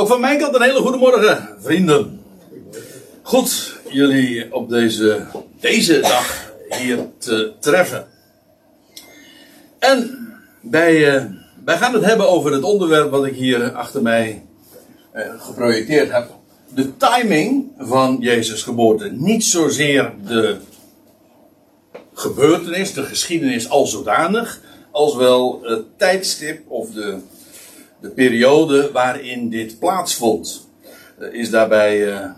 Ook 0.00 0.08
van 0.08 0.20
mijn 0.20 0.38
kant 0.38 0.54
een 0.54 0.62
hele 0.62 0.80
goede 0.80 0.98
morgen, 0.98 1.48
vrienden. 1.58 2.20
Goed 3.22 3.76
jullie 3.88 4.54
op 4.54 4.68
deze, 4.68 5.26
deze 5.60 6.00
dag 6.00 6.52
hier 6.68 6.98
te 7.18 7.52
treffen. 7.58 8.06
En 9.78 10.28
wij, 10.60 11.14
uh, 11.14 11.24
wij 11.64 11.76
gaan 11.76 11.94
het 11.94 12.04
hebben 12.04 12.28
over 12.28 12.52
het 12.52 12.62
onderwerp 12.62 13.10
wat 13.10 13.24
ik 13.26 13.34
hier 13.34 13.72
achter 13.72 14.02
mij 14.02 14.42
uh, 15.14 15.22
geprojecteerd 15.38 16.12
heb. 16.12 16.30
De 16.74 16.96
timing 16.96 17.72
van 17.78 18.16
Jezus' 18.20 18.62
geboorte. 18.62 19.10
Niet 19.12 19.44
zozeer 19.44 20.12
de 20.26 20.56
gebeurtenis, 22.14 22.92
de 22.92 23.02
geschiedenis 23.02 23.68
als 23.68 23.90
zodanig, 23.90 24.60
als 24.90 25.16
wel 25.16 25.60
het 25.62 25.98
tijdstip 25.98 26.70
of 26.70 26.90
de, 26.90 27.18
de 28.00 28.08
periode 28.08 28.90
waarin 28.92 29.48
dit 29.48 29.78
plaatsvond. 29.78 30.68
Uh, 31.18 31.32
is 31.32 31.50
daarbij 31.50 32.08
uh, 32.08 32.30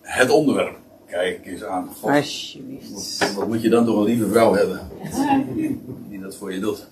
het 0.00 0.30
onderwerp. 0.30 0.76
Kijk 1.06 1.46
eens 1.46 1.64
aan. 1.64 1.88
God, 2.00 2.10
Alsjeblieft. 2.10 3.34
Wat 3.34 3.48
moet 3.48 3.62
je 3.62 3.68
dan 3.68 3.84
toch 3.84 3.96
een 3.96 4.04
lieve 4.04 4.28
vrouw 4.28 4.54
hebben? 4.54 4.80
Die 6.08 6.20
dat 6.20 6.36
voor 6.36 6.52
je 6.52 6.60
doet. 6.60 6.86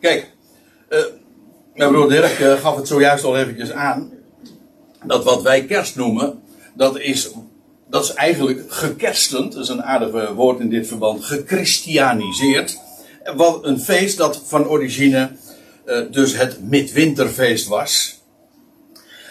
Kijk, 0.00 0.32
uh, 0.90 0.98
mijn 1.74 1.92
broer 1.92 2.08
Dirk 2.08 2.38
uh, 2.38 2.52
gaf 2.52 2.76
het 2.76 2.88
zojuist 2.88 3.24
al 3.24 3.36
eventjes 3.36 3.72
aan. 3.72 4.10
Dat 5.04 5.24
wat 5.24 5.42
wij 5.42 5.64
kerst 5.64 5.96
noemen, 5.96 6.42
dat 6.74 6.98
is, 6.98 7.30
dat 7.90 8.04
is 8.04 8.14
eigenlijk 8.14 8.72
gekerstend. 8.72 9.52
Dat 9.52 9.62
is 9.62 9.68
een 9.68 9.82
aardig 9.82 10.32
woord 10.32 10.60
in 10.60 10.70
dit 10.70 10.86
verband. 10.86 11.24
Gechristianiseerd. 11.24 12.78
Wat 13.36 13.64
een 13.64 13.80
feest 13.80 14.16
dat 14.16 14.42
van 14.46 14.68
origine 14.68 15.30
uh, 15.86 16.00
dus 16.10 16.36
het 16.36 16.62
midwinterfeest 16.62 17.68
was. 17.68 18.20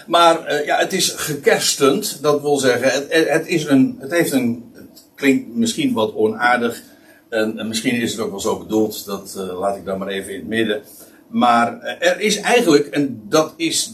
Maar 0.07 0.53
uh, 0.53 0.65
ja, 0.65 0.77
het 0.77 0.93
is 0.93 1.11
gekerstend, 1.11 2.21
dat 2.21 2.41
wil 2.41 2.57
zeggen, 2.57 2.91
het, 2.91 3.29
het, 3.29 3.47
is 3.47 3.65
een, 3.65 3.97
het 3.99 4.11
heeft 4.11 4.31
een, 4.31 4.71
het 4.73 5.05
klinkt 5.15 5.55
misschien 5.55 5.93
wat 5.93 6.15
onaardig, 6.15 6.81
en, 7.29 7.59
en 7.59 7.67
misschien 7.67 8.01
is 8.01 8.11
het 8.11 8.21
ook 8.21 8.29
wel 8.29 8.39
zo 8.39 8.57
bedoeld, 8.57 9.05
dat 9.05 9.33
laat 9.35 9.75
ik 9.75 9.85
dan 9.85 9.97
maar 9.97 10.07
even 10.07 10.31
in 10.31 10.39
het 10.39 10.47
midden. 10.47 10.81
Maar 11.27 11.81
er 11.81 12.19
is 12.19 12.39
eigenlijk, 12.39 12.87
en 12.87 13.21
dat 13.29 13.53
is, 13.55 13.93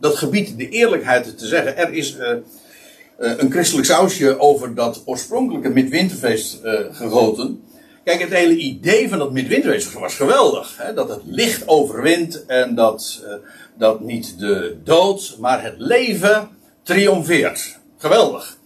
dat 0.00 0.16
gebied 0.16 0.58
de 0.58 0.68
eerlijkheid 0.68 1.38
te 1.38 1.46
zeggen, 1.46 1.76
er 1.76 1.92
is 1.92 2.16
een 3.16 3.50
christelijk 3.50 3.86
sausje 3.86 4.38
over 4.38 4.74
dat 4.74 5.02
oorspronkelijke 5.04 5.68
midwinterfeest 5.68 6.60
gegoten. 6.90 7.62
Kijk, 8.04 8.20
het 8.20 8.32
hele 8.32 8.56
idee 8.56 9.08
van 9.08 9.18
dat 9.18 9.32
midwinterfeest 9.32 9.92
was 9.92 10.14
geweldig. 10.14 10.76
Hè? 10.76 10.94
Dat 10.94 11.08
het 11.08 11.20
licht 11.24 11.68
overwint 11.68 12.46
en 12.46 12.74
dat, 12.74 13.22
uh, 13.24 13.34
dat 13.78 14.00
niet 14.00 14.38
de 14.38 14.76
dood, 14.84 15.36
maar 15.40 15.62
het 15.62 15.74
leven 15.78 16.48
triomfeert. 16.82 17.78
Geweldig. 17.96 18.58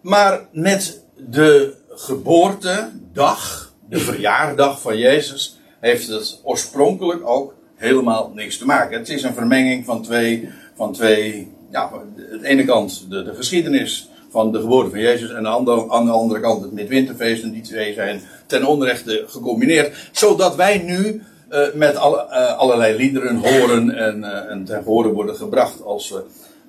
Maar 0.00 0.48
met 0.52 1.02
de 1.16 1.74
geboortedag, 1.88 3.72
de 3.88 3.98
verjaardag 3.98 4.80
van 4.80 4.98
Jezus, 4.98 5.58
heeft 5.80 6.08
het 6.08 6.40
oorspronkelijk 6.42 7.28
ook 7.28 7.54
helemaal 7.74 8.32
niks 8.34 8.58
te 8.58 8.66
maken. 8.66 8.98
Het 8.98 9.08
is 9.08 9.22
een 9.22 9.34
vermenging 9.34 9.84
van 9.84 10.02
twee, 10.02 10.48
van 10.76 10.92
twee 10.92 11.52
ja, 11.74 11.90
aan 11.92 12.14
de 12.16 12.46
ene 12.46 12.64
kant 12.64 13.06
de, 13.10 13.22
de 13.22 13.34
geschiedenis 13.34 14.08
van 14.30 14.52
de 14.52 14.60
geboorte 14.60 14.90
van 14.90 15.00
Jezus 15.00 15.30
en 15.30 15.46
aan 15.46 15.64
de, 15.64 15.70
andere, 15.70 16.40
kant 16.40 16.62
het 16.62 16.72
midwinterfeest. 16.72 17.42
En 17.42 17.50
die 17.50 17.62
twee 17.62 17.94
zijn 17.94 18.20
ten 18.46 18.64
onrechte 18.64 19.24
gecombineerd. 19.26 20.08
Zodat 20.12 20.56
wij 20.56 20.78
nu 20.78 21.22
uh, 21.50 21.60
met 21.74 21.96
alle, 21.96 22.26
uh, 22.30 22.58
allerlei 22.58 22.96
liederen 22.96 23.36
horen 23.36 23.90
en, 23.90 24.18
uh, 24.18 24.50
en 24.50 24.64
ten 24.64 24.84
horen 24.84 25.12
worden 25.12 25.36
gebracht. 25.36 25.84
Als 25.84 26.14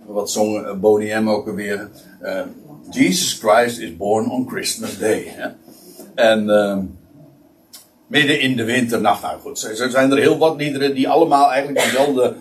wat 0.06 0.32
zong 0.32 0.80
Boney 0.80 1.22
M 1.22 1.30
ook 1.30 1.48
alweer. 1.48 1.90
Jesus 2.92 3.34
Christ 3.34 3.80
is 3.80 3.98
born 3.98 4.30
on 4.30 4.50
Christmas 4.50 4.98
Day. 4.98 5.36
En 6.16 6.46
midden 8.08 8.40
in 8.40 8.56
de 8.56 8.64
winternacht. 8.64 9.22
Nou 9.22 9.40
goed, 9.40 9.78
er 9.80 9.92
zijn 9.92 10.12
er 10.12 10.18
heel 10.18 10.38
wat 10.38 10.58
liederen 10.58 10.96
die 10.96 11.10
allemaal 11.10 11.52
eigenlijk 11.52 11.86
dezelfde 11.86 12.36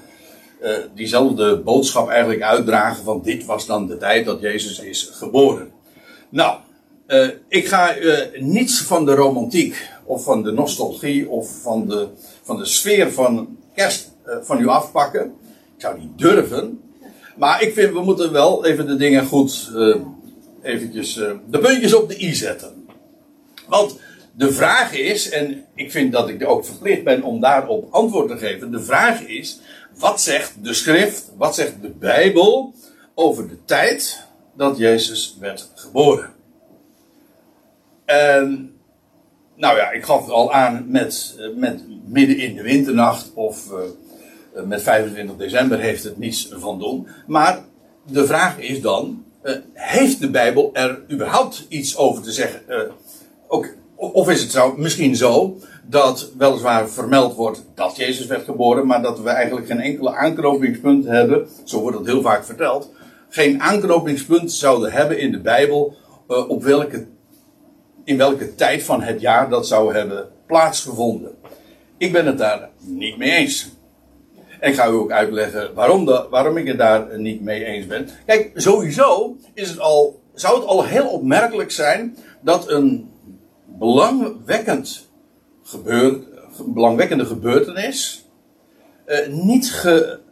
uh, 0.65 0.77
diezelfde 0.95 1.57
boodschap 1.57 2.09
eigenlijk 2.09 2.43
uitdragen 2.43 3.05
van 3.05 3.23
dit 3.23 3.45
was 3.45 3.67
dan 3.67 3.87
de 3.87 3.97
tijd 3.97 4.25
dat 4.25 4.41
Jezus 4.41 4.79
is 4.79 5.11
geboren. 5.13 5.71
Nou, 6.29 6.59
uh, 7.07 7.29
ik 7.49 7.69
ga 7.69 7.99
uh, 7.99 8.19
niets 8.39 8.83
van 8.83 9.05
de 9.05 9.15
romantiek 9.15 9.89
of 10.05 10.25
van 10.25 10.43
de 10.43 10.53
nostalgie 10.53 11.29
of 11.29 11.63
van 11.63 11.89
de, 11.89 12.09
van 12.43 12.57
de 12.57 12.65
sfeer 12.65 13.13
van 13.13 13.57
kerst 13.75 14.13
van 14.43 14.61
u 14.61 14.67
afpakken. 14.67 15.35
Ik 15.77 15.81
zou 15.81 15.99
niet 15.99 16.19
durven. 16.19 16.81
Maar 17.37 17.63
ik 17.63 17.73
vind 17.73 17.93
we 17.93 18.01
moeten 18.01 18.33
wel 18.33 18.67
even 18.67 18.87
de 18.87 18.97
dingen 18.97 19.27
goed 19.27 19.71
eventjes 20.63 21.15
de 21.51 21.59
puntjes 21.59 21.95
op 21.95 22.09
de 22.09 22.23
i 22.23 22.35
zetten. 22.35 22.87
Want 23.69 23.99
de 24.37 24.53
vraag 24.53 24.95
is, 24.95 25.31
en 25.31 25.65
ik 25.75 25.91
vind 25.91 26.13
dat 26.13 26.29
ik 26.29 26.49
ook 26.49 26.65
verplicht 26.65 27.05
ben 27.05 27.23
om 27.23 27.41
daarop 27.41 27.93
antwoord 27.93 28.29
te 28.29 28.37
geven. 28.37 28.71
De 28.71 28.83
vraag 28.83 29.27
is, 29.27 29.61
wat 29.99 30.21
zegt 30.21 30.53
de 30.63 30.75
schrift, 30.75 31.33
wat 31.37 31.55
zegt 31.55 31.83
de 31.83 31.91
Bijbel 31.91 32.75
over 33.15 33.49
de 33.49 33.65
tijd 33.65 34.27
dat 34.57 34.79
Jezus 34.79 35.37
werd 35.41 35.71
geboren? 35.75 36.33
En, 38.05 38.73
nou 39.55 39.77
ja, 39.77 39.91
ik 39.91 40.05
gaf 40.05 40.21
het 40.21 40.31
al 40.31 40.53
aan 40.53 40.85
met, 40.89 41.37
met 41.57 41.83
midden 42.07 42.39
in 42.39 42.55
de 42.55 42.63
winternacht 42.63 43.31
of 43.35 43.71
uh, 43.73 44.63
met 44.65 44.83
25 44.83 45.37
december 45.37 45.79
heeft 45.79 46.05
het 46.05 46.19
niets 46.19 46.49
van 46.51 46.79
doen. 46.79 47.07
Maar 47.27 47.65
de 48.07 48.27
vraag 48.27 48.59
is 48.59 48.81
dan, 48.81 49.25
heeft 49.73 50.21
de 50.21 50.31
Bijbel 50.31 50.71
er 50.73 51.01
überhaupt 51.11 51.67
iets 51.69 51.97
over 51.97 52.23
te 52.23 52.33
zeggen? 52.33 52.63
Ook, 53.49 53.75
of 53.97 54.31
is 54.31 54.41
het 54.41 54.51
zo, 54.51 54.75
misschien 54.77 55.17
zo 55.17 55.59
dat 55.87 56.31
weliswaar 56.39 56.89
vermeld 56.89 57.35
wordt 57.35 57.65
dat 57.75 57.97
Jezus 57.97 58.27
werd 58.27 58.45
geboren, 58.45 58.87
maar 58.87 59.03
dat 59.03 59.21
we 59.21 59.29
eigenlijk 59.29 59.67
geen 59.67 59.81
enkele 59.81 60.15
aanknopingspunt 60.15 61.05
hebben, 61.05 61.49
zo 61.65 61.81
wordt 61.81 61.99
het 61.99 62.07
heel 62.07 62.23
vaak 62.23 62.45
verteld, 62.45 62.91
geen 63.29 63.63
aanknopingspunt 63.63 64.53
zouden 64.53 64.93
hebben 64.93 65.19
in 65.19 65.33
de 65.33 65.41
Bijbel 65.41 65.97
uh, 66.29 66.49
op 66.49 66.63
welke, 66.63 67.07
in 68.05 68.17
welke 68.17 68.55
tijd 68.55 68.83
van 68.83 69.03
het 69.03 69.21
jaar 69.21 69.49
dat 69.49 69.67
zou 69.67 69.95
hebben 69.95 70.29
plaatsgevonden. 70.47 71.35
Ik 71.99 72.13
ben 72.13 72.27
het 72.27 72.39
daar 72.39 72.69
niet 72.79 73.17
mee 73.17 73.31
eens. 73.31 73.73
En 74.61 74.71
ik 74.71 74.77
ga 74.77 74.89
u 74.89 74.93
ook 74.93 75.11
uitleggen 75.11 75.75
waarom, 75.75 76.05
de, 76.05 76.27
waarom 76.31 76.57
ik 76.57 76.67
het 76.67 76.79
daar 76.79 77.19
niet 77.19 77.41
mee 77.41 77.65
eens 77.65 77.87
ben. 77.87 78.09
Kijk, 78.27 78.51
sowieso 78.55 79.37
is 79.55 79.69
het 79.69 79.79
al, 79.79 80.21
zou 80.35 80.57
het 80.57 80.67
al 80.67 80.85
heel 80.85 81.09
opmerkelijk 81.09 81.71
zijn 81.71 82.17
dat 82.41 82.71
een 82.71 83.11
belangwekkend 83.65 85.09
gebeur, 85.65 86.21
belangwekkende 86.67 87.25
gebeurtenis 87.25 88.25
uh, 89.07 89.27
niet 89.27 89.73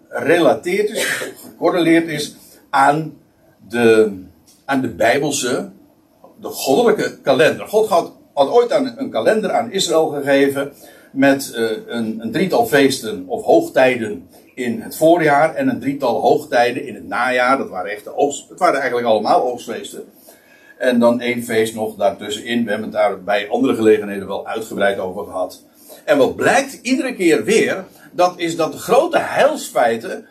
gerelateerd 0.09 0.91
is, 0.91 1.04
gecorreleerd 1.04 2.09
is 2.09 2.37
aan 2.70 3.16
de, 3.69 4.12
aan 4.65 4.81
de 4.81 4.88
Bijbelse, 4.88 5.70
de 6.41 6.48
goddelijke 6.48 7.20
kalender. 7.20 7.69
God 7.69 7.88
had, 7.88 8.12
had 8.34 8.48
ooit 8.48 8.72
aan, 8.72 8.94
een 8.97 9.10
kalender 9.10 9.53
aan 9.53 9.72
Israël 9.72 10.06
gegeven 10.09 10.72
met 11.12 11.53
uh, 11.56 11.70
een, 11.87 12.20
een 12.20 12.32
drietal 12.32 12.66
feesten 12.66 13.25
of 13.26 13.44
hoogtijden 13.44 14.28
in 14.54 14.81
het 14.81 14.97
voorjaar 14.97 15.54
en 15.54 15.69
een 15.69 15.81
drietal 15.81 16.20
hoogtijden 16.20 16.87
in 16.87 16.94
het 16.94 17.09
najaar. 17.09 17.59
Dat 17.59 17.69
waren 17.69 17.91
echt 17.91 18.04
de 18.04 18.16
oogst, 18.16 18.49
het 18.49 18.59
waren 18.59 18.81
eigenlijk 18.81 19.06
allemaal 19.06 19.43
oogstfeesten. 19.43 20.04
En 20.82 20.98
dan 20.98 21.20
één 21.20 21.43
feest 21.43 21.75
nog 21.75 21.97
daartussenin. 21.97 22.65
We 22.65 22.70
hebben 22.70 22.88
het 22.88 22.97
daar 22.97 23.22
bij 23.22 23.48
andere 23.48 23.75
gelegenheden 23.75 24.26
wel 24.26 24.47
uitgebreid 24.47 24.98
over 24.98 25.25
gehad. 25.25 25.62
En 26.04 26.19
wat 26.19 26.37
blijkt 26.37 26.79
iedere 26.82 27.14
keer 27.14 27.44
weer, 27.44 27.84
dat 28.12 28.34
is 28.37 28.56
dat 28.56 28.73
de 28.73 28.79
grote 28.79 29.19
heilsfeiten 29.19 30.26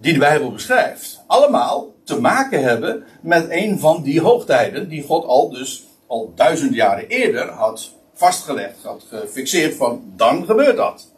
die 0.00 0.12
de 0.12 0.18
Bijbel 0.18 0.52
beschrijft, 0.52 1.22
allemaal 1.26 1.94
te 2.04 2.20
maken 2.20 2.62
hebben 2.62 3.04
met 3.20 3.46
een 3.50 3.78
van 3.78 4.02
die 4.02 4.20
hoogtijden 4.20 4.88
die 4.88 5.02
God 5.02 5.24
al 5.24 5.50
dus 5.50 5.84
al 6.06 6.32
duizend 6.34 6.74
jaren 6.74 7.08
eerder 7.08 7.48
had 7.48 7.90
vastgelegd, 8.14 8.82
had 8.82 9.04
gefixeerd 9.08 9.74
van 9.74 10.12
dan 10.16 10.46
gebeurt 10.46 10.76
dat. 10.76 11.10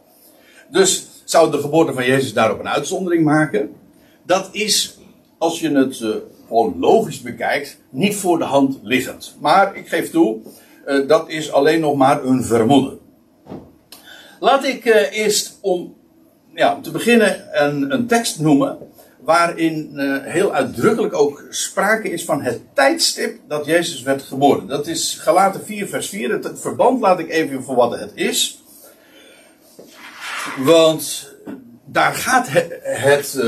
Dus 0.70 1.06
zou 1.24 1.50
de 1.50 1.60
geboorte 1.60 1.92
van 1.92 2.06
Jezus 2.06 2.32
daarop 2.32 2.58
een 2.58 2.68
uitzondering 2.68 3.24
maken? 3.24 3.74
Dat 4.22 4.48
is, 4.52 4.98
als 5.38 5.60
je 5.60 5.70
het 5.70 6.00
uh, 6.00 6.14
gewoon 6.46 6.78
logisch 6.78 7.20
bekijkt, 7.20 7.80
niet 7.90 8.16
voor 8.16 8.38
de 8.38 8.44
hand 8.44 8.78
liggend. 8.82 9.36
Maar 9.40 9.76
ik 9.76 9.88
geef 9.88 10.10
toe, 10.10 10.38
uh, 10.86 11.08
dat 11.08 11.28
is 11.28 11.52
alleen 11.52 11.80
nog 11.80 11.96
maar 11.96 12.24
een 12.24 12.44
vermoeden. 12.44 12.98
Laat 14.40 14.64
ik 14.64 14.84
uh, 14.84 15.12
eerst 15.12 15.58
om, 15.60 15.94
ja, 16.54 16.80
te 16.82 16.90
beginnen 16.90 17.62
een, 17.64 17.92
een 17.92 18.06
tekst 18.06 18.40
noemen 18.40 18.78
waarin 19.20 19.90
uh, 19.94 20.16
heel 20.22 20.52
uitdrukkelijk 20.52 21.14
ook 21.14 21.44
sprake 21.50 22.10
is 22.10 22.24
van 22.24 22.42
het 22.42 22.60
tijdstip 22.74 23.38
dat 23.48 23.66
Jezus 23.66 24.02
werd 24.02 24.22
geboren. 24.22 24.66
Dat 24.66 24.86
is 24.86 25.18
Galaten 25.20 25.64
4, 25.64 25.88
vers 25.88 26.08
4. 26.08 26.30
Het, 26.30 26.60
verband 26.60 27.00
laat 27.00 27.18
ik 27.18 27.30
even 27.30 27.62
voor 27.62 27.74
wat 27.74 27.98
het 27.98 28.10
is. 28.14 28.62
Want 30.56 31.32
daar 31.84 32.14
gaat 32.14 32.48
het, 32.48 32.78
het, 32.82 33.38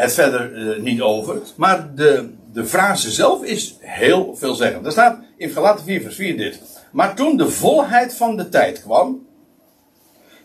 het 0.00 0.12
verder 0.12 0.52
uh, 0.52 0.82
niet 0.82 1.00
over. 1.00 1.38
Maar 1.56 1.94
de, 1.94 2.30
de 2.52 2.64
frase 2.64 3.10
zelf 3.10 3.42
is 3.42 3.76
heel 3.78 4.36
veelzeggend. 4.36 4.86
Er 4.86 4.92
staat 4.92 5.18
in 5.36 5.50
Galaten 5.50 5.84
4, 5.84 6.02
vers 6.02 6.14
4 6.14 6.36
dit. 6.36 6.60
Maar 6.92 7.14
toen 7.14 7.36
de 7.36 7.50
volheid 7.50 8.14
van 8.14 8.36
de 8.36 8.48
tijd 8.48 8.82
kwam, 8.82 9.26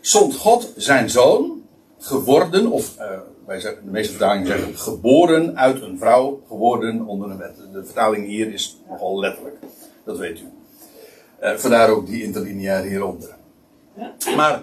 zond 0.00 0.36
God 0.36 0.72
zijn 0.76 1.10
zoon, 1.10 1.62
geworden, 1.98 2.66
of 2.66 2.94
uh, 2.98 3.10
wij 3.46 3.60
zeggen, 3.60 3.84
de 3.84 3.90
meeste 3.90 4.10
vertalingen 4.10 4.46
zeggen 4.46 4.78
geboren 4.78 5.58
uit 5.58 5.82
een 5.82 5.98
vrouw, 5.98 6.42
geworden 6.48 7.06
onder 7.06 7.30
een 7.30 7.38
wet. 7.38 7.56
De 7.72 7.84
vertaling 7.84 8.26
hier 8.26 8.52
is 8.52 8.80
nogal 8.88 9.18
letterlijk, 9.18 9.56
dat 10.04 10.18
weet 10.18 10.40
u. 10.40 10.44
Uh, 11.42 11.54
vandaar 11.54 11.90
ook 11.90 12.06
die 12.06 12.22
interlineair 12.22 12.82
hieronder. 12.82 13.36
Maar 14.36 14.62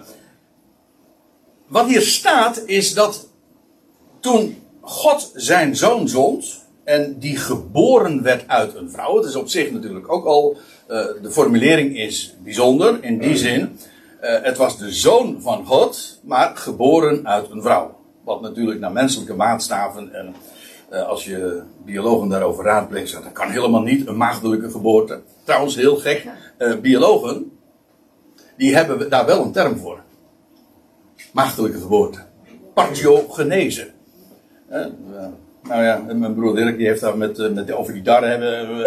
wat 1.66 1.86
hier 1.86 2.02
staat 2.02 2.62
is 2.66 2.94
dat 2.94 3.28
toen 4.20 4.63
God 4.84 5.30
zijn 5.34 5.76
zoon 5.76 6.08
zond, 6.08 6.64
en 6.84 7.18
die 7.18 7.36
geboren 7.36 8.22
werd 8.22 8.48
uit 8.48 8.74
een 8.74 8.90
vrouw. 8.90 9.16
Het 9.16 9.24
is 9.26 9.36
op 9.36 9.48
zich 9.48 9.70
natuurlijk 9.70 10.12
ook 10.12 10.24
al, 10.24 10.56
uh, 10.88 11.06
de 11.22 11.30
formulering 11.30 11.98
is 11.98 12.36
bijzonder 12.42 12.98
in 13.04 13.18
die 13.18 13.36
zin. 13.36 13.60
Uh, 13.60 14.42
het 14.42 14.56
was 14.56 14.78
de 14.78 14.92
zoon 14.92 15.40
van 15.40 15.66
God, 15.66 16.20
maar 16.22 16.56
geboren 16.56 17.26
uit 17.26 17.50
een 17.50 17.62
vrouw. 17.62 17.96
Wat 18.24 18.40
natuurlijk 18.40 18.80
naar 18.80 18.92
menselijke 18.92 19.34
maatstaven 19.34 20.14
en 20.14 20.34
uh, 20.92 21.08
als 21.08 21.24
je 21.24 21.62
biologen 21.84 22.28
daarover 22.28 22.64
raadpleegt, 22.64 23.12
dat 23.12 23.32
kan 23.32 23.50
helemaal 23.50 23.82
niet 23.82 24.06
een 24.06 24.16
maagdelijke 24.16 24.70
geboorte. 24.70 25.22
Trouwens, 25.44 25.76
heel 25.76 25.96
gek, 25.96 26.26
biologen, 26.82 27.58
die 28.56 28.74
hebben 28.74 29.10
daar 29.10 29.26
wel 29.26 29.42
een 29.42 29.52
term 29.52 29.78
voor. 29.78 30.02
Maagdelijke 31.32 31.80
geboorte. 31.80 32.18
Partiogenese. 32.74 33.93
Nou 35.62 35.82
ja, 35.82 36.04
mijn 36.14 36.34
broer 36.34 36.54
Dirk 36.54 36.76
die 36.76 36.86
heeft 36.86 37.00
daar 37.00 37.16
met, 37.16 37.38
eh, 37.38 37.50
met 37.50 37.72
over 37.72 37.92
die 37.92 38.02
darren 38.02 38.30
hebben, 38.30 38.78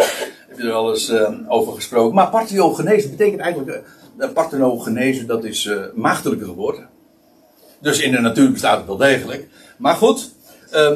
heb 0.47 0.57
je 0.57 0.63
er 0.63 0.67
wel 0.67 0.89
eens 0.89 1.09
uh, 1.09 1.29
over 1.47 1.73
gesproken. 1.73 2.15
Maar 2.15 2.29
partenogenese 2.29 3.09
betekent 3.09 3.41
eigenlijk, 3.41 3.83
uh, 4.17 4.29
parthenogenese 4.33 5.25
dat 5.25 5.43
is 5.43 5.65
uh, 5.65 5.81
maagdelijke 5.95 6.45
geboorte. 6.45 6.85
Dus 7.79 8.01
in 8.01 8.11
de 8.11 8.19
natuur 8.19 8.51
bestaat 8.51 8.77
het 8.77 8.87
wel 8.87 8.97
degelijk. 8.97 9.47
Maar 9.77 9.95
goed, 9.95 10.31
uh, 10.67 10.91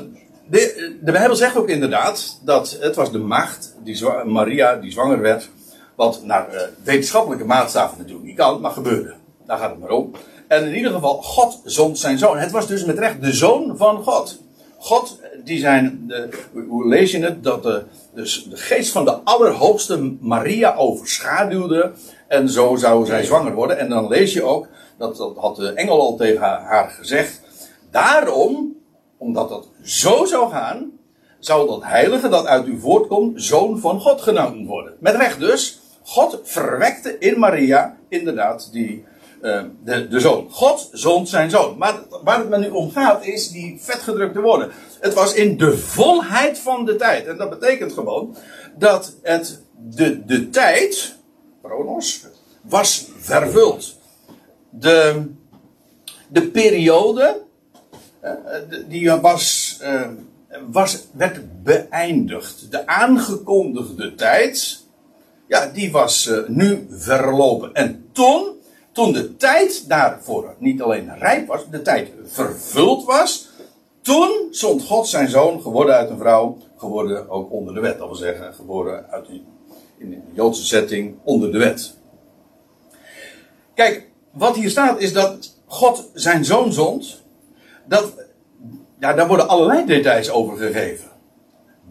de, 0.49 0.95
de 1.01 1.11
Bijbel 1.11 1.35
zegt 1.35 1.57
ook 1.57 1.69
inderdaad 1.69 2.39
dat 2.43 2.77
het 2.79 2.95
was 2.95 3.11
de 3.11 3.17
maagd, 3.17 3.75
die 3.83 4.05
Maria, 4.25 4.75
die 4.75 4.91
zwanger 4.91 5.21
werd. 5.21 5.49
Wat 5.95 6.21
naar 6.23 6.69
wetenschappelijke 6.83 7.45
maatstaven 7.45 7.97
natuurlijk 7.97 8.25
niet 8.25 8.37
kan, 8.37 8.61
maar 8.61 8.71
gebeurde. 8.71 9.13
Daar 9.45 9.57
gaat 9.57 9.69
het 9.69 9.79
maar 9.79 9.89
om. 9.89 10.11
En 10.47 10.65
in 10.65 10.75
ieder 10.75 10.91
geval, 10.91 11.21
God 11.21 11.61
zond 11.63 11.99
zijn 11.99 12.17
zoon. 12.17 12.37
Het 12.37 12.51
was 12.51 12.67
dus 12.67 12.85
met 12.85 12.99
recht 12.99 13.21
de 13.21 13.33
zoon 13.33 13.77
van 13.77 14.03
God. 14.03 14.39
God, 14.81 15.19
die 15.43 15.59
zijn, 15.59 16.03
de, 16.07 16.29
hoe 16.67 16.87
lees 16.87 17.11
je 17.11 17.23
het? 17.23 17.43
Dat 17.43 17.63
de, 17.63 17.83
dus 18.13 18.43
de 18.43 18.57
geest 18.57 18.91
van 18.91 19.05
de 19.05 19.11
Allerhoogste 19.11 20.15
Maria 20.19 20.75
overschaduwde. 20.75 21.91
En 22.27 22.49
zo 22.49 22.75
zou 22.75 23.05
zij 23.05 23.23
zwanger 23.23 23.53
worden. 23.53 23.77
En 23.77 23.89
dan 23.89 24.07
lees 24.07 24.33
je 24.33 24.43
ook, 24.43 24.67
dat, 24.97 25.17
dat 25.17 25.37
had 25.37 25.55
de 25.55 25.73
engel 25.73 25.99
al 25.99 26.15
tegen 26.15 26.41
haar 26.41 26.89
gezegd. 26.89 27.41
Daarom, 27.91 28.75
omdat 29.17 29.49
dat 29.49 29.67
zo 29.83 30.25
zou 30.25 30.51
gaan, 30.51 30.91
zou 31.39 31.67
dat 31.67 31.83
heilige 31.83 32.29
dat 32.29 32.45
uit 32.45 32.67
u 32.67 32.79
voortkomt, 32.79 33.43
zoon 33.43 33.79
van 33.79 33.99
God 33.99 34.21
genoemd 34.21 34.67
worden. 34.67 34.93
Met 34.99 35.15
recht 35.15 35.39
dus, 35.39 35.79
God 36.03 36.39
verwekte 36.43 37.17
in 37.17 37.39
Maria 37.39 37.97
inderdaad 38.09 38.69
die, 38.71 39.05
uh, 39.41 39.61
de, 39.83 40.07
de 40.07 40.19
zoon. 40.19 40.47
God 40.49 40.89
zond 40.91 41.29
zijn 41.29 41.49
zoon. 41.49 41.77
Maar 41.77 41.99
waar 42.23 42.39
het 42.39 42.49
me 42.49 42.57
nu 42.57 42.69
om 42.69 42.91
gaat 42.91 43.25
is 43.25 43.49
die 43.49 43.77
vetgedrukte 43.81 44.41
woorden. 44.41 44.71
Het 44.99 45.13
was 45.13 45.33
in 45.33 45.57
de 45.57 45.77
volheid 45.77 46.59
van 46.59 46.85
de 46.85 46.95
tijd. 46.95 47.27
En 47.27 47.37
dat 47.37 47.49
betekent 47.49 47.93
gewoon 47.93 48.35
dat 48.77 49.15
het 49.21 49.61
de, 49.77 50.25
de 50.25 50.49
tijd, 50.49 51.15
chronos, 51.63 52.25
was 52.61 53.07
vervuld. 53.17 53.97
De, 54.69 55.25
de 56.29 56.47
periode, 56.47 57.41
uh, 58.23 58.31
die 58.87 59.11
was, 59.11 59.77
uh, 59.81 60.07
was, 60.71 61.07
werd 61.13 61.63
beëindigd. 61.63 62.71
De 62.71 62.87
aangekondigde 62.87 64.15
tijd, 64.15 64.85
ja, 65.47 65.65
die 65.65 65.91
was 65.91 66.31
nu 66.47 66.87
verlopen. 66.89 67.73
En 67.73 68.09
toen 68.11 68.59
toen 68.91 69.13
de 69.13 69.35
tijd 69.35 69.87
daarvoor 69.87 70.55
niet 70.57 70.81
alleen 70.81 71.17
rijp 71.17 71.47
was, 71.47 71.69
de 71.69 71.81
tijd 71.81 72.09
vervuld 72.25 73.05
was. 73.05 73.49
Toen 74.01 74.47
zond 74.51 74.83
God 74.83 75.07
zijn 75.07 75.29
zoon, 75.29 75.61
geworden 75.61 75.95
uit 75.95 76.09
een 76.09 76.17
vrouw, 76.17 76.57
geworden 76.77 77.29
ook 77.29 77.51
onder 77.51 77.73
de 77.73 77.79
wet. 77.79 77.97
Dat 77.97 78.07
wil 78.07 78.17
zeggen, 78.17 78.53
geboren 78.53 79.05
uit 79.09 79.27
in 79.97 80.09
de 80.09 80.17
Joodse 80.33 80.65
setting 80.65 81.15
onder 81.23 81.51
de 81.51 81.57
wet. 81.57 81.95
Kijk, 83.73 84.09
wat 84.31 84.55
hier 84.55 84.69
staat 84.69 84.99
is 84.99 85.13
dat 85.13 85.55
God 85.65 86.09
zijn 86.13 86.45
zoon 86.45 86.73
zond. 86.73 87.21
Dat, 87.85 88.13
ja, 88.99 89.13
daar 89.13 89.27
worden 89.27 89.47
allerlei 89.47 89.85
details 89.85 90.29
over 90.29 90.57
gegeven. 90.57 91.09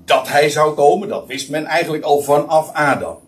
Dat 0.05 0.29
hij 0.29 0.51
zou 0.51 0.75
komen, 0.75 1.09
dat 1.09 1.27
wist 1.27 1.51
men 1.51 1.65
eigenlijk 1.65 2.05
al 2.05 2.21
vanaf 2.21 2.73
Adam. 2.73 3.19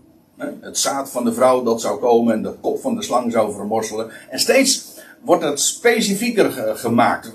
Het 0.61 0.79
zaad 0.79 1.11
van 1.11 1.25
de 1.25 1.33
vrouw 1.33 1.63
dat 1.63 1.81
zou 1.81 2.01
komen 2.01 2.35
en 2.35 2.43
de 2.43 2.53
kop 2.61 2.81
van 2.81 2.95
de 2.95 3.03
slang 3.03 3.33
zou 3.33 3.53
vermorselen. 3.53 4.11
En 4.31 4.39
steeds 4.39 4.85
wordt 5.21 5.45
het 5.45 5.61
specifieker 5.61 6.51
gemaakt. 6.77 7.33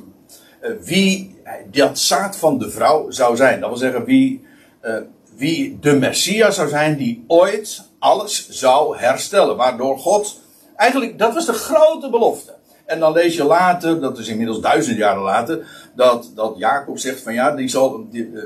Eh, 0.60 0.72
wie 0.82 1.36
dat 1.72 2.00
zaad 2.00 2.38
van 2.38 2.58
de 2.58 2.70
vrouw 2.70 3.12
zou 3.12 3.36
zijn. 3.36 3.60
Dat 3.60 3.70
wil 3.70 3.78
zeggen 3.78 4.06
wie, 4.06 4.46
uh, 4.84 4.98
wie 5.36 5.78
de 5.80 5.94
Messias 5.94 6.56
zou 6.56 6.70
zijn 6.70 6.98
die 6.98 7.24
ooit 7.28 7.84
alles 8.00 8.50
zou 8.50 8.98
herstellen. 8.98 9.58
Waardoor 9.58 10.00
God, 10.00 10.40
eigenlijk 10.76 11.20
dat 11.20 11.34
was 11.34 11.46
de 11.46 11.54
grote 11.54 12.10
belofte. 12.10 12.56
En 12.86 13.00
dan 13.00 13.14
lees 13.14 13.36
je 13.36 13.44
later, 13.44 14.00
dat 14.00 14.18
is 14.18 14.28
inmiddels 14.28 14.62
duizend 14.62 14.98
jaren 14.98 15.22
later, 15.22 15.68
dat, 15.96 16.32
dat 16.36 16.54
Jacob 16.58 17.00
zegt 17.00 17.22
van 17.22 17.34
ja, 17.34 17.52
die 17.52 17.68
zal, 17.68 18.08
uh, 18.12 18.44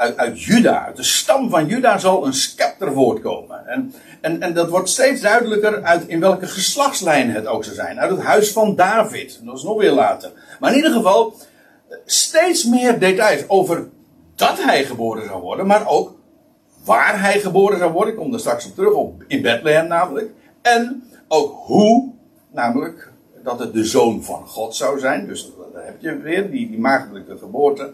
uit, 0.00 0.16
uit 0.16 0.42
Juda, 0.42 0.84
uit 0.84 0.96
de 0.96 1.02
stam 1.02 1.50
van 1.50 1.66
Juda 1.66 1.98
zal 1.98 2.26
een 2.26 2.34
scepter 2.34 2.92
voortkomen. 2.92 3.66
En, 3.66 3.94
en, 4.20 4.42
en 4.42 4.54
dat 4.54 4.68
wordt 4.68 4.88
steeds 4.88 5.20
duidelijker 5.20 5.82
uit 5.82 6.06
in 6.06 6.20
welke 6.20 6.46
geslachtslijn 6.46 7.30
het 7.30 7.46
ook 7.46 7.64
zou 7.64 7.76
zijn. 7.76 8.00
Uit 8.00 8.10
het 8.10 8.20
huis 8.20 8.52
van 8.52 8.76
David. 8.76 9.40
Dat 9.42 9.56
is 9.56 9.62
nog 9.62 9.78
weer 9.78 9.92
later. 9.92 10.32
Maar 10.60 10.70
in 10.70 10.76
ieder 10.76 10.92
geval, 10.92 11.34
steeds 12.04 12.64
meer 12.64 12.98
details 12.98 13.44
over 13.48 13.88
dat 14.34 14.62
hij 14.62 14.84
geboren 14.84 15.24
zou 15.24 15.40
worden, 15.40 15.66
maar 15.66 15.88
ook 15.88 16.14
waar 16.84 17.20
hij 17.20 17.40
geboren 17.40 17.78
zou 17.78 17.92
worden. 17.92 18.12
Ik 18.12 18.18
kom 18.18 18.32
er 18.32 18.40
straks 18.40 18.66
op 18.66 18.74
terug, 18.74 18.92
op, 18.92 19.24
in 19.26 19.42
Bethlehem 19.42 19.86
namelijk. 19.86 20.30
En 20.62 21.02
ook 21.28 21.60
hoe, 21.64 22.12
namelijk 22.52 23.12
dat 23.42 23.58
het 23.58 23.72
de 23.72 23.84
zoon 23.84 24.22
van 24.22 24.46
God 24.46 24.76
zou 24.76 24.98
zijn. 24.98 25.26
Dus 25.26 25.52
daar 25.72 25.84
heb 25.84 26.00
je 26.00 26.18
weer, 26.18 26.50
die, 26.50 26.70
die 26.70 26.78
maagdelijke 26.78 27.38
geboorte. 27.38 27.92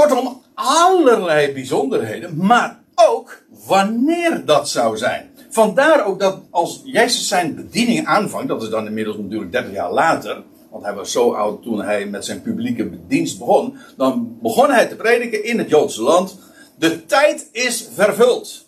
Kortom, 0.00 0.42
allerlei 0.54 1.52
bijzonderheden, 1.52 2.36
maar 2.36 2.80
ook 2.94 3.42
wanneer 3.66 4.42
dat 4.44 4.68
zou 4.68 4.96
zijn. 4.96 5.30
Vandaar 5.50 6.04
ook 6.06 6.20
dat 6.20 6.38
als 6.50 6.80
Jezus 6.84 7.28
zijn 7.28 7.54
bediening 7.54 8.06
aanvangt, 8.06 8.48
dat 8.48 8.62
is 8.62 8.68
dan 8.68 8.86
inmiddels 8.86 9.16
natuurlijk 9.16 9.52
30 9.52 9.72
jaar 9.72 9.92
later, 9.92 10.42
want 10.70 10.84
hij 10.84 10.94
was 10.94 11.12
zo 11.12 11.32
oud 11.32 11.62
toen 11.62 11.82
hij 11.82 12.06
met 12.06 12.24
zijn 12.24 12.42
publieke 12.42 12.90
dienst 13.06 13.38
begon, 13.38 13.76
dan 13.96 14.36
begon 14.42 14.70
hij 14.70 14.86
te 14.86 14.96
prediken 14.96 15.44
in 15.44 15.58
het 15.58 15.68
Joodse 15.68 16.02
land. 16.02 16.38
De 16.78 17.06
tijd 17.06 17.48
is 17.52 17.88
vervuld. 17.94 18.66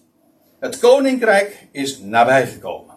Het 0.60 0.78
koninkrijk 0.78 1.68
is 1.70 1.98
nabijgekomen. 1.98 2.94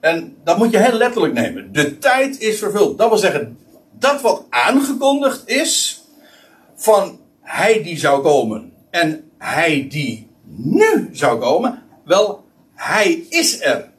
En 0.00 0.36
dat 0.44 0.58
moet 0.58 0.70
je 0.70 0.78
heel 0.78 0.96
letterlijk 0.96 1.34
nemen. 1.34 1.72
De 1.72 1.98
tijd 1.98 2.40
is 2.40 2.58
vervuld. 2.58 2.98
Dat 2.98 3.08
wil 3.08 3.18
zeggen, 3.18 3.58
dat 3.98 4.20
wat 4.20 4.44
aangekondigd 4.48 5.48
is 5.48 6.02
van 6.74 7.20
hij 7.52 7.82
die 7.82 7.98
zou 7.98 8.22
komen 8.22 8.72
en 8.90 9.30
hij 9.38 9.86
die 9.88 10.28
nu 10.44 11.08
zou 11.12 11.40
komen, 11.40 11.82
wel, 12.04 12.44
hij 12.74 13.24
is 13.28 13.60
er. 13.60 13.90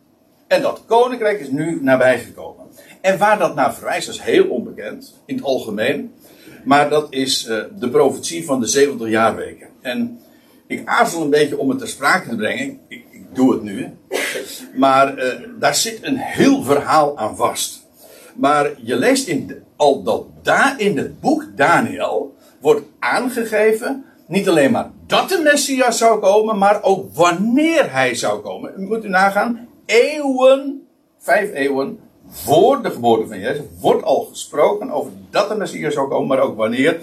En 0.48 0.62
dat 0.62 0.84
koninkrijk 0.86 1.40
is 1.40 1.50
nu 1.50 1.80
nabijgekomen. 1.82 2.66
En 3.02 3.18
waar 3.18 3.40
dat 3.40 3.56
naar 3.56 3.74
verwijst, 3.74 4.10
is 4.10 4.20
heel 4.20 4.48
onbekend 4.48 5.22
in 5.26 5.36
het 5.36 5.46
algemeen. 5.46 6.14
Maar 6.64 6.90
dat 6.90 7.08
is 7.10 7.48
uh, 7.48 7.64
de 7.80 7.90
profetie 7.90 8.46
van 8.46 8.60
de 8.60 8.68
70 8.68 9.10
jaarweken. 9.10 9.68
En 9.82 10.20
ik 10.68 10.88
aarzel 10.88 11.22
een 11.22 11.30
beetje 11.30 11.58
om 11.58 11.70
het 11.70 11.80
ter 11.80 11.88
sprake 11.88 12.30
te 12.30 12.36
brengen. 12.36 12.80
Ik, 12.88 13.02
doe 13.34 13.54
het 13.54 13.64
nu. 13.64 13.90
Maar 14.76 15.18
uh, 15.18 15.34
daar 15.60 15.76
zit 15.76 16.00
een 16.02 16.18
heel 16.18 16.64
verhaal 16.64 17.18
aan 17.18 17.36
vast. 17.36 17.88
Maar 18.36 18.72
je 18.78 18.96
leest 18.96 19.28
in 19.28 19.64
al 19.76 20.04
dat 20.04 20.26
daar 20.42 20.80
in 20.80 20.98
het 20.98 21.20
boek 21.20 21.46
Daniel 21.56 22.33
wordt 22.64 22.82
aangegeven. 23.00 24.06
Niet 24.28 24.50
alleen 24.50 24.72
maar 24.72 24.90
dat 25.08 25.30
de 25.30 25.42
Messias 25.44 25.98
zou 25.98 26.20
komen, 26.20 26.58
maar 26.58 26.84
ook 26.84 27.16
wanneer 27.16 27.92
hij 27.92 28.16
zou 28.16 28.42
komen. 28.42 28.84
Moet 28.88 29.06
u 29.06 29.10
nagaan, 29.10 29.68
eeuwen, 29.86 30.88
vijf 31.20 31.54
eeuwen 31.54 32.00
voor 32.30 32.82
de 32.82 32.92
geboorte 32.92 33.28
van 33.28 33.40
Jezus, 33.40 33.66
wordt 33.80 34.04
al 34.04 34.28
gesproken 34.32 34.92
over 34.92 35.12
dat 35.30 35.50
de 35.50 35.56
Messias 35.56 35.94
zou 35.94 36.10
komen, 36.10 36.28
maar 36.28 36.40
ook 36.40 36.58
wanneer. 36.58 37.02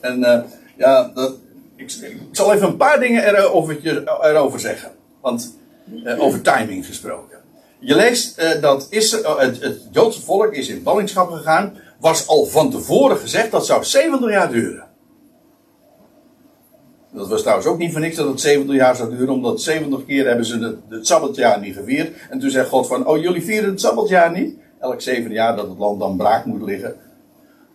En 0.00 0.18
uh, 0.18 0.40
ja, 0.76 1.10
dat, 1.14 1.34
ik, 1.76 1.92
ik, 1.92 2.18
zal 2.32 2.52
even 2.52 2.68
een 2.68 2.76
paar 2.76 3.00
dingen 3.00 3.24
erover, 3.24 3.78
erover 4.22 4.60
zeggen. 4.60 4.90
Want 5.20 5.58
uh, 6.04 6.22
over 6.22 6.40
timing 6.40 6.86
gesproken. 6.86 7.38
Je 7.78 7.94
leest 7.94 8.60
dat 8.60 8.86
Israël, 8.90 9.38
het, 9.38 9.62
het, 9.62 9.80
Joodse 9.90 10.22
volk 10.22 10.52
is 10.52 10.68
in 10.68 10.82
ballingschap 10.82 11.30
gegaan. 11.30 11.78
Was 12.00 12.26
al 12.26 12.44
van 12.44 12.70
tevoren 12.70 13.16
gezegd 13.16 13.50
dat 13.50 13.66
zou 13.66 13.84
70 13.84 14.30
jaar 14.30 14.50
duren. 14.52 14.90
Dat 17.14 17.28
was 17.28 17.40
trouwens 17.40 17.66
ook 17.66 17.78
niet 17.78 17.92
voor 17.92 18.00
niks 18.00 18.16
dat 18.16 18.28
het 18.28 18.40
70 18.40 18.74
jaar 18.74 18.96
zou 18.96 19.10
duren, 19.10 19.34
omdat 19.34 19.62
70 19.62 20.04
keer 20.06 20.26
hebben 20.26 20.46
ze 20.46 20.58
het, 20.58 20.76
het 20.88 21.06
Sabbatjaar 21.06 21.60
niet 21.60 21.74
gevierd. 21.74 22.16
En 22.30 22.38
toen 22.38 22.50
zei 22.50 22.66
God 22.66 22.86
van, 22.86 23.06
oh 23.06 23.20
jullie 23.20 23.42
vieren 23.42 23.70
het 23.70 23.80
Sabbatjaar 23.80 24.32
niet? 24.32 24.56
Elk 24.80 25.00
zeven 25.00 25.30
jaar 25.30 25.56
dat 25.56 25.68
het 25.68 25.78
land 25.78 26.00
dan 26.00 26.16
braak 26.16 26.44
moet 26.44 26.62
liggen. 26.62 26.94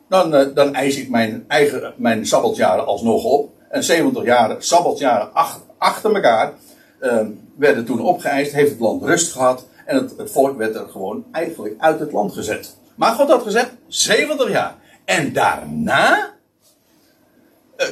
Dan, 0.10 0.36
uh, 0.36 0.46
dan 0.54 0.74
eis 0.74 0.98
ik 0.98 1.10
mijn 1.10 1.46
eigen, 1.48 1.94
mijn 1.98 2.26
Sabbatjaren 2.26 2.86
alsnog 2.86 3.24
op. 3.24 3.50
En 3.70 3.84
70 3.84 4.24
jaar, 4.24 4.56
Sabbatjaren 4.60 5.30
achter, 5.78 6.16
elkaar, 6.16 6.54
uh, 7.02 7.22
werden 7.58 7.86
toen 7.86 8.02
opgeëist, 8.02 8.52
heeft 8.52 8.72
het 8.72 8.80
land 8.80 9.04
rust 9.04 9.32
gehad. 9.32 9.68
En 9.86 9.96
het, 9.96 10.14
het, 10.18 10.32
volk 10.32 10.58
werd 10.58 10.76
er 10.76 10.88
gewoon 10.90 11.26
eigenlijk 11.32 11.76
uit 11.78 12.00
het 12.00 12.12
land 12.12 12.34
gezet. 12.34 12.78
Maar 12.96 13.14
God 13.14 13.30
had 13.30 13.44
gezegd, 13.44 13.72
70 13.88 14.52
jaar. 14.52 14.76
En 15.06 15.34
daarna 15.34 16.37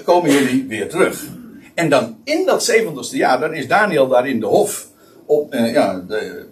komen 0.04 0.32
jullie 0.32 0.66
weer 0.68 0.90
terug. 0.90 1.26
En 1.74 1.90
dan 1.90 2.18
in 2.24 2.46
dat 2.46 2.72
70ste 2.72 3.18
jaar, 3.18 3.40
dan 3.40 3.54
is 3.54 3.68
Daniel 3.68 4.08
daar 4.08 4.28
in 4.28 4.40
de 4.40 4.46
hof. 4.46 4.88
Op 5.26 5.54
uh, 5.54 5.74
ja, 5.74 6.04
de, 6.08 6.46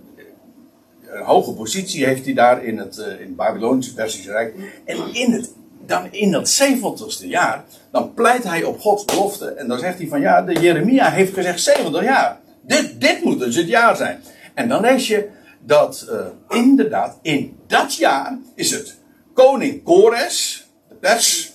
een 1.08 1.24
hoge 1.24 1.54
positie 1.54 2.06
heeft 2.06 2.26
hij 2.26 2.34
daar 2.34 2.64
in 2.64 2.78
het, 2.78 2.98
in 3.20 3.36
Babylonische 3.36 3.94
Persische 3.94 4.32
Rijk. 4.32 4.56
En 4.86 4.98
in 5.14 5.32
het, 5.32 5.52
dan 5.86 6.08
in 6.12 6.32
dat 6.32 6.64
70ste 6.64 7.28
jaar, 7.28 7.64
dan 7.92 8.14
pleit 8.14 8.44
hij 8.44 8.64
op 8.64 8.80
Gods 8.80 9.06
belofte. 9.06 9.46
En 9.46 9.68
dan 9.68 9.80
zegt 9.80 9.98
hij 9.98 10.08
van 10.08 10.22
ja, 10.22 10.42
de 10.42 10.60
Jeremia 10.60 11.10
heeft 11.10 11.34
gezegd 11.34 11.62
70 11.62 12.04
jaar. 12.04 12.40
Dit, 12.62 13.02
dit 13.02 13.24
moet 13.24 13.40
dus 13.40 13.56
het 13.56 13.68
jaar 13.68 13.96
zijn. 13.96 14.22
En 14.54 14.70
dan 14.70 14.82
lees 14.82 15.08
je 15.08 15.30
dat 15.60 16.08
inderdaad 16.50 17.20
in 17.22 17.58
dat 17.68 17.96
jaar 17.96 18.40
is 18.56 18.72
het 18.72 18.98
koning 19.34 19.84
Kores, 19.84 20.68
de 20.90 20.96
pers, 20.96 21.53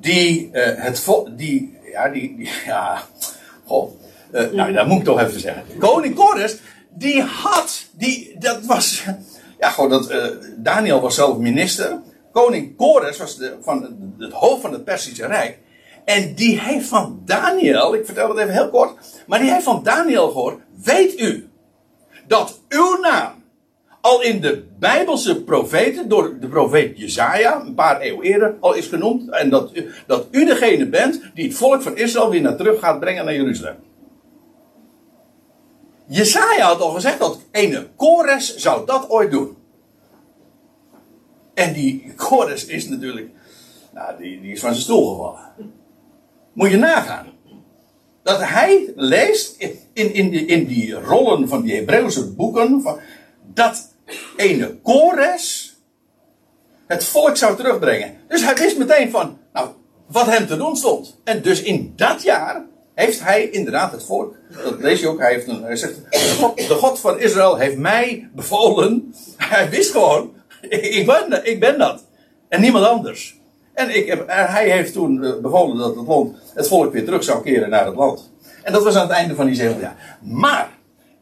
die 0.00 0.50
uh, 0.52 0.62
het 0.74 1.04
die, 1.36 1.78
ja, 1.92 2.08
die, 2.08 2.50
ja, 2.66 3.02
goh, 3.64 3.90
uh, 4.32 4.50
nou, 4.50 4.72
dat 4.72 4.86
moet 4.86 4.98
ik 4.98 5.04
toch 5.04 5.20
even 5.20 5.40
zeggen. 5.40 5.64
Koning 5.78 6.14
Kores, 6.14 6.56
die 6.90 7.22
had, 7.22 7.86
die, 7.92 8.36
dat 8.38 8.64
was, 8.64 9.04
ja, 9.60 9.70
gewoon 9.70 9.90
dat, 9.90 10.14
Daniel 10.56 11.00
was 11.00 11.14
zelf 11.14 11.38
minister. 11.38 12.00
Koning 12.32 12.76
Kores 12.76 13.18
was 13.18 13.36
de, 13.36 13.56
van 13.60 13.96
het 14.18 14.32
hoofd 14.32 14.60
van 14.60 14.72
het 14.72 14.84
Persische 14.84 15.26
Rijk. 15.26 15.58
En 16.04 16.34
die 16.34 16.60
heeft 16.60 16.88
van 16.88 17.22
Daniel, 17.24 17.94
ik 17.94 18.04
vertel 18.04 18.28
het 18.28 18.38
even 18.38 18.52
heel 18.52 18.70
kort, 18.70 18.92
maar 19.26 19.38
die 19.38 19.50
heeft 19.50 19.64
van 19.64 19.82
Daniel 19.82 20.30
gehoord, 20.30 20.60
weet 20.82 21.20
u 21.20 21.48
dat 22.26 22.60
uw 22.68 22.98
naam 23.00 23.44
al 24.06 24.22
in 24.22 24.40
de 24.40 24.64
Bijbelse 24.78 25.42
profeten, 25.42 26.08
door 26.08 26.40
de 26.40 26.48
profeet 26.48 26.98
Jezaja, 26.98 27.60
een 27.60 27.74
paar 27.74 28.00
eeuwen 28.00 28.24
eerder, 28.24 28.56
al 28.60 28.74
is 28.74 28.86
genoemd. 28.86 29.30
En 29.30 29.50
dat, 29.50 29.72
dat 30.06 30.26
u 30.30 30.44
degene 30.44 30.88
bent 30.88 31.20
die 31.34 31.44
het 31.44 31.56
volk 31.56 31.82
van 31.82 31.96
Israël 31.96 32.30
weer 32.30 32.40
naar 32.40 32.56
terug 32.56 32.80
gaat 32.80 33.00
brengen 33.00 33.24
naar 33.24 33.34
Jeruzalem. 33.34 33.76
Jezaja 36.06 36.66
had 36.66 36.80
al 36.80 36.90
gezegd 36.90 37.18
dat 37.18 37.40
ene 37.50 37.86
Kores 37.96 38.56
zou 38.56 38.86
dat 38.86 39.10
ooit 39.10 39.30
doen. 39.30 39.56
En 41.54 41.72
die 41.72 42.12
Kores 42.16 42.66
is 42.66 42.88
natuurlijk, 42.88 43.30
nou, 43.94 44.16
die, 44.18 44.40
die 44.40 44.52
is 44.52 44.60
van 44.60 44.70
zijn 44.70 44.82
stoel 44.82 45.10
gevallen. 45.10 45.72
Moet 46.52 46.70
je 46.70 46.76
nagaan. 46.76 47.26
Dat 48.22 48.40
hij 48.40 48.92
leest 48.96 49.56
in, 49.92 50.14
in, 50.14 50.30
die, 50.30 50.46
in 50.46 50.66
die 50.66 50.92
rollen 50.92 51.48
van 51.48 51.62
die 51.62 51.74
Hebreeuwse 51.74 52.32
boeken, 52.32 52.82
van, 52.82 52.98
dat 53.54 53.94
ene 54.36 54.76
Kores 54.82 55.74
het 56.86 57.04
volk 57.04 57.36
zou 57.36 57.56
terugbrengen. 57.56 58.14
Dus 58.28 58.44
hij 58.44 58.54
wist 58.54 58.78
meteen 58.78 59.10
van, 59.10 59.38
nou, 59.52 59.68
wat 60.06 60.26
hem 60.26 60.46
te 60.46 60.56
doen 60.56 60.76
stond. 60.76 61.20
En 61.24 61.42
dus 61.42 61.62
in 61.62 61.92
dat 61.96 62.22
jaar 62.22 62.64
heeft 62.94 63.20
hij 63.20 63.48
inderdaad 63.50 63.92
het 63.92 64.04
volk, 64.04 64.34
dat 64.64 64.78
lees 64.78 65.00
je 65.00 65.08
ook, 65.08 65.18
hij, 65.18 65.32
heeft 65.32 65.48
een, 65.48 65.62
hij 65.62 65.76
zegt, 65.76 65.94
de 66.56 66.76
God, 66.78 67.00
van 67.00 67.20
Israël 67.20 67.56
heeft 67.56 67.76
mij 67.76 68.28
bevolen. 68.34 69.14
Hij 69.36 69.70
wist 69.70 69.90
gewoon, 69.90 70.34
ik 70.70 71.06
ben, 71.06 71.46
ik 71.46 71.60
ben 71.60 71.78
dat. 71.78 72.04
En 72.48 72.60
niemand 72.60 72.84
anders. 72.84 73.40
En 73.74 73.96
ik 73.96 74.06
heb, 74.06 74.24
hij 74.26 74.70
heeft 74.70 74.92
toen 74.92 75.24
eh, 75.24 75.36
bevolen 75.42 75.76
dat 75.78 75.96
het, 75.96 76.54
het 76.54 76.68
volk 76.68 76.92
weer 76.92 77.04
terug 77.04 77.24
zou 77.24 77.42
keren 77.42 77.70
naar 77.70 77.86
het 77.86 77.94
land. 77.94 78.32
En 78.62 78.72
dat 78.72 78.84
was 78.84 78.94
aan 78.94 79.06
het 79.06 79.16
einde 79.16 79.34
van 79.34 79.46
die 79.46 79.54
zeven 79.54 79.80
jaar. 79.80 80.18
Maar 80.22 80.70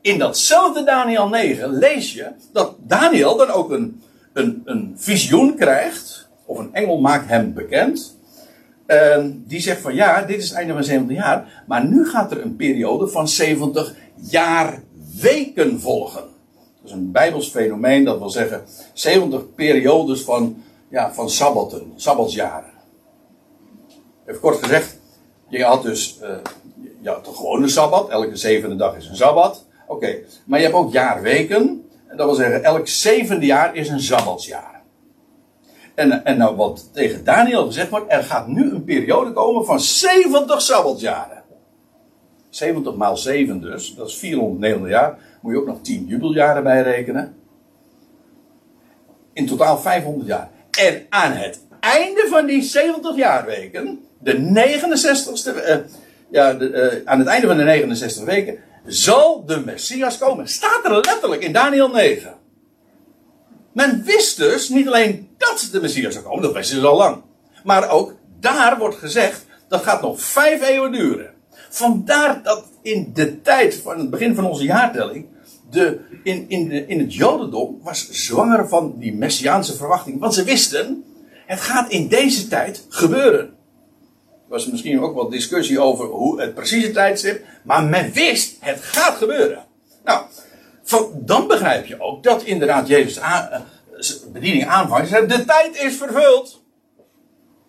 in 0.04 0.18
datzelfde 0.18 0.84
Daniel 0.84 1.28
9 1.28 1.70
lees 1.70 2.12
je 2.12 2.26
dat 2.52 2.76
Daniel 2.78 3.36
dan 3.36 3.50
ook 3.50 3.70
een, 3.70 4.02
een, 4.32 4.62
een 4.64 4.94
visioen 4.96 5.56
krijgt. 5.56 6.28
Of 6.44 6.58
een 6.58 6.74
engel 6.74 7.00
maakt 7.00 7.28
hem 7.28 7.54
bekend. 7.54 8.16
En 8.86 9.44
die 9.46 9.60
zegt 9.60 9.80
van 9.80 9.94
ja, 9.94 10.22
dit 10.22 10.36
is 10.36 10.48
het 10.48 10.58
einde 10.58 10.72
van 10.72 10.84
70 10.84 11.16
jaar. 11.16 11.64
Maar 11.66 11.86
nu 11.86 12.08
gaat 12.08 12.30
er 12.30 12.42
een 12.42 12.56
periode 12.56 13.08
van 13.08 13.28
70 13.28 13.94
jaar 14.14 14.82
weken 15.20 15.80
volgen. 15.80 16.22
Dat 16.22 16.84
is 16.84 16.92
een 16.92 17.12
bijbels 17.12 17.50
fenomeen, 17.50 18.04
dat 18.04 18.18
wil 18.18 18.30
zeggen 18.30 18.64
70 18.92 19.54
periodes 19.54 20.22
van, 20.22 20.62
ja, 20.88 21.12
van 21.12 21.30
sabbaten, 21.30 21.92
sabbatsjaren. 21.96 22.72
Even 24.26 24.40
kort 24.40 24.62
gezegd, 24.62 24.98
je 25.48 25.64
had 25.64 25.82
dus 25.82 26.18
uh, 26.22 26.28
je 27.00 27.08
had 27.08 27.24
de 27.24 27.34
gewone 27.34 27.68
sabbat, 27.68 28.08
elke 28.08 28.36
zevende 28.36 28.76
dag 28.76 28.96
is 28.96 29.08
een 29.08 29.16
sabbat. 29.16 29.64
Oké, 29.94 30.18
maar 30.44 30.58
je 30.58 30.64
hebt 30.64 30.76
ook 30.76 30.92
jaarweken. 30.92 31.84
En 32.06 32.16
dat 32.16 32.26
wil 32.26 32.34
zeggen, 32.34 32.64
elk 32.64 32.88
zevende 32.88 33.46
jaar 33.46 33.74
is 33.76 33.88
een 33.88 34.00
sabbatsjaar. 34.00 34.82
En, 35.94 36.24
en 36.24 36.36
nou 36.36 36.56
wat 36.56 36.90
tegen 36.92 37.24
Daniel 37.24 37.66
gezegd 37.66 37.90
wordt, 37.90 38.12
er 38.12 38.22
gaat 38.22 38.46
nu 38.48 38.70
een 38.70 38.84
periode 38.84 39.32
komen 39.32 39.64
van 39.64 39.80
70 39.80 40.62
sabbatsjaren. 40.62 41.42
70 42.50 42.94
maal 42.94 43.16
7 43.16 43.60
dus, 43.60 43.94
dat 43.94 44.08
is 44.08 44.16
490 44.16 44.90
jaar. 44.90 45.18
Moet 45.40 45.52
je 45.52 45.58
ook 45.58 45.66
nog 45.66 45.80
10 45.82 46.06
jubeljaren 46.06 46.62
bij 46.62 46.82
rekenen. 46.82 47.34
In 49.32 49.46
totaal 49.46 49.78
500 49.78 50.26
jaar. 50.26 50.50
En 50.70 51.06
aan 51.08 51.32
het 51.32 51.60
einde 51.80 52.26
van 52.28 52.46
die 52.46 52.62
70 52.62 53.16
jaarweken, 53.16 54.00
de 54.18 54.32
69ste, 54.32 55.56
uh, 55.56 55.76
ja, 56.30 56.54
de, 56.54 57.00
uh, 57.02 57.08
aan 57.10 57.18
het 57.18 57.28
einde 57.28 57.46
van 57.46 57.56
de 57.56 57.64
69 57.64 58.24
weken, 58.24 58.58
zal 58.86 59.44
de 59.44 59.60
Messias 59.60 60.18
komen. 60.18 60.48
Staat 60.48 60.84
er 60.84 60.90
letterlijk 60.90 61.42
in 61.42 61.52
Daniel 61.52 61.88
9. 61.88 62.34
Men 63.72 64.02
wist 64.04 64.36
dus 64.36 64.68
niet 64.68 64.86
alleen 64.86 65.28
dat 65.38 65.68
de 65.72 65.80
Messias 65.80 66.12
zou 66.12 66.24
komen, 66.24 66.42
dat 66.42 66.52
wisten 66.52 66.80
ze 66.80 66.86
al 66.86 66.96
lang. 66.96 67.22
Maar 67.64 67.90
ook 67.90 68.14
daar 68.40 68.78
wordt 68.78 68.96
gezegd, 68.96 69.46
dat 69.68 69.82
gaat 69.82 70.02
nog 70.02 70.20
vijf 70.20 70.62
eeuwen 70.62 70.92
duren. 70.92 71.34
Vandaar 71.70 72.42
dat 72.42 72.64
in 72.82 73.10
de 73.14 73.40
tijd 73.40 73.74
van 73.74 73.98
het 73.98 74.10
begin 74.10 74.34
van 74.34 74.44
onze 74.44 74.64
jaartelling, 74.64 75.26
de, 75.70 76.00
in, 76.22 76.44
in, 76.48 76.68
de, 76.68 76.86
in 76.86 76.98
het 76.98 77.14
Jodendom 77.14 77.80
was 77.82 78.10
zwanger 78.10 78.68
van 78.68 78.94
die 78.98 79.14
Messiaanse 79.14 79.76
verwachting. 79.76 80.20
Want 80.20 80.34
ze 80.34 80.44
wisten, 80.44 81.04
het 81.46 81.60
gaat 81.60 81.90
in 81.90 82.08
deze 82.08 82.48
tijd 82.48 82.86
gebeuren 82.88 83.53
was 84.48 84.66
misschien 84.66 85.00
ook 85.00 85.14
wel 85.14 85.28
discussie 85.28 85.80
over 85.80 86.06
hoe 86.06 86.40
het 86.40 86.54
precieze 86.54 86.90
tijdstip. 86.90 87.44
Maar 87.62 87.84
men 87.84 88.12
wist, 88.12 88.56
het 88.60 88.80
gaat 88.80 89.16
gebeuren. 89.16 89.64
Nou, 90.04 90.24
van, 90.82 91.12
dan 91.14 91.46
begrijp 91.46 91.86
je 91.86 92.00
ook 92.00 92.22
dat 92.22 92.42
inderdaad 92.42 92.88
Jezus 92.88 93.20
aan, 93.20 93.48
uh, 93.52 94.32
bediening 94.32 94.66
aanvangt. 94.66 95.10
De 95.10 95.44
tijd 95.44 95.82
is 95.82 95.96
vervuld. 95.96 96.62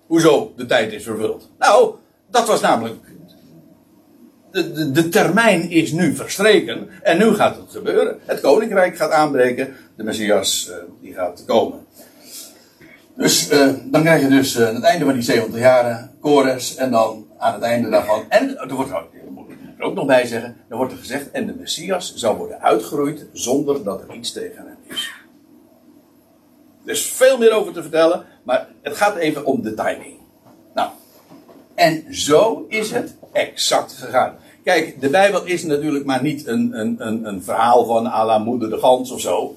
Hoezo 0.08 0.54
de 0.56 0.66
tijd 0.66 0.94
is 0.94 1.04
vervuld? 1.04 1.50
Nou, 1.60 1.96
dat 2.30 2.48
was 2.48 2.62
namelijk. 2.62 2.96
De, 4.52 4.72
de, 4.72 4.92
de, 4.92 5.10
termijn 5.10 5.70
is 5.70 5.92
nu 5.92 6.16
verstreken 6.16 6.90
en 7.02 7.18
nu 7.18 7.34
gaat 7.34 7.56
het 7.56 7.72
gebeuren. 7.72 8.20
Het 8.26 8.40
koninkrijk 8.40 8.98
gaat 8.98 9.12
aanbreken, 9.12 9.76
de 9.96 10.04
Messias 10.04 10.70
uh, 10.70 10.76
die 11.02 11.14
gaat 11.14 11.44
komen. 11.46 11.86
Dus 13.16 13.52
uh, 13.52 13.74
dan 13.86 14.02
krijg 14.02 14.22
je 14.22 14.28
dus 14.28 14.56
uh, 14.56 14.68
aan 14.68 14.76
het 14.76 14.84
einde 14.84 15.06
van 15.06 15.14
die 15.14 15.24
70 15.24 15.60
jaren 15.60 16.12
Kores 16.20 16.76
en 16.76 16.92
dan 16.92 17.28
aan 17.38 17.54
het 17.54 17.62
einde 17.62 17.90
daarvan. 17.90 18.24
En 18.30 18.58
er 18.58 18.76
wordt 18.76 18.92
ik 19.76 19.82
er 19.82 19.86
ook 19.86 19.96
nog 19.96 20.06
bij 20.06 20.26
zeggen, 20.26 20.58
er 20.68 20.78
wordt 20.78 20.92
er 20.92 20.98
gezegd, 20.98 21.32
en 21.32 21.48
de 21.48 21.56
Messias 21.60 22.16
zal 22.16 22.36
worden 22.36 22.62
uitgeroeid 22.62 23.26
zonder 23.34 23.84
dat 23.84 24.02
er 24.02 24.16
iets 24.16 24.32
tegen 24.32 24.58
hem 24.58 24.78
is. 24.88 25.12
Er 26.86 26.92
is 26.92 27.06
veel 27.06 27.38
meer 27.38 27.52
over 27.52 27.74
te 27.74 27.82
vertellen, 27.82 28.26
maar 28.44 28.68
het 28.82 28.98
gaat 28.98 29.16
even 29.16 29.46
om 29.46 29.62
de 29.62 29.74
timing. 29.74 30.18
Nou, 30.74 30.90
en 31.76 32.16
zo 32.16 32.66
is 32.70 32.92
het 32.92 33.16
exact 33.32 33.94
gegaan. 33.94 34.36
Kijk, 34.64 35.02
de 35.02 35.10
Bijbel 35.10 35.46
is 35.46 35.64
natuurlijk 35.64 36.06
maar 36.06 36.22
niet 36.22 36.48
een, 36.48 36.80
een, 36.80 36.96
een, 37.08 37.26
een 37.28 37.44
verhaal 37.44 37.86
van 37.86 38.08
à 38.08 38.26
la 38.26 38.38
moeder 38.38 38.70
de 38.70 38.78
gans 38.78 39.12
of 39.12 39.20
zo. 39.20 39.56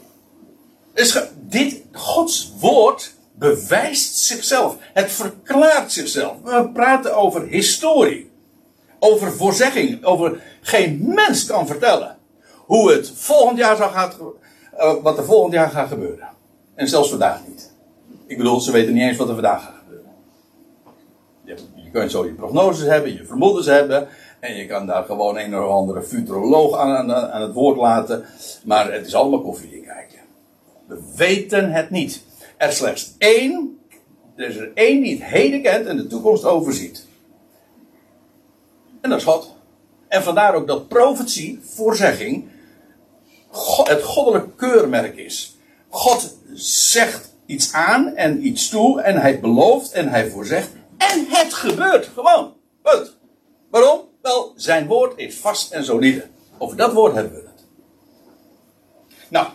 Is 0.94 1.28
dit, 1.48 1.82
Gods 1.92 2.52
woord 2.60 3.16
bewijst 3.38 4.16
zichzelf. 4.16 4.76
Het 4.80 5.12
verklaart 5.12 5.92
zichzelf. 5.92 6.36
We 6.44 6.70
praten 6.72 7.16
over 7.16 7.46
historie. 7.46 8.30
Over 8.98 9.32
voorzegging. 9.32 10.04
Over 10.04 10.42
geen 10.60 11.02
mens 11.14 11.46
kan 11.46 11.66
vertellen 11.66 12.16
hoe 12.68 12.92
het 12.92 13.10
volgend 13.14 13.58
jaar 13.58 13.76
zal 13.76 13.88
gaan, 13.88 14.12
uh, 14.78 14.94
wat 15.02 15.18
er 15.18 15.24
volgend 15.24 15.52
jaar 15.52 15.70
gaat 15.70 15.88
gebeuren. 15.88 16.28
En 16.74 16.88
zelfs 16.88 17.10
vandaag 17.10 17.40
niet. 17.46 17.72
Ik 18.26 18.36
bedoel, 18.36 18.60
ze 18.60 18.72
weten 18.72 18.94
niet 18.94 19.02
eens 19.02 19.16
wat 19.16 19.28
er 19.28 19.34
vandaag 19.34 19.62
gaat 19.62 19.74
gebeuren. 19.84 20.12
Je, 21.44 21.56
je 21.74 21.90
kunt 21.90 22.10
zo 22.10 22.24
je 22.24 22.32
prognoses 22.32 22.86
hebben, 22.86 23.12
je 23.12 23.24
vermoedens 23.24 23.66
hebben. 23.66 24.08
En 24.40 24.56
je 24.56 24.66
kan 24.66 24.86
daar 24.86 25.04
gewoon 25.04 25.38
een 25.38 25.58
of 25.58 25.70
andere 25.70 26.02
futuroloog 26.02 26.76
aan, 26.78 26.96
aan, 26.96 27.30
aan 27.30 27.42
het 27.42 27.52
woord 27.52 27.76
laten. 27.76 28.24
Maar 28.64 28.92
het 28.92 29.06
is 29.06 29.14
allemaal 29.14 29.42
koffie 29.42 29.80
kijken. 29.80 30.18
We 30.86 31.12
weten 31.16 31.72
het 31.72 31.90
niet. 31.90 32.22
Er 32.58 32.72
slechts 32.72 33.14
één. 33.18 33.78
Er 34.36 34.48
is 34.48 34.56
er 34.56 34.70
één 34.74 35.02
die 35.02 35.14
het 35.14 35.24
heden 35.24 35.62
kent 35.62 35.86
en 35.86 35.96
de 35.96 36.06
toekomst 36.06 36.44
overziet. 36.44 37.06
En 39.00 39.10
dat 39.10 39.18
is 39.18 39.24
God. 39.24 39.54
En 40.08 40.22
vandaar 40.22 40.54
ook 40.54 40.66
dat 40.66 40.88
profetie, 40.88 41.60
voorzegging, 41.62 42.48
het 43.82 44.02
goddelijk 44.02 44.56
keurmerk 44.56 45.16
is. 45.16 45.56
God 45.88 46.36
zegt 46.54 47.34
iets 47.46 47.72
aan 47.72 48.14
en 48.16 48.46
iets 48.46 48.68
toe 48.68 49.00
en 49.00 49.20
hij 49.20 49.40
belooft 49.40 49.92
en 49.92 50.08
hij 50.08 50.30
voorzegt. 50.30 50.68
En 50.96 51.26
het 51.28 51.54
gebeurt 51.54 52.06
gewoon. 52.06 52.54
Punt. 52.82 53.16
Waarom? 53.70 54.00
Wel, 54.22 54.52
zijn 54.56 54.86
woord 54.86 55.18
is 55.18 55.36
vast 55.36 55.72
en 55.72 55.84
solide. 55.84 56.26
Over 56.58 56.76
dat 56.76 56.92
woord 56.92 57.14
hebben 57.14 57.32
we 57.32 57.38
het. 57.38 57.64
Nou, 59.28 59.46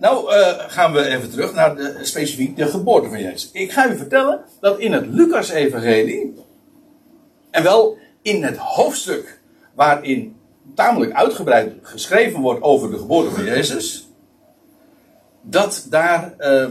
nou 0.00 0.34
uh, 0.34 0.58
gaan 0.58 0.92
we 0.92 1.06
even 1.06 1.30
terug 1.30 1.54
naar 1.54 1.76
de, 1.76 1.98
specifiek 2.02 2.56
de 2.56 2.66
geboorte 2.66 3.08
van 3.08 3.20
Jezus. 3.20 3.50
Ik 3.52 3.72
ga 3.72 3.90
u 3.90 3.96
vertellen 3.96 4.44
dat 4.60 4.78
in 4.78 4.92
het 4.92 5.06
Lucas-evangelie, 5.06 6.34
en 7.50 7.62
wel 7.62 7.98
in 8.22 8.44
het 8.44 8.56
hoofdstuk 8.56 9.40
waarin 9.74 10.36
tamelijk 10.74 11.12
uitgebreid 11.12 11.72
geschreven 11.82 12.40
wordt 12.40 12.62
over 12.62 12.90
de 12.90 12.98
geboorte 12.98 13.30
van 13.30 13.44
Jezus, 13.44 14.08
dat 15.42 15.86
daar 15.90 16.34
uh, 16.38 16.68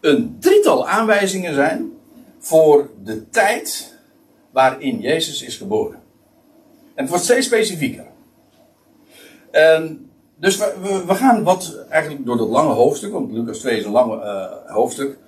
een 0.00 0.36
drietal 0.40 0.88
aanwijzingen 0.88 1.54
zijn 1.54 1.92
voor 2.38 2.90
de 3.02 3.28
tijd 3.28 3.94
waarin 4.50 5.00
Jezus 5.00 5.42
is 5.42 5.56
geboren. 5.56 6.02
En 6.94 7.02
het 7.02 7.08
wordt 7.08 7.24
steeds 7.24 7.46
specifieker. 7.46 8.06
En 9.50 10.09
dus 10.40 10.56
we, 11.06 11.14
gaan 11.14 11.42
wat 11.42 11.76
eigenlijk 11.88 12.24
door 12.26 12.36
dat 12.36 12.48
lange 12.48 12.72
hoofdstuk, 12.72 13.12
want 13.12 13.32
Lucas 13.32 13.58
2 13.58 13.78
is 13.78 13.84
een 13.84 13.90
lange 13.90 14.16
uh, 14.16 14.74
hoofdstuk. 14.74 15.18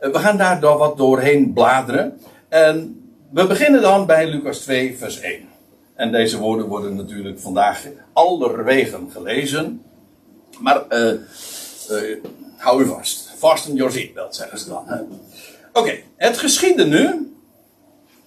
Uh, 0.00 0.12
we 0.12 0.18
gaan 0.18 0.36
daar 0.36 0.60
door 0.60 0.78
wat 0.78 0.96
doorheen 0.96 1.52
bladeren. 1.52 2.20
En 2.48 3.00
we 3.30 3.46
beginnen 3.46 3.82
dan 3.82 4.06
bij 4.06 4.30
Lucas 4.30 4.58
2, 4.58 4.98
vers 4.98 5.20
1. 5.20 5.48
En 5.94 6.12
deze 6.12 6.38
woorden 6.38 6.66
worden 6.66 6.96
natuurlijk 6.96 7.38
vandaag 7.40 7.86
allerwegen 8.12 9.10
gelezen. 9.10 9.82
Maar 10.60 10.84
uh, 10.90 11.12
hou 12.56 12.82
u 12.82 12.86
vast. 12.86 13.32
Fasten 13.36 13.74
your 13.74 13.92
seatbelt, 13.92 14.34
zeggen 14.34 14.58
ze 14.58 14.68
dan. 14.68 14.84
Oké, 15.72 15.98
het 16.16 16.38
geschiedde 16.38 16.84
nu 16.84 17.32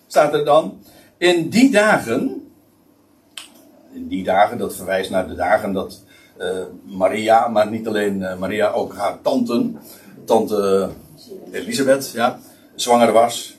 staat 0.08 0.34
er 0.34 0.46
dan. 0.46 0.84
In 1.18 1.50
die 1.50 1.72
dagen, 1.72 2.52
in 3.94 4.08
die 4.08 4.24
dagen, 4.24 4.58
dat 4.58 4.76
verwijst 4.76 5.10
naar 5.10 5.28
de 5.28 5.36
dagen 5.36 5.74
dat 5.74 6.08
Maria, 6.86 7.48
maar 7.48 7.70
niet 7.70 7.88
alleen 7.88 8.20
uh, 8.20 8.38
Maria, 8.38 8.72
ook 8.72 8.96
haar 8.96 9.22
tante, 9.22 9.72
tante 10.26 10.90
Elisabeth, 11.52 12.12
ja, 12.14 12.40
zwanger 12.76 13.12
was. 13.12 13.58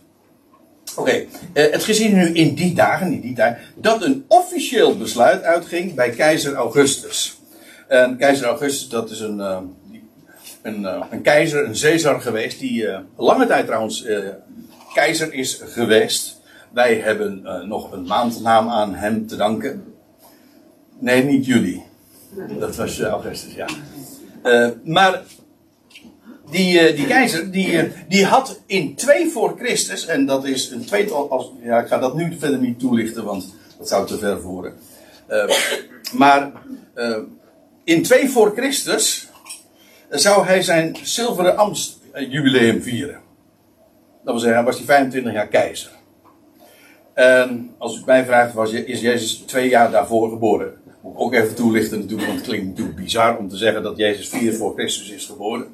Oké, 0.97 1.11
uh, 1.11 1.27
het 1.53 1.85
gezien 1.85 2.15
nu 2.15 2.33
in 2.33 2.55
die 2.55 2.75
dagen, 2.75 3.13
in 3.13 3.21
die 3.21 3.35
tijd, 3.35 3.59
dat 3.75 4.03
een 4.03 4.25
officieel 4.29 4.97
besluit 4.97 5.43
uitging 5.43 5.95
bij 5.95 6.11
keizer 6.11 6.55
Augustus. 6.55 7.39
En 7.89 8.17
keizer 8.17 8.47
Augustus, 8.47 8.89
dat 8.89 9.11
is 9.11 9.21
een, 9.21 9.39
een, 10.63 10.85
een 11.11 11.23
keizer, 11.23 11.65
een 11.65 11.81
Caesar 11.81 12.21
geweest, 12.21 12.59
die 12.59 12.89
lange 13.17 13.47
tijd 13.47 13.67
trouwens 13.67 14.07
keizer 14.95 15.33
is 15.33 15.61
geweest. 15.65 16.41
Wij 16.73 16.95
hebben 16.95 17.43
nog 17.69 17.93
een 17.93 18.07
maandnaam 18.07 18.69
aan 18.69 18.95
hem 18.95 19.27
te 19.27 19.37
danken. 19.37 19.95
Nee, 20.99 21.25
niet 21.25 21.47
jullie. 21.47 21.90
Dat 22.59 22.77
was 22.77 23.01
Augustus, 23.01 23.55
ja. 23.55 23.67
Uh, 24.45 24.69
maar 24.85 25.23
die, 26.51 26.95
die 26.95 27.07
keizer, 27.07 27.51
die, 27.51 27.93
die 28.09 28.25
had 28.25 28.61
in 28.67 28.95
2 28.95 29.31
voor 29.31 29.57
Christus, 29.59 30.07
en 30.07 30.27
dat 30.27 30.45
is 30.45 30.71
een 30.71 30.85
tweetal, 30.85 31.31
als, 31.31 31.53
ja, 31.63 31.79
ik 31.79 31.87
ga 31.87 31.99
dat 31.99 32.15
nu 32.15 32.37
verder 32.39 32.59
niet 32.59 32.79
toelichten, 32.79 33.25
want 33.25 33.55
dat 33.79 33.89
zou 33.89 34.07
te 34.07 34.19
ver 34.19 34.41
voeren. 34.41 34.75
maar 36.13 36.53
in 37.85 38.03
2 38.03 38.31
voor 38.31 38.53
Christus 38.57 39.29
zou 40.11 40.47
hij 40.47 40.63
zijn 40.63 40.97
zilveren 41.03 41.57
ambtsjubileum 41.57 42.83
vieren. 42.83 43.21
Dat 44.25 44.33
wil 44.33 44.39
zeggen, 44.39 44.57
hij 44.57 44.65
was 44.65 44.77
die 44.77 44.87
25 44.87 45.33
jaar 45.33 45.49
keizer. 45.49 45.91
En 47.15 47.75
als 47.79 47.97
u 47.97 48.03
mij 48.07 48.25
vraagt, 48.25 48.55
was, 48.55 48.73
is 48.73 49.01
Jezus 49.01 49.35
twee 49.35 49.69
jaar 49.69 49.91
daarvoor 49.91 50.31
geboren. 50.31 50.80
Moet 51.03 51.13
ik 51.13 51.21
ook 51.21 51.33
even 51.33 51.55
toelichten 51.55 51.99
natuurlijk, 51.99 52.27
want 52.29 52.39
het 52.39 52.49
klinkt 52.49 52.67
natuurlijk 52.67 52.97
bizar 52.97 53.37
om 53.39 53.49
te 53.49 53.57
zeggen 53.57 53.83
dat 53.83 53.97
Jezus 53.97 54.29
vier 54.29 54.55
voor 54.55 54.75
Christus 54.75 55.11
is 55.11 55.27
geboren. 55.27 55.67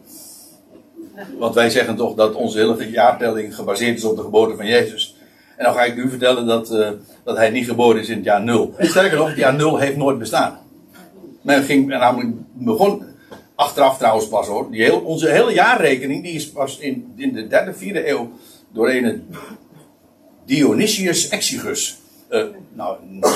Want 1.39 1.55
wij 1.55 1.71
zeggen 1.71 1.97
toch 1.97 2.15
dat 2.15 2.35
onze 2.35 2.59
hele 2.59 2.91
jaartelling 2.91 3.55
gebaseerd 3.55 3.99
is 3.99 4.05
op 4.05 4.17
de 4.17 4.23
geboorte 4.23 4.57
van 4.57 4.67
Jezus. 4.67 5.17
En 5.57 5.65
dan 5.65 5.75
ga 5.75 5.85
ik 5.85 5.97
u 5.97 6.09
vertellen 6.09 6.47
dat, 6.47 6.73
uh, 6.73 6.89
dat 7.25 7.37
hij 7.37 7.51
niet 7.51 7.67
geboren 7.67 8.01
is 8.01 8.09
in 8.09 8.17
het 8.17 8.25
jaar 8.25 8.43
nul. 8.43 8.75
Sterker 8.79 9.19
nog, 9.19 9.29
het 9.29 9.37
jaar 9.37 9.55
nul 9.55 9.79
heeft 9.79 9.97
nooit 9.97 10.19
bestaan. 10.19 10.59
Men 11.43 11.63
ging 11.63 11.87
namelijk 11.87 12.31
begon, 12.53 13.03
achteraf 13.55 13.99
trouwens 13.99 14.29
pas 14.29 14.47
hoor, 14.47 14.71
die 14.71 14.95
onze 14.95 15.29
hele 15.29 15.53
jaarrekening 15.53 16.23
die 16.23 16.33
is 16.33 16.51
pas 16.51 16.79
in, 16.79 17.13
in 17.17 17.33
de 17.33 17.47
derde, 17.47 17.75
vierde 17.75 18.09
eeuw 18.09 18.31
door 18.73 18.91
een 18.91 19.23
Dionysius 20.45 21.29
Exigus. 21.29 21.99
Uh, 22.31 22.45
nou, 22.73 22.97
niet 23.09 23.27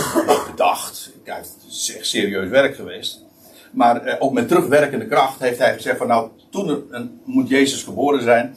bedacht. 0.50 1.10
Kijk, 1.24 1.38
het 1.38 1.70
is 1.70 1.94
echt 1.96 2.06
serieus 2.06 2.48
werk 2.48 2.74
geweest. 2.74 3.24
Maar 3.70 4.06
uh, 4.06 4.14
ook 4.18 4.32
met 4.32 4.48
terugwerkende 4.48 5.06
kracht 5.06 5.40
heeft 5.40 5.58
hij 5.58 5.74
gezegd 5.74 5.98
van 5.98 6.06
nou, 6.06 6.30
toen 6.50 6.86
een, 6.90 7.20
moet 7.24 7.48
Jezus 7.48 7.82
geboren 7.82 8.22
zijn. 8.22 8.56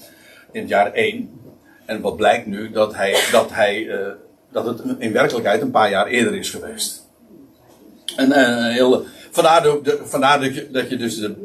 In 0.52 0.62
het 0.62 0.70
jaar 0.70 0.92
1. 0.92 1.42
En 1.86 2.02
wat 2.02 2.16
blijkt 2.16 2.46
nu? 2.46 2.72
Dat, 2.72 2.96
hij, 2.96 3.18
dat, 3.32 3.50
hij, 3.52 3.84
uh, 3.84 4.08
dat 4.52 4.66
het 4.66 4.82
in 4.98 5.14
werkelijkheid 5.14 5.62
een 5.62 5.72
paar 5.72 5.90
jaar 5.90 6.08
eerder 6.08 6.36
is 6.36 6.50
geweest. 6.50 7.08
En 8.16 8.32
heel, 8.72 9.06
vandaar, 9.32 9.62
de, 9.62 10.00
vandaar 10.04 10.42
dat, 10.42 10.56
je, 10.56 10.72
dat 10.72 10.90
je 10.90 10.98
dus 10.98 11.16
de, 11.16 11.36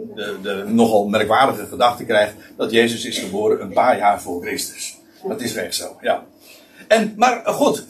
de, 0.42 0.64
nogal 0.66 1.08
merkwaardige 1.08 1.66
gedachte 1.66 2.04
krijgt 2.04 2.34
dat 2.56 2.70
Jezus 2.70 3.04
is 3.04 3.18
geboren 3.18 3.60
een 3.60 3.72
paar 3.72 3.98
jaar 3.98 4.22
voor 4.22 4.42
Christus. 4.42 4.98
Dat 5.28 5.40
is 5.40 5.54
echt 5.54 5.74
zo, 5.74 5.96
ja. 6.00 6.24
En, 6.88 7.12
maar 7.16 7.42
goed, 7.44 7.84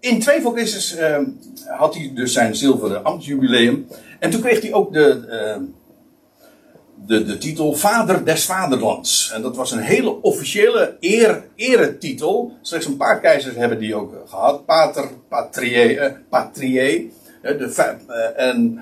in 0.00 0.20
2 0.20 0.40
voor 0.40 0.52
Christus 0.52 0.98
uh, 0.98 1.18
had 1.66 1.94
hij 1.94 2.10
dus 2.14 2.32
zijn 2.32 2.56
zilveren 2.56 3.04
ambtsjubileum. 3.04 3.86
En 4.18 4.30
toen 4.30 4.40
kreeg 4.40 4.60
hij 4.60 4.72
ook 4.72 4.92
de, 4.92 5.24
uh, 5.28 5.62
de, 7.06 7.24
de 7.24 7.38
titel 7.38 7.74
Vader 7.74 8.24
des 8.24 8.44
Vaderlands. 8.44 9.30
En 9.34 9.42
dat 9.42 9.56
was 9.56 9.72
een 9.72 9.78
hele 9.78 10.22
officiële 10.22 10.96
eer, 11.00 11.44
eretitel. 11.56 12.52
Slechts 12.62 12.86
een 12.86 12.96
paar 12.96 13.20
keizers 13.20 13.56
hebben 13.56 13.78
die 13.78 13.94
ook 13.94 14.14
gehad. 14.26 14.66
Pater 14.66 15.08
Patrier. 15.28 16.22
patrier 16.28 17.04
de, 17.42 17.96
en 18.36 18.80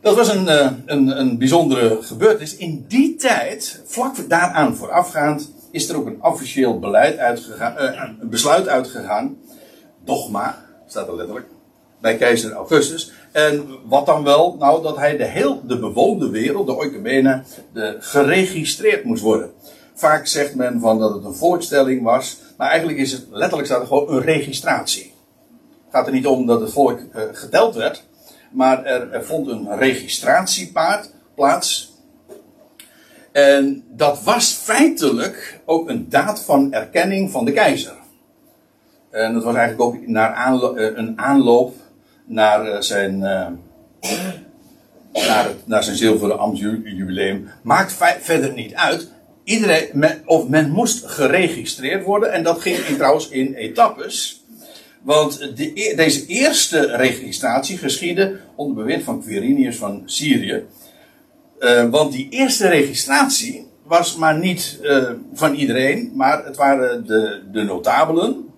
dat 0.00 0.16
was 0.16 0.34
een, 0.34 0.48
een, 0.86 1.18
een 1.20 1.38
bijzondere 1.38 2.02
gebeurtenis. 2.02 2.56
In 2.56 2.84
die 2.88 3.14
tijd, 3.14 3.82
vlak 3.84 4.28
daaraan 4.28 4.76
voorafgaand, 4.76 5.52
is 5.70 5.88
er 5.88 5.96
ook 5.96 6.06
een 6.06 6.22
officieel 6.22 6.78
beleid 6.78 7.18
uitgegaan, 7.18 7.74
een 8.20 8.28
besluit 8.28 8.68
uitgegaan. 8.68 9.36
Dogma, 10.04 10.64
staat 10.86 11.08
er 11.08 11.16
letterlijk. 11.16 11.46
Bij 12.00 12.16
keizer 12.16 12.52
Augustus. 12.52 13.12
En 13.32 13.66
wat 13.84 14.06
dan 14.06 14.24
wel? 14.24 14.56
Nou, 14.58 14.82
dat 14.82 14.96
hij 14.96 15.16
de 15.16 15.24
heel 15.24 15.66
de 15.66 15.78
bewoonde 15.78 16.30
wereld, 16.30 16.66
de 16.66 16.76
oikumene, 16.76 17.42
de, 17.72 17.96
geregistreerd 18.00 19.04
moest 19.04 19.22
worden. 19.22 19.52
Vaak 19.94 20.26
zegt 20.26 20.54
men 20.54 20.80
van 20.80 20.98
dat 20.98 21.14
het 21.14 21.24
een 21.24 21.34
voorstelling 21.34 22.02
was. 22.02 22.38
Maar 22.56 22.68
eigenlijk 22.68 22.98
is 22.98 23.12
het, 23.12 23.26
letterlijk 23.30 23.68
staat 23.68 23.80
er 23.80 23.86
gewoon 23.86 24.08
een 24.08 24.22
registratie. 24.22 25.14
Het 25.84 25.94
gaat 25.94 26.06
er 26.06 26.12
niet 26.12 26.26
om 26.26 26.46
dat 26.46 26.60
het 26.60 26.72
volk 26.72 26.98
uh, 26.98 27.22
geteld 27.32 27.74
werd. 27.74 28.04
Maar 28.50 28.84
er, 28.84 29.12
er 29.12 29.24
vond 29.24 29.48
een 29.48 29.76
registratiepaard 29.78 31.10
plaats 31.34 31.92
En 33.32 33.84
dat 33.88 34.22
was 34.22 34.52
feitelijk 34.52 35.60
ook 35.64 35.88
een 35.88 36.08
daad 36.08 36.40
van 36.40 36.72
erkenning 36.72 37.30
van 37.30 37.44
de 37.44 37.52
keizer. 37.52 38.01
En 39.12 39.34
dat 39.34 39.44
was 39.44 39.54
eigenlijk 39.54 39.82
ook 39.82 40.06
naar 40.06 40.54
eh, 40.76 40.96
een 40.96 41.18
aanloop 41.18 41.74
naar 42.24 42.66
eh, 42.66 42.80
zijn, 42.80 43.18
naar, 45.12 45.48
naar 45.64 45.84
zijn 45.84 45.96
zilveren 45.96 46.38
ambtsjubileum. 46.38 47.48
Maakt 47.62 47.96
verder 48.20 48.52
niet 48.52 48.74
uit. 48.74 49.10
Iedereen, 49.44 49.88
men, 49.92 50.22
of 50.26 50.48
men 50.48 50.70
moest 50.70 51.06
geregistreerd 51.06 52.04
worden. 52.04 52.32
En 52.32 52.42
dat 52.42 52.60
ging 52.60 52.76
in, 52.76 52.96
trouwens 52.96 53.28
in 53.28 53.54
etappes. 53.54 54.44
Want 55.02 55.56
de, 55.56 55.70
e-, 55.74 55.94
deze 55.94 56.26
eerste 56.26 56.96
registratie 56.96 57.78
geschiedde 57.78 58.36
onder 58.54 58.76
bewind 58.76 59.02
van 59.02 59.22
Quirinius 59.22 59.76
van 59.76 60.02
Syrië. 60.04 60.64
Want 61.90 62.12
die 62.12 62.26
eerste 62.30 62.68
registratie 62.68 63.66
was 63.84 64.16
maar 64.16 64.38
niet 64.38 64.80
van 65.34 65.54
iedereen, 65.54 66.12
maar 66.14 66.44
het 66.44 66.56
waren 66.56 67.06
de, 67.06 67.42
de 67.52 67.62
notabelen 67.62 68.51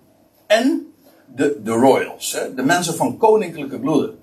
en 0.58 0.92
de, 1.34 1.60
de 1.62 1.70
royals, 1.70 2.32
hè, 2.32 2.54
de 2.54 2.62
mensen 2.62 2.94
van 2.94 3.16
koninklijke 3.16 3.78
bloeden. 3.78 4.18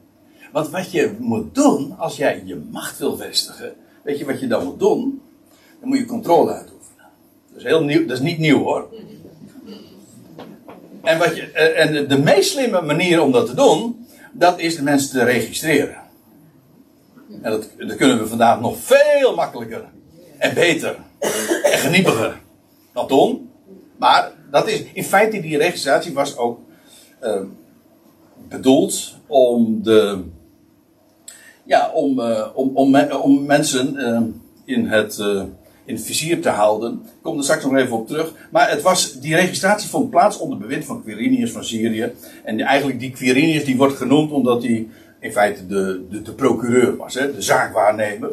Want 0.52 0.70
wat 0.70 0.92
je 0.92 1.16
moet 1.20 1.56
doen 1.56 1.96
als 1.98 2.18
jij 2.18 2.42
je 2.46 2.62
macht 2.72 2.98
wil 2.98 3.18
vestigen, 3.18 3.74
weet 4.04 4.18
je 4.18 4.26
wat 4.26 4.40
je 4.40 4.48
dan 4.48 4.66
moet 4.66 4.80
doen? 4.80 5.22
Dan 5.80 5.90
moet 5.90 5.98
je 5.98 6.06
controle 6.06 6.52
uitoefenen. 6.52 7.06
Dat 7.50 7.58
is, 7.58 7.64
heel 7.64 7.84
nieuw, 7.84 8.06
dat 8.06 8.18
is 8.18 8.24
niet 8.24 8.40
nieuw 8.40 8.64
hoor. 8.64 8.90
En, 11.02 11.18
wat 11.18 11.36
je, 11.36 11.52
eh, 11.52 11.86
en 11.86 12.08
de 12.08 12.18
meest 12.18 12.52
slimme 12.52 12.82
manier 12.82 13.22
om 13.22 13.32
dat 13.32 13.46
te 13.46 13.56
doen, 13.56 14.08
dat 14.32 14.60
is 14.60 14.76
de 14.76 14.84
mensen 14.84 15.12
te 15.12 15.24
registreren. 15.24 16.02
En 17.42 17.52
dat, 17.52 17.70
dat 17.78 17.96
kunnen 17.96 18.20
we 18.20 18.28
vandaag 18.28 18.60
nog 18.60 18.78
veel 18.78 19.36
makkelijker 19.36 19.84
en 20.38 20.54
beter 20.54 20.96
en 21.64 21.78
geniepiger 21.78 22.40
dan 22.94 23.08
toen. 23.08 23.50
Maar 23.98 24.32
dat 24.52 24.68
is, 24.68 24.84
in 24.94 25.04
feite, 25.04 25.42
die 25.42 25.58
registratie 25.58 26.14
was 26.14 26.38
ook 26.38 26.60
uh, 27.24 27.42
bedoeld 28.50 29.16
om 29.28 29.84
de. 29.84 30.24
Ja, 31.64 31.92
om, 31.94 32.20
uh, 32.20 32.48
om, 32.54 32.72
om, 32.74 32.96
om 33.12 33.46
mensen 33.46 33.96
uh, 33.96 34.22
in, 34.76 34.88
het, 34.88 35.18
in 35.86 35.96
het 35.96 36.06
vizier 36.06 36.42
te 36.42 36.50
houden. 36.50 36.94
Ik 36.94 37.22
kom 37.22 37.38
er 37.38 37.44
straks 37.44 37.64
nog 37.64 37.76
even 37.76 37.98
op 37.98 38.08
terug. 38.08 38.34
Maar 38.52 38.70
het 38.70 38.82
was, 38.82 39.20
die 39.20 39.36
registratie 39.36 39.90
vond 39.90 40.10
plaats 40.10 40.38
onder 40.38 40.58
bewind 40.58 40.86
van 40.86 41.04
Quirinius 41.04 41.52
van 41.52 41.64
Syrië. 41.64 42.12
En 42.44 42.60
eigenlijk 42.60 43.00
die 43.00 43.12
Quirinius 43.12 43.66
die 43.66 43.78
wordt 43.78 43.96
genoemd 43.98 44.32
omdat 44.32 44.64
hij 44.64 44.88
in 45.20 45.32
feite 45.32 45.68
de, 45.68 46.06
de, 46.10 46.22
de 46.22 46.34
procureur 46.34 46.98
was, 46.98 47.14
hè, 47.14 47.34
de 47.34 47.42
zaakwaarnemer 47.42 48.32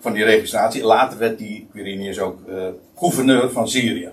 van 0.00 0.12
die 0.12 0.24
registratie. 0.24 0.84
Later 0.84 1.18
werd 1.18 1.38
die 1.38 1.66
Quirinius 1.72 2.18
ook 2.18 2.38
gouverneur 2.94 3.50
van 3.50 3.68
Syrië. 3.68 4.10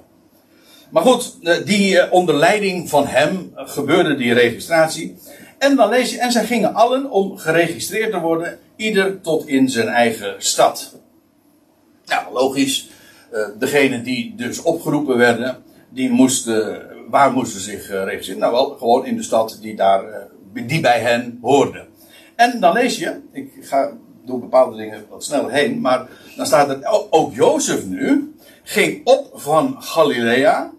Maar 0.94 1.04
goed, 1.04 1.38
eh, 1.42 1.66
die, 1.66 2.00
eh, 2.00 2.14
onder 2.14 2.36
leiding 2.36 2.90
van 2.90 3.08
hem 3.08 3.52
gebeurde 3.56 4.16
die 4.16 4.34
registratie. 4.34 5.16
En 5.58 5.76
dan 5.76 5.90
lees 5.90 6.12
je, 6.12 6.20
en 6.20 6.32
zij 6.32 6.46
gingen 6.46 6.74
allen 6.74 7.10
om 7.10 7.38
geregistreerd 7.38 8.12
te 8.12 8.20
worden, 8.20 8.60
ieder 8.76 9.22
tot 9.22 9.48
in 9.48 9.70
zijn 9.70 9.88
eigen 9.88 10.36
stad. 10.38 10.96
Nou, 12.06 12.34
logisch. 12.34 12.92
Degene 13.60 14.02
die 14.02 14.36
dus 14.36 14.62
opgeroepen 14.62 15.18
werden, 15.18 15.64
die 15.90 16.10
moesten, 16.10 16.86
waar 17.10 17.32
moesten 17.32 17.62
zich 17.62 17.88
registreren? 17.88 18.42
Nou 18.42 18.54
wel, 18.54 18.70
gewoon 18.78 19.06
in 19.06 19.16
de 19.16 19.24
stad 19.24 19.58
die, 19.62 19.76
daar, 19.76 20.04
die 20.54 20.82
bij 20.82 21.00
hen 21.00 21.40
hoorde. 21.42 21.86
En 22.36 22.60
dan 22.60 22.74
lees 22.74 22.98
je, 22.98 23.20
ik 23.32 23.52
ga 23.62 23.92
door 24.26 24.40
bepaalde 24.40 24.78
dingen 24.78 25.06
wat 25.10 25.24
sneller 25.24 25.52
heen, 25.52 25.82
maar 25.82 26.08
dan 26.36 26.46
staat 26.46 26.70
er, 26.70 27.08
ook 27.10 27.36
Jozef 27.36 27.86
nu 27.86 28.36
ging 28.64 29.02
op 29.04 29.30
van 29.34 29.76
Galilea, 29.80 30.73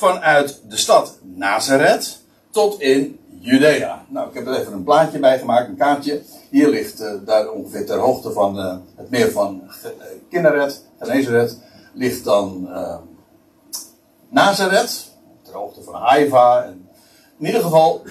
vanuit 0.00 0.60
de 0.68 0.76
stad 0.76 1.18
Nazareth 1.22 2.20
tot 2.50 2.80
in 2.80 3.18
Judea. 3.40 4.04
Nou, 4.08 4.28
ik 4.28 4.34
heb 4.34 4.46
er 4.46 4.60
even 4.60 4.72
een 4.72 4.84
plaatje 4.84 5.18
bij 5.18 5.38
gemaakt, 5.38 5.68
een 5.68 5.76
kaartje. 5.76 6.22
Hier 6.50 6.68
ligt 6.68 7.00
uh, 7.00 7.12
daar 7.24 7.50
ongeveer 7.50 7.86
ter 7.86 7.98
hoogte 7.98 8.32
van 8.32 8.58
uh, 8.58 8.76
het 8.96 9.10
meer 9.10 9.30
van 9.30 9.62
uh, 9.64 9.90
Kinneret, 10.30 10.84
Genezeret, 10.98 11.58
ligt 11.94 12.24
dan 12.24 12.68
Nazareth, 14.28 15.10
ter 15.42 15.54
hoogte 15.54 15.82
van 15.82 15.94
Haifa. 15.94 16.62
En 16.62 16.88
in 17.38 17.46
ieder 17.46 17.62
geval, 17.62 18.02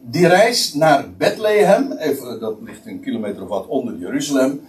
die 0.00 0.26
reis 0.26 0.74
naar 0.74 1.10
Bethlehem, 1.16 1.92
even, 1.92 2.40
dat 2.40 2.56
ligt 2.60 2.86
een 2.86 3.00
kilometer 3.00 3.42
of 3.42 3.48
wat 3.48 3.66
onder 3.66 3.96
Jeruzalem, 3.96 4.60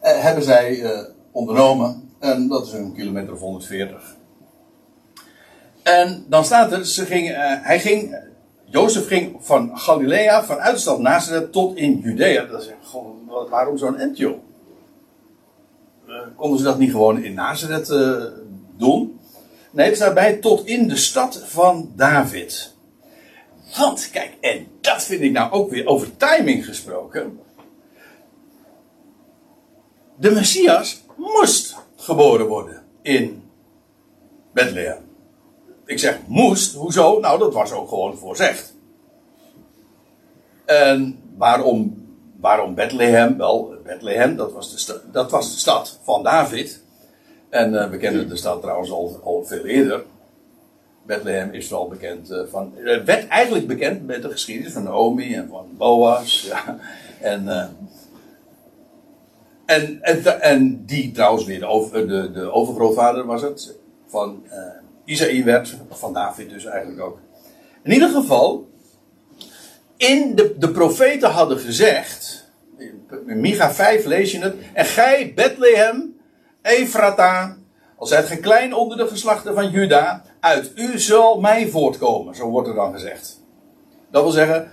hebben 0.00 0.44
zij 0.44 0.84
ondernomen. 1.32 2.10
En 2.18 2.48
dat 2.48 2.66
is 2.66 2.72
een 2.72 2.94
kilometer 2.94 3.32
of 3.32 3.40
140. 3.40 4.16
En 5.92 6.24
dan 6.28 6.44
staat 6.44 6.72
er, 6.72 6.86
ze 6.86 7.06
ging, 7.06 7.30
uh, 7.30 7.36
hij 7.38 7.80
ging, 7.80 8.16
Jozef 8.64 9.06
ging 9.06 9.36
van 9.40 9.78
Galilea, 9.78 10.44
vanuit 10.44 10.74
de 10.74 10.80
stad 10.80 10.98
Nazareth 10.98 11.52
tot 11.52 11.76
in 11.76 11.98
Judea. 11.98 12.44
Dat 12.44 12.62
is 12.62 12.70
waarom 13.48 13.78
zo'n 13.78 13.98
end? 13.98 14.18
Uh, 14.18 14.30
konden 16.36 16.58
ze 16.58 16.64
dat 16.64 16.78
niet 16.78 16.90
gewoon 16.90 17.22
in 17.22 17.34
Nazareth 17.34 17.90
uh, 17.90 18.24
doen? 18.76 19.20
Nee, 19.70 19.86
het 19.86 19.96
staat 19.96 20.14
bij 20.14 20.36
tot 20.36 20.66
in 20.66 20.88
de 20.88 20.96
stad 20.96 21.42
van 21.44 21.92
David. 21.96 22.74
Want, 23.78 24.10
kijk, 24.10 24.36
en 24.40 24.66
dat 24.80 25.02
vind 25.02 25.20
ik 25.20 25.32
nou 25.32 25.52
ook 25.52 25.70
weer 25.70 25.86
over 25.86 26.16
timing 26.16 26.64
gesproken. 26.64 27.40
De 30.16 30.30
Messias 30.30 31.02
moest 31.16 31.76
geboren 31.96 32.46
worden 32.46 32.82
in 33.02 33.42
Bethlehem. 34.52 35.11
Ik 35.84 35.98
zeg 35.98 36.18
moest, 36.26 36.74
hoezo? 36.74 37.20
Nou, 37.20 37.38
dat 37.38 37.52
was 37.52 37.72
ook 37.72 37.88
gewoon 37.88 38.16
voorzegd. 38.16 38.74
En 40.64 41.18
waarom, 41.36 42.06
waarom 42.40 42.74
Bethlehem? 42.74 43.36
Wel, 43.36 43.74
Bethlehem, 43.84 44.36
dat 44.36 44.52
was 44.52 44.86
de, 44.86 45.00
dat 45.12 45.30
was 45.30 45.52
de 45.52 45.58
stad 45.58 45.98
van 46.02 46.22
David. 46.22 46.82
En 47.48 47.72
uh, 47.72 47.90
we 47.90 47.96
kennen 47.96 48.28
de 48.28 48.36
stad 48.36 48.60
trouwens 48.60 48.90
al, 48.90 49.20
al 49.24 49.44
veel 49.44 49.64
eerder. 49.64 50.04
Bethlehem 51.06 51.52
is 51.52 51.68
wel 51.68 51.88
bekend 51.88 52.30
uh, 52.30 52.40
van. 52.50 52.72
Het 52.76 53.04
werd 53.04 53.28
eigenlijk 53.28 53.66
bekend 53.66 54.06
met 54.06 54.22
de 54.22 54.30
geschiedenis 54.30 54.72
van 54.72 54.82
Naomi 54.82 55.34
en 55.34 55.48
van 55.48 55.68
Boas. 55.76 56.42
Ja, 56.42 56.78
en, 57.20 57.48
en, 59.66 59.98
en, 60.02 60.40
en, 60.40 60.84
die 60.84 61.12
trouwens 61.12 61.44
weer 61.44 61.58
de, 61.58 61.66
over, 61.66 62.08
de, 62.08 62.30
de 62.32 62.52
overgrootvader 62.52 63.26
was 63.26 63.42
het. 63.42 63.74
Van 64.06 64.42
Isaïe 65.04 65.44
werd, 65.44 65.76
van 65.90 66.12
David 66.12 66.50
dus 66.50 66.64
eigenlijk 66.64 67.00
ook. 67.00 67.18
In 67.82 67.92
ieder 67.92 68.08
geval, 68.08 68.70
in 69.96 70.34
de, 70.34 70.54
de 70.58 70.70
profeten 70.70 71.30
hadden 71.30 71.58
gezegd, 71.58 72.50
in 73.26 73.40
Micha 73.40 73.72
5 73.72 74.04
lees 74.04 74.32
je 74.32 74.38
het, 74.38 74.54
en 74.72 74.84
gij 74.84 75.32
Bethlehem, 75.34 76.16
Efrata, 76.62 77.56
al 77.96 78.06
zijt 78.06 78.26
gij 78.26 78.36
klein 78.36 78.74
onder 78.74 78.96
de 78.96 79.06
geslachten 79.06 79.54
van 79.54 79.70
Juda, 79.70 80.24
uit 80.40 80.72
u 80.74 80.98
zal 80.98 81.40
mij 81.40 81.68
voortkomen, 81.68 82.34
zo 82.34 82.48
wordt 82.48 82.68
er 82.68 82.74
dan 82.74 82.92
gezegd. 82.92 83.40
Dat 84.10 84.22
wil 84.22 84.32
zeggen, 84.32 84.70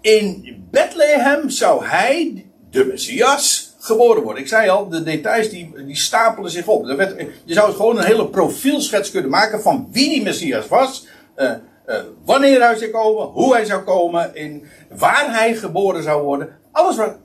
in 0.00 0.56
Bethlehem 0.70 1.50
zou 1.50 1.84
hij, 1.84 2.46
de 2.70 2.84
Messias, 2.84 3.69
geboren 3.80 4.22
worden. 4.22 4.42
Ik 4.42 4.48
zei 4.48 4.68
al, 4.68 4.88
de 4.88 5.02
details 5.02 5.48
die, 5.48 5.84
die 5.86 5.96
stapelen 5.96 6.50
zich 6.50 6.66
op. 6.66 6.84
Werd, 6.84 7.26
je 7.44 7.54
zou 7.54 7.72
gewoon 7.72 7.98
een 7.98 8.04
hele 8.04 8.28
profielschets 8.28 9.10
kunnen 9.10 9.30
maken 9.30 9.62
van 9.62 9.88
wie 9.92 10.08
die 10.08 10.22
Messias 10.22 10.68
was. 10.68 11.06
Uh, 11.36 11.50
uh, 11.86 11.96
wanneer 12.24 12.62
hij 12.62 12.76
zou 12.76 12.90
komen, 12.90 13.26
hoe 13.26 13.54
hij 13.54 13.64
zou 13.64 13.82
komen, 13.82 14.34
in, 14.34 14.66
waar 14.88 15.32
hij 15.32 15.54
geboren 15.54 16.02
zou 16.02 16.22
worden. 16.22 16.58
Alles 16.72 16.96
wat, 16.96 17.16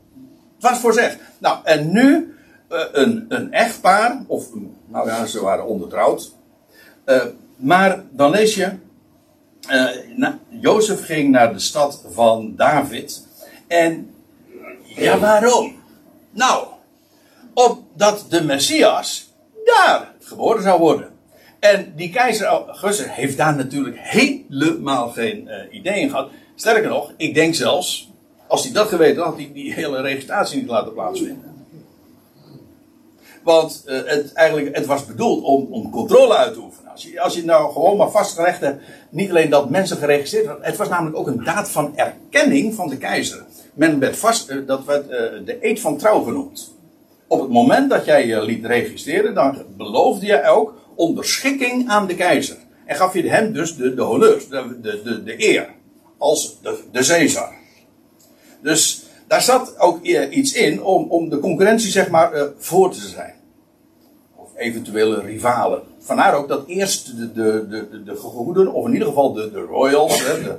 was 0.59 0.79
voorzegd. 0.79 1.17
Nou, 1.37 1.57
en 1.63 1.91
nu 1.91 2.35
een, 2.67 3.25
een 3.29 3.53
echtpaar, 3.53 4.23
of 4.27 4.47
nou 4.85 5.07
ja, 5.07 5.25
ze 5.25 5.41
waren 5.41 5.65
ondertrouwd. 5.65 6.33
maar 7.55 8.03
dan 8.11 8.31
lees 8.31 8.55
je, 8.55 8.71
Jozef 10.49 11.05
ging 11.05 11.31
naar 11.31 11.53
de 11.53 11.59
stad 11.59 12.05
van 12.09 12.53
David. 12.55 13.27
En 13.67 14.09
ja, 14.83 15.19
waarom? 15.19 15.83
Nou, 16.36 16.67
opdat 17.54 18.26
de 18.30 18.43
Messias 18.43 19.34
daar 19.63 20.13
geboren 20.19 20.63
zou 20.63 20.80
worden. 20.80 21.10
En 21.60 21.93
die 21.95 22.10
keizer 22.10 22.45
Augustus 22.45 23.13
heeft 23.13 23.38
daar 23.38 23.56
natuurlijk 23.56 23.95
helemaal 24.00 25.10
geen 25.10 25.48
uh, 25.48 25.78
idee 25.78 26.00
in 26.00 26.10
gehad. 26.10 26.30
Sterker 26.56 26.89
nog, 26.89 27.13
ik 27.17 27.34
denk 27.34 27.56
zelfs, 27.56 28.12
als 28.48 28.63
hij 28.63 28.74
dat 28.74 28.88
geweten 28.88 29.15
had, 29.15 29.26
had 29.26 29.38
hij 29.38 29.52
die 29.54 29.74
hele 29.74 30.02
registratie 30.02 30.60
niet 30.60 30.69
laten 30.69 30.93
plaatsvinden. 30.93 31.54
Want 33.43 33.84
uh, 33.86 34.02
het, 34.06 34.34
eigenlijk, 34.34 34.76
het 34.76 34.86
was 34.86 35.06
bedoeld 35.06 35.43
om, 35.43 35.67
om 35.71 35.91
controle 35.91 36.36
uit 36.36 36.54
te 36.54 36.60
oefenen. 36.60 36.91
Als 36.91 37.04
je, 37.04 37.21
als 37.21 37.36
je 37.36 37.45
nou 37.45 37.71
gewoon 37.71 37.98
maar 37.98 38.12
vastgelegd 38.12 38.60
hebt, 38.60 38.84
niet 39.10 39.30
alleen 39.30 39.50
dat 39.50 39.69
mensen 39.69 39.98
geregistreerd 39.98 40.45
waren, 40.45 40.63
het 40.63 40.78
was 40.78 40.89
namelijk 40.89 41.17
ook 41.17 41.28
een 41.28 41.43
daad 41.43 41.69
van 41.69 41.98
erkenning 41.98 42.76
van 42.76 42.89
de 42.89 42.98
keizer. 42.98 43.45
Men 43.75 43.99
werd 43.99 44.17
vast, 44.17 44.49
uh, 44.49 44.67
dat 44.67 44.85
werd 44.85 45.03
uh, 45.03 45.45
de 45.45 45.57
eed 45.61 45.79
van 45.79 45.97
trouw 45.97 46.21
genoemd. 46.21 46.73
op 47.27 47.39
het 47.41 47.49
moment 47.49 47.89
dat 47.89 48.05
jij 48.05 48.27
je 48.27 48.41
liet 48.41 48.65
registreren, 48.65 49.33
dan 49.33 49.63
beloofde 49.77 50.25
je 50.25 50.43
ook 50.43 50.73
onderschikking 50.95 51.89
aan 51.89 52.07
de 52.07 52.15
keizer. 52.15 52.57
En 52.85 52.95
gaf 52.95 53.13
je 53.13 53.29
hem 53.29 53.53
dus 53.53 53.75
de, 53.75 53.93
de 53.93 54.45
de, 54.49 54.79
de, 54.81 55.01
de, 55.03 55.23
de 55.23 55.47
eer. 55.49 55.69
Als 56.17 56.57
de, 56.61 56.79
de 56.91 57.05
Caesar. 57.05 57.53
Dus 58.61 59.03
daar 59.27 59.41
zat 59.41 59.79
ook 59.79 60.03
iets 60.29 60.53
in 60.53 60.83
om, 60.83 61.09
om 61.09 61.29
de 61.29 61.39
concurrentie, 61.39 61.91
zeg 61.91 62.09
maar, 62.09 62.51
voor 62.57 62.91
te 62.91 63.07
zijn. 63.07 63.33
Of 64.35 64.49
eventuele 64.55 65.21
rivalen. 65.21 65.81
Vandaar 65.99 66.33
ook 66.33 66.47
dat 66.47 66.67
eerst 66.67 67.17
de, 67.17 67.31
de, 67.33 67.65
de, 67.69 68.03
de 68.03 68.15
gegoeden, 68.15 68.73
of 68.73 68.85
in 68.85 68.93
ieder 68.93 69.07
geval 69.07 69.33
de, 69.33 69.51
de 69.51 69.59
royals 69.59 70.17
de, 70.17 70.55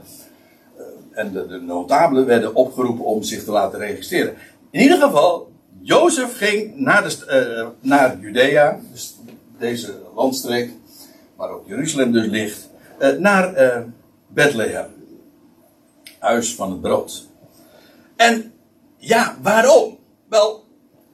en 1.16 1.32
de, 1.32 1.60
notabelen 1.66 2.26
werden 2.26 2.54
opgeroepen 2.54 3.04
om 3.04 3.22
zich 3.22 3.44
te 3.44 3.50
laten 3.50 3.78
registreren. 3.78 4.34
In 4.70 4.80
ieder 4.80 4.98
geval, 4.98 5.52
Jozef 5.80 6.36
ging 6.36 6.76
naar, 6.76 7.02
de, 7.02 7.60
uh, 7.60 7.88
naar 7.90 8.18
Judea, 8.20 8.80
dus 8.92 9.16
deze 9.58 9.94
landstreek, 10.14 10.70
waar 11.36 11.50
ook 11.50 11.66
Jeruzalem 11.68 12.12
dus 12.12 12.26
ligt, 12.26 12.68
naar 13.18 13.54
Bethlehem. 14.28 14.86
Huis 16.18 16.54
van 16.54 16.70
het 16.70 16.80
brood. 16.80 17.26
En 18.16 18.52
ja, 18.96 19.36
waarom? 19.42 19.98
Wel, 20.28 20.64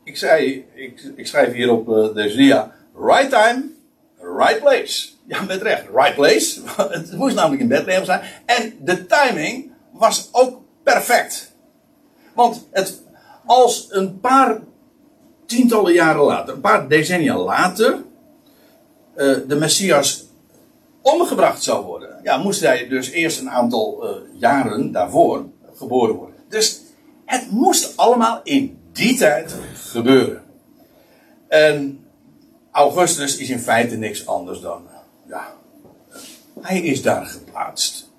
ik 0.04 0.16
zei, 0.16 0.66
ik, 0.74 1.12
ik 1.16 1.26
schrijf 1.26 1.52
hier 1.52 1.70
op 1.70 1.88
uh, 1.88 2.14
deze 2.14 2.36
dia, 2.36 2.74
right 2.96 3.30
time, 3.30 3.62
right 4.38 4.60
place. 4.60 5.08
Ja, 5.26 5.42
met 5.42 5.62
recht, 5.62 5.84
right 5.94 6.14
place. 6.14 6.60
Het 6.98 7.12
moest 7.12 7.34
namelijk 7.34 7.62
in 7.62 7.68
Bethlehem 7.68 8.04
zijn. 8.04 8.20
En 8.46 8.74
de 8.80 9.06
timing 9.06 9.71
was 10.02 10.28
ook 10.32 10.60
perfect. 10.82 11.52
Want 12.34 12.68
het, 12.70 13.02
als 13.46 13.86
een 13.90 14.20
paar 14.20 14.60
tientallen 15.46 15.92
jaren 15.92 16.22
later, 16.22 16.54
een 16.54 16.60
paar 16.60 16.88
decennia 16.88 17.36
later, 17.36 17.92
uh, 19.16 19.36
de 19.48 19.56
Messias 19.56 20.24
omgebracht 21.02 21.62
zou 21.62 21.84
worden, 21.84 22.20
ja, 22.22 22.36
moest 22.36 22.60
hij 22.60 22.88
dus 22.88 23.10
eerst 23.10 23.40
een 23.40 23.50
aantal 23.50 24.04
uh, 24.04 24.40
jaren 24.40 24.92
daarvoor 24.92 25.46
geboren 25.74 26.14
worden. 26.14 26.36
Dus 26.48 26.80
het 27.24 27.50
moest 27.50 27.96
allemaal 27.96 28.40
in 28.44 28.78
die 28.92 29.16
tijd 29.16 29.54
gebeuren. 29.74 30.42
En 31.48 32.04
Augustus 32.70 33.36
is 33.36 33.50
in 33.50 33.60
feite 33.60 33.96
niks 33.96 34.26
anders 34.26 34.60
dan, 34.60 34.86
ja, 35.26 35.54
hij 36.60 36.80
is 36.80 37.02
daar 37.02 37.26
geplaatst. 37.26 38.12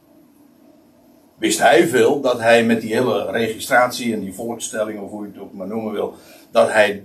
Wist 1.43 1.59
hij 1.59 1.87
veel 1.87 2.21
dat 2.21 2.39
hij 2.39 2.65
met 2.65 2.81
die 2.81 2.93
hele 2.93 3.31
registratie 3.31 4.13
en 4.13 4.19
die 4.19 4.33
volkstelling, 4.33 4.99
of 4.99 5.09
hoe 5.09 5.25
je 5.25 5.31
het 5.31 5.41
ook 5.41 5.53
maar 5.53 5.67
noemen 5.67 5.93
wil, 5.93 6.13
dat 6.51 6.71
hij 6.71 7.03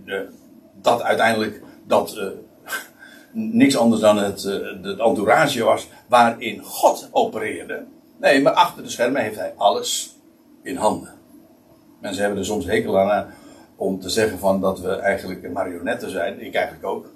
dat 0.80 1.02
uiteindelijk 1.02 1.62
dat 1.86 2.16
uh, 2.16 2.24
niks 3.62 3.76
anders 3.76 4.00
dan 4.00 4.16
het, 4.16 4.44
uh, 4.44 4.52
het 4.82 4.98
entourage 4.98 5.64
was 5.64 5.88
waarin 6.08 6.62
God 6.62 7.08
opereerde. 7.10 7.84
Nee, 8.20 8.42
maar 8.42 8.52
achter 8.52 8.82
de 8.82 8.88
schermen 8.90 9.22
heeft 9.22 9.36
hij 9.36 9.52
alles 9.56 10.16
in 10.62 10.76
handen. 10.76 11.14
Mensen 12.00 12.22
hebben 12.22 12.40
er 12.40 12.46
soms 12.46 12.66
hekel 12.66 12.98
aan 12.98 13.26
eh, 13.26 13.32
om 13.76 14.00
te 14.00 14.10
zeggen 14.10 14.38
van 14.38 14.60
dat 14.60 14.80
we 14.80 14.90
eigenlijk 14.90 15.52
marionetten 15.52 16.10
zijn. 16.10 16.40
Ik 16.40 16.54
eigenlijk 16.54 16.86
ook. 16.86 17.06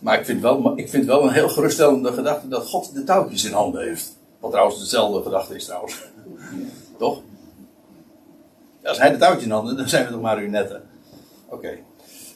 Maar 0.00 0.18
ik 0.18 0.24
vind 0.24 0.40
wel, 0.40 0.72
ik 0.78 0.88
vind 0.88 1.04
wel 1.04 1.22
een 1.22 1.32
heel 1.32 1.48
geruststellende 1.48 2.12
gedachte 2.12 2.48
dat 2.48 2.66
God 2.66 2.94
de 2.94 3.04
touwtjes 3.04 3.44
in 3.44 3.52
handen 3.52 3.82
heeft. 3.82 4.16
Wat 4.40 4.50
trouwens 4.50 4.78
dezelfde 4.78 5.22
gedachte 5.22 5.54
is 5.54 5.64
trouwens. 5.64 6.06
Toch? 6.98 7.22
Als 8.84 8.98
hij 8.98 9.10
de 9.10 9.16
touwtjes 9.16 9.44
in 9.44 9.50
handen, 9.50 9.76
dan 9.76 9.88
zijn 9.88 10.04
we 10.06 10.12
toch 10.12 10.20
marionetten. 10.20 10.82
Oké. 11.48 11.78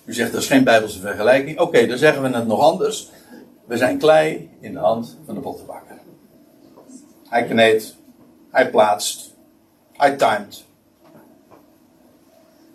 U 0.05 0.15
zegt 0.15 0.33
dat 0.33 0.41
is 0.41 0.47
geen 0.47 0.65
bijbelse 0.65 1.01
vergelijking. 1.01 1.59
Oké, 1.59 1.87
dan 1.87 1.99
zeggen 1.99 2.23
we 2.23 2.29
het 2.29 2.47
nog 2.47 2.61
anders. 2.61 3.11
We 3.65 3.77
zijn 3.77 3.99
klei 3.99 4.51
in 4.61 4.73
de 4.73 4.79
hand 4.79 5.17
van 5.25 5.35
de 5.35 5.41
pottenbakker. 5.41 5.99
Hij 7.29 7.45
kneedt, 7.45 7.97
hij 8.51 8.71
plaatst, 8.71 9.35
hij 9.93 10.17
timed. 10.17 10.65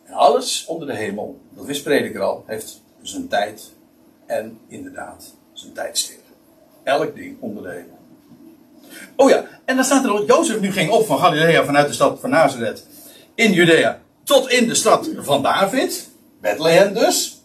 En 0.04 0.13
alles 0.13 0.65
onder 0.65 0.88
de 0.88 0.95
hemel, 0.95 1.39
dat 1.50 1.65
wist 1.65 1.84
prediker 1.84 2.21
al, 2.21 2.43
heeft 2.45 2.82
zijn 3.02 3.28
tijd 3.28 3.71
en 4.26 4.60
inderdaad 4.67 5.34
zijn 5.54 5.73
tijdstip. 5.73 6.21
Elk 6.84 7.15
ding 7.15 7.38
onder 7.39 7.63
de 7.63 7.69
hemel. 7.69 7.97
Oh 9.16 9.30
ja, 9.30 9.46
en 9.66 9.76
dan 9.76 9.86
staat 9.86 10.04
er 10.04 10.14
ook, 10.14 10.28
Jozef 10.28 10.60
nu 10.60 10.72
ging 10.72 10.92
op 10.92 11.06
van 11.06 11.20
Galilea 11.20 11.66
vanuit 11.66 11.88
de 11.88 11.94
stad 11.94 12.20
van 12.20 12.30
Nazareth 12.30 12.86
in 13.36 13.52
Judea 13.52 14.00
tot 14.24 14.50
in 14.50 14.68
de 14.68 14.76
stad 14.76 15.10
van 15.18 15.42
David, 15.42 16.10
Bethlehem 16.42 16.94
dus. 16.94 17.42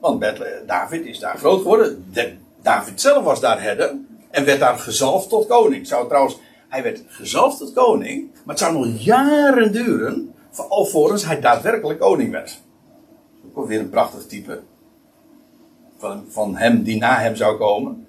Want 0.00 0.18
Bethlehem, 0.18 0.66
David 0.66 1.06
is 1.06 1.18
daar 1.18 1.38
groot 1.38 1.60
geworden. 1.60 2.04
De, 2.12 2.34
David 2.62 3.00
zelf 3.00 3.24
was 3.24 3.40
daar 3.40 3.62
herder 3.62 3.94
en 4.30 4.44
werd 4.44 4.60
daar 4.60 4.78
gezalfd 4.78 5.28
tot 5.28 5.46
koning. 5.46 5.86
Zou 5.86 6.08
trouwens, 6.08 6.38
hij 6.68 6.82
werd 6.82 7.02
gezalfd 7.06 7.58
tot 7.58 7.72
koning, 7.72 8.30
maar 8.32 8.54
het 8.54 8.58
zou 8.58 8.72
nog 8.72 9.00
jaren 9.02 9.72
duren 9.72 10.34
alvorens 10.68 11.24
hij 11.24 11.40
daadwerkelijk 11.40 12.00
koning 12.00 12.30
werd. 12.30 12.60
Ook 13.54 13.68
weer 13.68 13.80
een 13.80 13.90
prachtig 13.90 14.26
type. 14.26 14.60
Van, 15.98 16.24
van 16.28 16.56
hem 16.56 16.82
die 16.82 16.98
na 16.98 17.18
hem 17.18 17.36
zou 17.36 17.56
komen. 17.58 18.06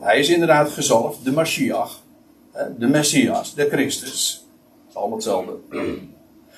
Hij 0.00 0.18
is 0.18 0.28
inderdaad 0.28 0.70
gezalfd, 0.70 1.24
de 1.24 1.32
Mashiach. 1.32 2.02
De 2.78 2.86
Messias, 2.86 3.54
de 3.54 3.68
Christus. 3.68 4.44
Het 4.80 4.88
is 4.88 4.96
allemaal 4.96 5.16
hetzelfde. 5.16 5.52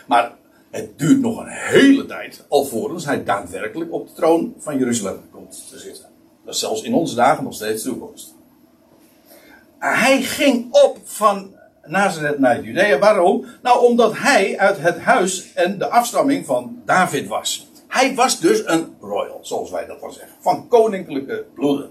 Maar 0.07 0.33
het 0.71 0.99
duurt 0.99 1.21
nog 1.21 1.39
een 1.39 1.49
hele 1.49 2.07
tijd 2.07 2.45
alvorens 2.49 3.05
hij 3.05 3.25
daadwerkelijk 3.25 3.93
op 3.93 4.07
de 4.07 4.13
troon 4.13 4.55
van 4.59 4.79
Jeruzalem 4.79 5.21
komt 5.31 5.69
te 5.71 5.79
zitten. 5.79 6.05
Dat 6.45 6.55
is 6.55 6.61
zelfs 6.61 6.83
in 6.83 6.95
onze 6.95 7.15
dagen 7.15 7.45
nog 7.45 7.55
steeds 7.55 7.83
toekomst. 7.83 8.35
Hij 9.79 10.23
ging 10.23 10.67
op 10.71 10.99
van 11.05 11.55
Nazareth 11.85 12.39
naar 12.39 12.63
Judea. 12.63 12.99
Waarom? 12.99 13.45
Nou, 13.63 13.85
omdat 13.85 14.19
hij 14.19 14.59
uit 14.59 14.79
het 14.79 14.99
huis 14.99 15.53
en 15.55 15.79
de 15.79 15.89
afstamming 15.89 16.47
van 16.47 16.83
David 16.85 17.27
was. 17.27 17.69
Hij 17.89 18.15
was 18.15 18.41
dus 18.41 18.67
een 18.67 18.95
royal, 19.01 19.39
zoals 19.43 19.71
wij 19.71 19.87
dat 19.87 20.01
wel 20.01 20.11
zeggen. 20.13 20.37
Van 20.41 20.69
koninklijke 20.69 21.45
bloeden. 21.55 21.91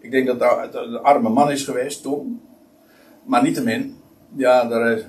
Ik 0.00 0.10
denk 0.10 0.26
dat 0.26 0.38
dat 0.38 0.74
een 0.74 0.98
arme 0.98 1.28
man 1.28 1.50
is 1.50 1.64
geweest 1.64 2.02
toen. 2.02 2.40
Maar 3.26 3.42
niettemin, 3.42 3.96
ja, 4.36 4.64
daar 4.64 4.92
eh, 4.92 5.04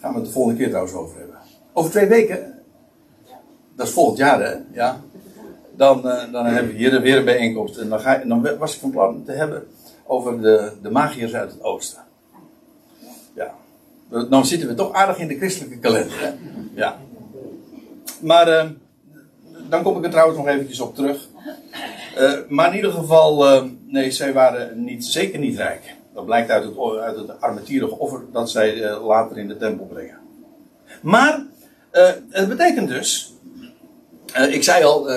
gaan 0.00 0.12
we 0.12 0.16
het 0.18 0.26
de 0.26 0.32
volgende 0.32 0.58
keer 0.58 0.68
trouwens 0.68 0.94
over 0.94 1.18
hebben. 1.18 1.36
Over 1.72 1.90
twee 1.90 2.06
weken, 2.06 2.54
dat 3.76 3.86
is 3.86 3.92
volgend 3.92 4.18
jaar 4.18 4.40
hè, 4.40 4.54
ja. 4.72 5.00
Dan, 5.76 6.06
uh, 6.06 6.32
dan 6.32 6.46
hebben 6.46 6.72
we 6.72 6.78
hier 6.78 7.00
weer 7.00 7.16
een 7.16 7.24
bijeenkomst. 7.24 7.76
En 7.76 7.88
dan, 7.88 8.00
ga, 8.00 8.16
dan 8.16 8.58
was 8.58 8.74
ik 8.74 8.80
van 8.80 8.90
plan 8.90 9.24
te 9.24 9.32
hebben 9.32 9.66
over 10.06 10.40
de, 10.40 10.72
de 10.82 10.90
magiërs 10.90 11.34
uit 11.34 11.50
het 11.50 11.62
oosten. 11.62 12.06
Dan 14.28 14.46
zitten 14.46 14.68
we 14.68 14.74
toch 14.74 14.92
aardig 14.92 15.18
in 15.18 15.28
de 15.28 15.36
christelijke 15.36 15.78
kalender. 15.78 16.34
Ja. 16.74 16.98
Maar 18.20 18.48
uh, 18.48 18.70
dan 19.68 19.82
kom 19.82 19.96
ik 19.98 20.04
er 20.04 20.10
trouwens 20.10 20.38
nog 20.38 20.46
eventjes 20.46 20.80
op 20.80 20.94
terug. 20.94 21.28
Maar 22.48 22.68
in 22.68 22.76
ieder 22.76 22.92
geval, 22.92 23.64
nee, 23.86 24.10
zij 24.10 24.32
waren 24.32 24.84
niet, 24.84 25.04
zeker 25.04 25.38
niet 25.38 25.56
rijk. 25.56 25.96
Dat 26.18 26.26
blijkt 26.26 26.50
uit 26.50 26.64
het, 26.64 26.98
uit 27.00 27.16
het 27.16 27.40
armetierige 27.40 27.98
offer 27.98 28.24
dat 28.32 28.50
zij 28.50 28.96
later 28.96 29.38
in 29.38 29.48
de 29.48 29.56
tempel 29.56 29.86
brengen. 29.86 30.18
Maar 31.02 31.46
het 32.30 32.48
betekent 32.48 32.88
dus, 32.88 33.34
ik 34.50 34.62
zei 34.62 34.84
al, 34.84 35.10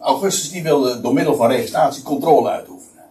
Augustus 0.00 0.50
die 0.50 0.62
wilde 0.62 1.00
door 1.00 1.12
middel 1.12 1.36
van 1.36 1.50
registratie 1.50 2.02
controle 2.02 2.50
uitoefenen. 2.50 3.04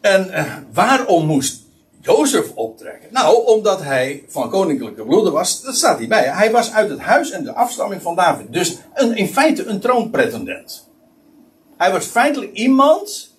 En 0.00 0.30
waarom 0.72 1.26
moest 1.26 1.62
Jozef 2.00 2.50
optrekken? 2.54 3.08
Nou, 3.12 3.46
omdat 3.46 3.82
hij 3.82 4.24
van 4.28 4.50
koninklijke 4.50 5.04
bloeden 5.04 5.32
was, 5.32 5.62
dat 5.62 5.76
staat 5.76 5.98
hierbij. 5.98 6.24
Hij 6.24 6.50
was 6.50 6.72
uit 6.72 6.90
het 6.90 7.00
huis 7.00 7.30
en 7.30 7.44
de 7.44 7.52
afstamming 7.52 8.02
van 8.02 8.14
David. 8.14 8.52
Dus 8.52 8.76
een, 8.94 9.16
in 9.16 9.28
feite 9.28 9.66
een 9.66 9.80
troonpretendent. 9.80 10.88
Hij 11.76 11.92
was 11.92 12.04
feitelijk 12.04 12.52
iemand, 12.52 13.33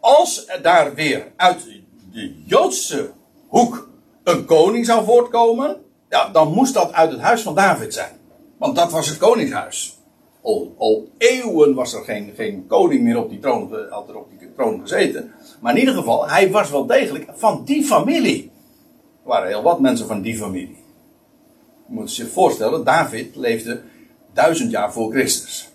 als 0.00 0.46
er 0.46 0.62
daar 0.62 0.94
weer 0.94 1.32
uit 1.36 1.66
de 2.12 2.42
Joodse 2.46 3.10
hoek 3.48 3.88
een 4.24 4.44
koning 4.44 4.86
zou 4.86 5.04
voortkomen, 5.04 5.76
ja, 6.08 6.28
dan 6.28 6.52
moest 6.52 6.74
dat 6.74 6.92
uit 6.92 7.10
het 7.10 7.20
huis 7.20 7.42
van 7.42 7.54
David 7.54 7.94
zijn. 7.94 8.12
Want 8.58 8.76
dat 8.76 8.92
was 8.92 9.08
het 9.08 9.18
koningshuis. 9.18 9.98
Al, 10.42 10.74
al 10.78 11.08
eeuwen 11.18 11.74
was 11.74 11.94
er 11.94 12.02
geen, 12.02 12.32
geen 12.36 12.66
koning 12.66 13.02
meer 13.02 13.18
op 13.18 13.30
die 13.30 13.38
troon, 13.38 13.86
had 13.90 14.08
er 14.08 14.16
op 14.16 14.28
die 14.30 14.38
gezeten. 14.80 15.32
Maar 15.60 15.74
in 15.74 15.78
ieder 15.78 15.94
geval, 15.94 16.28
hij 16.28 16.50
was 16.50 16.70
wel 16.70 16.86
degelijk 16.86 17.26
van 17.34 17.64
die 17.64 17.84
familie. 17.84 18.50
Er 19.22 19.28
waren 19.28 19.48
heel 19.48 19.62
wat 19.62 19.80
mensen 19.80 20.06
van 20.06 20.20
die 20.22 20.36
familie. 20.36 20.84
Je 21.88 21.94
moet 21.94 22.10
zich 22.10 22.30
voorstellen, 22.30 22.84
David 22.84 23.36
leefde 23.36 23.82
duizend 24.32 24.70
jaar 24.70 24.92
voor 24.92 25.10
Christus. 25.10 25.69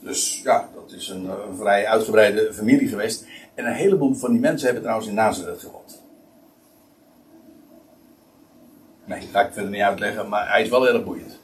Dus 0.00 0.40
ja, 0.44 0.68
dat 0.74 0.92
is 0.92 1.08
een, 1.08 1.24
een, 1.24 1.56
vrij 1.56 1.86
uitgebreide 1.86 2.52
familie 2.52 2.88
geweest. 2.88 3.24
En 3.54 3.66
een 3.66 3.72
heleboel 3.72 4.14
van 4.14 4.30
die 4.30 4.40
mensen 4.40 4.64
hebben 4.64 4.82
trouwens 4.82 5.08
in 5.08 5.14
Nazareth 5.14 5.60
gewoond. 5.60 6.02
Nee, 9.04 9.20
dat 9.20 9.28
ga 9.32 9.40
ik 9.40 9.52
verder 9.52 9.70
niet 9.70 9.80
uitleggen, 9.80 10.28
maar 10.28 10.50
hij 10.50 10.62
is 10.62 10.68
wel 10.68 10.88
erg 10.88 11.04
boeiend. 11.04 11.38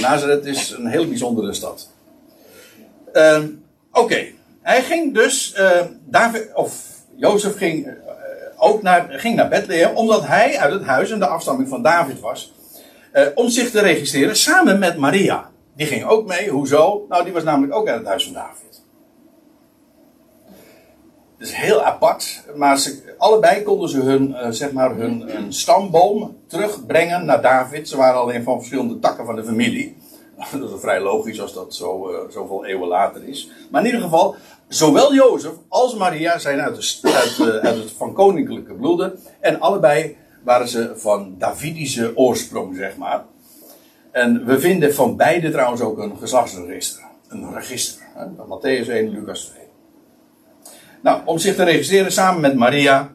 Nazareth 0.00 0.46
is 0.46 0.70
een 0.70 0.86
heel 0.86 1.08
bijzondere 1.08 1.52
stad. 1.52 1.90
Ehm, 3.12 3.48
oké, 3.92 4.26
hij 4.60 4.82
ging 4.82 5.14
dus, 5.14 5.54
uh, 5.58 5.80
David, 6.04 6.54
of 6.54 6.86
Jozef 7.16 7.56
ging 7.56 7.86
uh, 7.86 7.92
ook 8.56 8.82
naar, 8.82 9.06
ging 9.10 9.36
naar 9.36 9.48
Bethlehem, 9.48 9.96
omdat 9.96 10.26
hij 10.26 10.58
uit 10.58 10.72
het 10.72 10.82
huis 10.82 11.10
en 11.10 11.18
de 11.18 11.26
afstamming 11.26 11.68
van 11.68 11.82
David 11.82 12.20
was. 12.20 12.56
Om 13.34 13.48
zich 13.48 13.70
te 13.70 13.80
registreren 13.80 14.36
samen 14.36 14.78
met 14.78 14.96
Maria. 14.96 15.50
Die 15.78 15.86
ging 15.86 16.04
ook 16.04 16.26
mee. 16.26 16.48
Hoezo? 16.48 17.06
Nou, 17.08 17.24
die 17.24 17.32
was 17.32 17.42
namelijk 17.42 17.74
ook 17.74 17.88
uit 17.88 17.98
het 17.98 18.06
huis 18.06 18.24
van 18.24 18.32
David. 18.32 18.82
Dus 21.36 21.56
heel 21.56 21.82
apart. 21.82 22.44
Maar 22.56 22.78
ze, 22.78 23.14
allebei 23.18 23.62
konden 23.62 23.88
ze 23.88 24.00
hun, 24.00 24.30
uh, 24.30 24.46
zeg 24.50 24.72
maar 24.72 24.94
hun, 24.94 25.20
hun 25.20 25.52
stamboom 25.52 26.36
terugbrengen 26.46 27.24
naar 27.24 27.42
David. 27.42 27.88
Ze 27.88 27.96
waren 27.96 28.20
alleen 28.20 28.42
van 28.42 28.58
verschillende 28.58 28.98
takken 28.98 29.26
van 29.26 29.36
de 29.36 29.44
familie. 29.44 29.96
Dat 30.60 30.72
is 30.72 30.80
vrij 30.80 31.00
logisch 31.00 31.40
als 31.40 31.54
dat 31.54 31.74
zo, 31.74 32.10
uh, 32.10 32.18
zoveel 32.30 32.64
eeuwen 32.64 32.88
later 32.88 33.28
is. 33.28 33.50
Maar 33.70 33.80
in 33.80 33.86
ieder 33.86 34.02
geval, 34.02 34.34
zowel 34.68 35.14
Jozef 35.14 35.52
als 35.68 35.94
Maria 35.94 36.38
zijn 36.38 36.60
uit, 36.60 37.00
de, 37.02 37.12
uit, 37.12 37.60
uit 37.60 37.76
het 37.76 37.92
van 37.92 38.12
koninklijke 38.12 38.74
bloeden. 38.74 39.18
En 39.40 39.60
allebei 39.60 40.16
waren 40.44 40.68
ze 40.68 40.92
van 40.96 41.34
Davidische 41.38 42.12
oorsprong, 42.16 42.76
zeg 42.76 42.96
maar. 42.96 43.24
En 44.10 44.44
we 44.44 44.60
vinden 44.60 44.94
van 44.94 45.16
beide 45.16 45.50
trouwens 45.50 45.80
ook 45.80 45.98
een 45.98 46.16
geslachtsregister. 46.18 47.02
Een 47.28 47.54
register. 47.54 48.06
Hè? 48.14 48.26
Matthäus 48.26 48.88
1, 48.88 49.10
Lucas 49.10 49.44
2. 49.44 49.62
Nou, 51.02 51.20
om 51.24 51.38
zich 51.38 51.54
te 51.54 51.64
registreren 51.64 52.12
samen 52.12 52.40
met 52.40 52.54
Maria, 52.54 53.12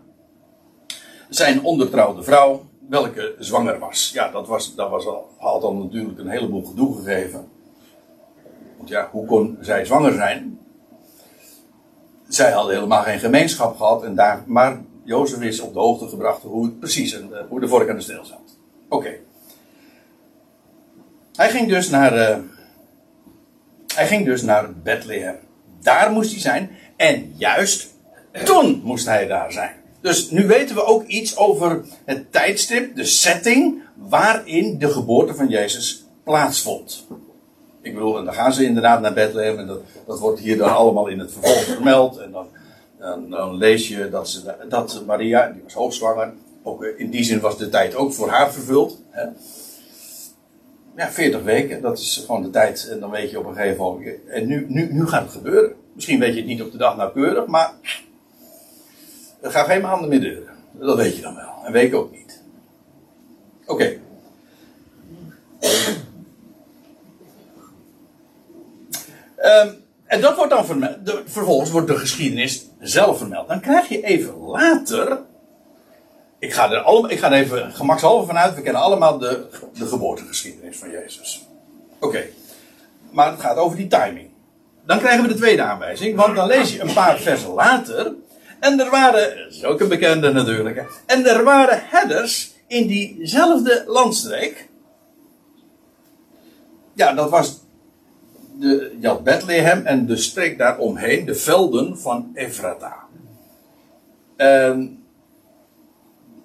zijn 1.29 1.63
ondertrouwde 1.63 2.23
vrouw, 2.23 2.65
welke 2.89 3.35
zwanger 3.39 3.79
was. 3.79 4.11
Ja, 4.13 4.31
dat, 4.31 4.47
was, 4.47 4.75
dat 4.75 4.89
was 4.89 5.05
al, 5.05 5.29
had 5.37 5.61
dan 5.61 5.77
natuurlijk 5.77 6.19
een 6.19 6.27
heleboel 6.27 6.63
gedoe 6.63 6.95
gegeven. 6.95 7.47
Want 8.77 8.89
ja, 8.89 9.09
hoe 9.11 9.25
kon 9.25 9.57
zij 9.61 9.85
zwanger 9.85 10.13
zijn? 10.13 10.59
Zij 12.27 12.51
hadden 12.51 12.75
helemaal 12.75 13.03
geen 13.03 13.19
gemeenschap 13.19 13.77
gehad, 13.77 14.03
en 14.03 14.15
daar, 14.15 14.43
maar 14.45 14.81
Jozef 15.03 15.41
is 15.41 15.59
op 15.59 15.73
de 15.73 15.79
hoogte 15.79 16.07
gebracht 16.07 16.41
hoe 16.41 16.65
het 16.65 16.79
precies 16.79 17.13
en 17.13 17.29
hoe 17.49 17.59
de 17.59 17.67
vork 17.67 17.89
aan 17.89 17.95
de 17.95 18.01
steel 18.01 18.25
zat. 18.25 18.57
Oké. 18.89 19.19
Hij 21.35 21.49
ging 21.49 21.69
dus 21.69 21.89
naar. 21.89 22.17
Uh, 22.17 22.37
hij 23.95 24.07
ging 24.07 24.25
dus 24.25 24.41
naar 24.41 24.73
Bethlehem. 24.73 25.35
Daar 25.81 26.11
moest 26.11 26.31
hij 26.31 26.39
zijn. 26.39 26.69
En 26.95 27.33
juist 27.37 27.93
toen 28.43 28.81
moest 28.83 29.05
hij 29.05 29.27
daar 29.27 29.51
zijn. 29.51 29.71
Dus 30.01 30.29
nu 30.29 30.47
weten 30.47 30.75
we 30.75 30.85
ook 30.85 31.07
iets 31.07 31.37
over 31.37 31.81
het 32.05 32.31
tijdstip, 32.31 32.95
de 32.95 33.05
setting 33.05 33.81
waarin 33.95 34.77
de 34.79 34.89
geboorte 34.89 35.35
van 35.35 35.47
Jezus 35.47 36.05
plaatsvond. 36.23 37.07
Ik 37.81 37.93
bedoel, 37.93 38.17
en 38.17 38.25
dan 38.25 38.33
gaan 38.33 38.53
ze 38.53 38.65
inderdaad 38.65 39.01
naar 39.01 39.13
Bethlehem 39.13 39.59
en 39.59 39.67
dat, 39.67 39.81
dat 40.05 40.19
wordt 40.19 40.39
hier 40.39 40.57
dan 40.57 40.75
allemaal 40.75 41.07
in 41.07 41.19
het 41.19 41.31
vervolg 41.31 41.63
vermeld. 41.63 42.17
En 42.17 42.31
dan, 42.31 42.47
dan, 42.99 43.29
dan 43.29 43.55
lees 43.55 43.87
je 43.87 44.09
dat, 44.09 44.29
ze, 44.29 44.55
dat 44.69 45.03
Maria, 45.05 45.47
die 45.47 45.63
was 45.63 45.73
hoogzwanger, 45.73 46.33
ook 46.63 46.83
in 46.83 47.09
die 47.09 47.23
zin 47.23 47.39
was 47.39 47.57
de 47.57 47.69
tijd 47.69 47.95
ook 47.95 48.13
voor 48.13 48.29
haar 48.29 48.51
vervuld. 48.53 49.01
Hè. 49.09 49.25
Ja, 50.95 51.11
40 51.11 51.43
weken, 51.43 51.81
dat 51.81 51.97
is 51.97 52.23
gewoon 52.25 52.41
de 52.41 52.49
tijd. 52.49 52.87
En 52.89 52.99
dan 52.99 53.09
weet 53.09 53.29
je 53.29 53.39
op 53.39 53.45
een 53.45 53.55
gegeven 53.55 53.83
moment. 53.83 54.25
En 54.27 54.47
nu, 54.47 54.65
nu, 54.69 54.93
nu 54.93 55.07
gaat 55.07 55.23
het 55.23 55.31
gebeuren. 55.31 55.75
Misschien 55.93 56.19
weet 56.19 56.33
je 56.33 56.39
het 56.39 56.45
niet 56.45 56.61
op 56.61 56.71
de 56.71 56.77
dag 56.77 56.97
nauwkeurig, 56.97 57.45
maar. 57.45 57.73
Er 59.41 59.51
gaan 59.51 59.65
geen 59.65 59.81
maanden 59.81 60.09
meer 60.09 60.21
duren. 60.21 60.53
Dat 60.71 60.97
weet 60.97 61.15
je 61.15 61.21
dan 61.21 61.35
wel. 61.35 61.65
En 61.65 61.71
weken 61.71 61.97
ook 61.97 62.11
niet. 62.11 62.41
Oké. 63.65 63.97
Um, 69.43 69.75
en 70.05 70.21
dat 70.21 70.35
wordt 70.35 70.51
dan 70.51 70.65
vermeld. 70.65 70.97
Vervolgens 71.25 71.71
wordt 71.71 71.87
de 71.87 71.97
geschiedenis 71.97 72.67
zelf 72.79 73.17
vermeld. 73.17 73.47
Dan 73.47 73.59
krijg 73.59 73.87
je 73.87 74.01
even 74.01 74.37
later. 74.37 75.19
Ik 76.43 76.53
ga 76.53 76.71
er, 76.71 76.77
allemaal, 76.77 77.11
ik 77.11 77.19
ga 77.19 77.31
er 77.31 77.37
even 77.37 77.73
gemakshalve 77.73 78.25
vanuit. 78.25 78.55
We 78.55 78.61
kennen 78.61 78.81
allemaal 78.81 79.17
de, 79.17 79.45
de 79.73 79.85
geboortegeschiedenis 79.85 80.77
van 80.77 80.89
Jezus. 80.89 81.47
Oké. 81.99 82.23
Maar 83.11 83.31
het 83.31 83.39
gaat 83.39 83.57
over 83.57 83.77
die 83.77 83.87
timing. 83.87 84.29
Dan 84.85 84.99
krijgen 84.99 85.21
we 85.21 85.27
de 85.27 85.39
tweede 85.39 85.61
aanwijzing. 85.61 86.15
Want 86.15 86.35
dan 86.35 86.47
lees 86.47 86.73
je 86.73 86.81
een 86.81 86.93
paar 86.93 87.19
versen 87.19 87.53
later. 87.53 88.13
En 88.59 88.79
er 88.79 88.89
waren, 88.89 89.37
dat 89.37 89.53
is 89.53 89.63
ook 89.63 89.79
een 89.79 89.87
bekende 89.87 90.31
natuurlijk. 90.31 91.03
En 91.05 91.25
er 91.25 91.43
waren 91.43 91.81
herders 91.83 92.53
in 92.67 92.87
diezelfde 92.87 93.83
landstreek. 93.87 94.69
Ja, 96.93 97.13
dat 97.13 97.29
was 97.29 97.59
de, 98.59 98.97
je 98.99 99.07
had 99.07 99.23
Bethlehem 99.23 99.85
en 99.85 100.05
de 100.05 100.17
streek 100.17 100.57
daaromheen, 100.57 101.25
de 101.25 101.35
velden 101.35 101.97
van 101.97 102.31
Ephrata. 102.33 102.95
En 104.35 105.02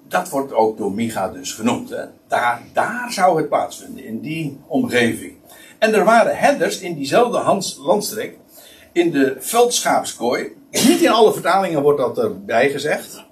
dat 0.09 0.29
wordt 0.29 0.53
ook 0.53 0.79
door 0.79 0.93
Micha 0.93 1.29
dus 1.29 1.53
genoemd. 1.53 1.91
Hè. 1.91 2.05
Daar, 2.29 2.63
daar 2.73 3.13
zou 3.13 3.37
het 3.37 3.49
plaatsvinden, 3.49 4.05
in 4.05 4.21
die 4.21 4.61
omgeving. 4.67 5.37
En 5.79 5.95
er 5.95 6.05
waren 6.05 6.39
herders 6.39 6.81
in 6.81 6.95
diezelfde 6.95 7.63
landstreek, 7.83 8.37
in 8.93 9.11
de 9.11 9.37
veldschaapskooi. 9.39 10.57
Niet 10.71 11.01
in 11.01 11.11
alle 11.11 11.33
vertalingen 11.33 11.83
wordt 11.83 11.99
dat 11.99 12.19
erbij 12.19 12.71
gezegd. 12.71 13.25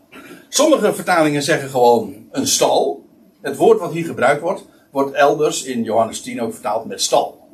Sommige 0.48 0.94
vertalingen 0.94 1.42
zeggen 1.42 1.68
gewoon 1.68 2.14
een 2.30 2.46
stal. 2.46 3.04
Het 3.40 3.56
woord 3.56 3.80
wat 3.80 3.92
hier 3.92 4.04
gebruikt 4.04 4.40
wordt, 4.40 4.64
wordt 4.90 5.14
elders 5.14 5.62
in 5.62 5.82
Johannes 5.82 6.20
10 6.20 6.40
ook 6.40 6.52
vertaald 6.52 6.84
met 6.84 7.02
stal. 7.02 7.48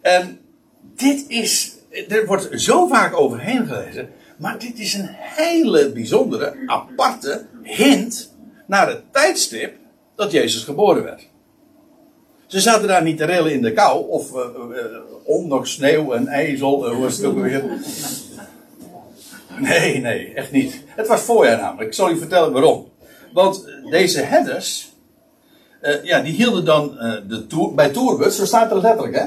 En 0.00 0.40
dit 0.80 1.24
is, 1.28 1.76
er 2.08 2.26
wordt 2.26 2.48
zo 2.52 2.86
vaak 2.86 3.16
overheen 3.16 3.66
gelezen, 3.66 4.08
maar 4.36 4.58
dit 4.58 4.78
is 4.78 4.94
een 4.94 5.08
hele 5.10 5.92
bijzondere, 5.92 6.54
aparte 6.66 7.46
hint 7.62 8.32
naar 8.66 8.88
het 8.88 9.02
tijdstip 9.10 9.76
dat 10.16 10.30
Jezus 10.30 10.64
geboren 10.64 11.02
werd. 11.02 11.28
Ze 12.46 12.60
zaten 12.60 12.88
daar 12.88 13.02
niet 13.02 13.18
te 13.18 13.24
rillen 13.24 13.52
in 13.52 13.62
de 13.62 13.72
kou, 13.72 14.08
of 14.08 14.32
uh, 14.32 14.40
uh, 15.50 15.62
sneeuw 15.62 16.12
en 16.12 16.26
ijzel, 16.26 16.90
uh, 16.90 16.96
hoe 16.96 17.06
is 17.06 17.16
het 17.16 17.26
ook 17.26 17.38
weer? 17.38 17.64
Nee, 19.58 20.00
nee, 20.00 20.34
echt 20.34 20.52
niet. 20.52 20.82
Het 20.86 21.06
was 21.06 21.20
voorjaar 21.20 21.60
namelijk. 21.60 21.88
Ik 21.88 21.94
zal 21.94 22.08
je 22.08 22.16
vertellen 22.16 22.52
waarom. 22.52 22.88
Want 23.32 23.64
deze 23.90 24.20
herders, 24.20 24.92
ja, 26.02 26.20
die 26.20 26.32
hielden 26.32 26.64
dan 26.64 26.88
de 27.28 27.46
toer, 27.46 27.74
bij 27.74 27.88
Toerbut, 27.88 28.32
zo 28.32 28.44
staat 28.44 28.70
er 28.70 28.80
letterlijk, 28.80 29.14
hè. 29.14 29.24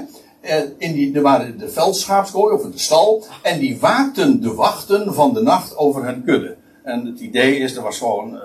In 0.77 0.93
die, 0.93 1.15
er 1.15 1.21
waren 1.21 1.57
de 1.57 1.69
veldschaapskooi 1.69 2.53
of 2.53 2.61
de 2.61 2.79
stal. 2.79 3.25
En 3.41 3.59
die 3.59 3.79
waakten 3.79 4.41
de 4.41 4.53
wachten 4.53 5.13
van 5.13 5.33
de 5.33 5.41
nacht 5.41 5.77
over 5.77 6.05
hun 6.05 6.23
kudde. 6.23 6.55
En 6.83 7.05
het 7.05 7.19
idee 7.19 7.57
is, 7.57 7.75
er 7.75 7.83
was 7.83 7.97
gewoon. 7.97 8.39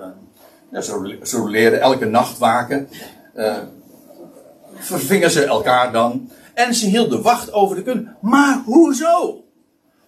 ja, 0.71 0.81
ze, 0.81 1.19
ze 1.23 1.49
leren 1.49 1.81
elke 1.81 2.05
nacht 2.05 2.37
waken. 2.37 2.89
Uh, 3.35 3.57
vervingen 4.73 5.31
ze 5.31 5.43
elkaar 5.43 5.91
dan. 5.91 6.29
En 6.53 6.73
ze 6.73 6.85
hielden 6.85 7.21
wacht 7.21 7.53
over 7.53 7.75
de 7.75 7.83
kudde. 7.83 8.15
Maar 8.21 8.61
hoezo? 8.65 9.43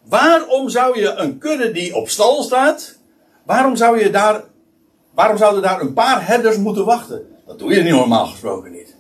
Waarom 0.04 0.70
zou 0.70 1.00
je 1.00 1.14
een 1.14 1.38
kudde 1.38 1.72
die 1.72 1.96
op 1.96 2.10
stal 2.10 2.44
staat. 2.44 2.98
Waarom 3.46 3.76
zou 3.76 4.00
je 4.00 4.10
daar. 4.10 4.44
Waarom 5.14 5.38
zouden 5.38 5.62
daar 5.62 5.82
een 5.82 5.94
paar 5.94 6.28
herders 6.28 6.58
moeten 6.58 6.86
wachten? 6.86 7.22
Dat 7.48 7.60
doe 7.60 7.74
je 7.74 7.82
niet 7.82 7.94
normaal 7.94 8.26
gesproken 8.26 8.72
niet. 8.72 8.96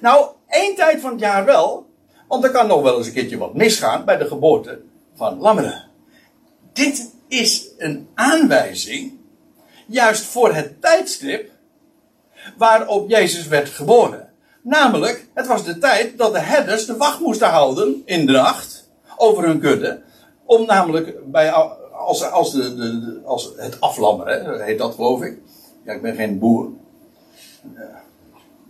Nou, 0.00 0.26
één 0.50 0.74
tijd 0.74 1.00
van 1.00 1.10
het 1.10 1.20
jaar 1.20 1.44
wel. 1.44 1.86
Want 2.28 2.44
er 2.44 2.50
kan 2.50 2.66
nog 2.66 2.82
wel 2.82 2.96
eens 2.96 3.06
een 3.06 3.12
keertje 3.12 3.38
wat 3.38 3.54
misgaan 3.54 4.04
bij 4.04 4.16
de 4.16 4.26
geboorte 4.26 4.80
van 5.14 5.38
lammeren. 5.38 5.84
Dit 6.72 7.10
is 7.28 7.68
een 7.78 8.08
aanwijzing. 8.14 9.18
Juist 9.86 10.24
voor 10.24 10.54
het 10.54 10.80
tijdstip. 10.80 11.50
Waarop 12.56 13.08
Jezus 13.10 13.46
werd 13.46 13.68
geboren. 13.68 14.28
Namelijk, 14.62 15.28
het 15.34 15.46
was 15.46 15.64
de 15.64 15.78
tijd 15.78 16.18
dat 16.18 16.32
de 16.32 16.38
herders 16.38 16.86
de 16.86 16.96
wacht 16.96 17.20
moesten 17.20 17.48
houden 17.48 18.02
in 18.04 18.26
de 18.26 18.32
nacht 18.32 18.88
over 19.16 19.44
hun 19.44 19.60
kudde. 19.60 20.02
Om 20.44 20.66
namelijk 20.66 21.30
bij, 21.30 21.50
als, 21.92 22.30
als, 22.30 22.52
de, 22.52 22.74
de, 22.74 23.20
als 23.24 23.52
het 23.56 23.80
aflammeren, 23.80 24.64
heet 24.64 24.78
dat 24.78 24.94
geloof 24.94 25.22
ik. 25.22 25.38
Ja, 25.84 25.92
ik 25.92 26.02
ben 26.02 26.14
geen 26.14 26.38
boer. 26.38 26.68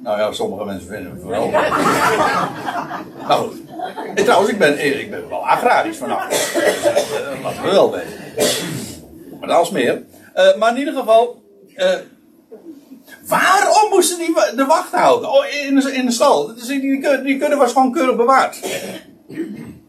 Nou 0.02 0.18
ja, 0.18 0.32
sommige 0.32 0.64
mensen 0.64 0.88
vinden 0.88 1.12
het 1.12 1.24
wel. 1.24 1.50
nou 3.28 3.52
trouwens, 4.14 4.50
ik 4.50 4.58
ben, 4.58 5.00
ik 5.00 5.10
ben 5.10 5.28
wel 5.28 5.48
agrarisch 5.48 5.96
vanaf. 5.96 6.28
Dat 6.82 7.42
laten 7.42 7.62
we 7.62 7.70
wel 7.70 7.92
weten. 7.92 8.12
Maar 9.40 9.48
dat 9.48 9.64
is 9.64 9.70
meer. 9.70 10.02
Uh, 10.36 10.56
maar 10.56 10.72
in 10.72 10.78
ieder 10.78 10.94
geval. 10.94 11.42
Uh, 11.76 11.94
waarom 13.26 13.90
moesten 13.90 14.18
die 14.18 14.34
de 14.56 14.64
wacht 14.64 14.92
houden? 14.92 15.30
Oh, 15.30 15.44
in 15.68 15.74
de, 15.74 15.92
in 15.92 16.06
de 16.06 16.12
stal. 16.12 16.54
Dus 16.54 16.66
die, 16.66 16.80
die, 16.80 17.22
die 17.22 17.56
was 17.56 17.72
gewoon 17.72 17.92
keurig 17.92 18.16
bewaard. 18.16 18.58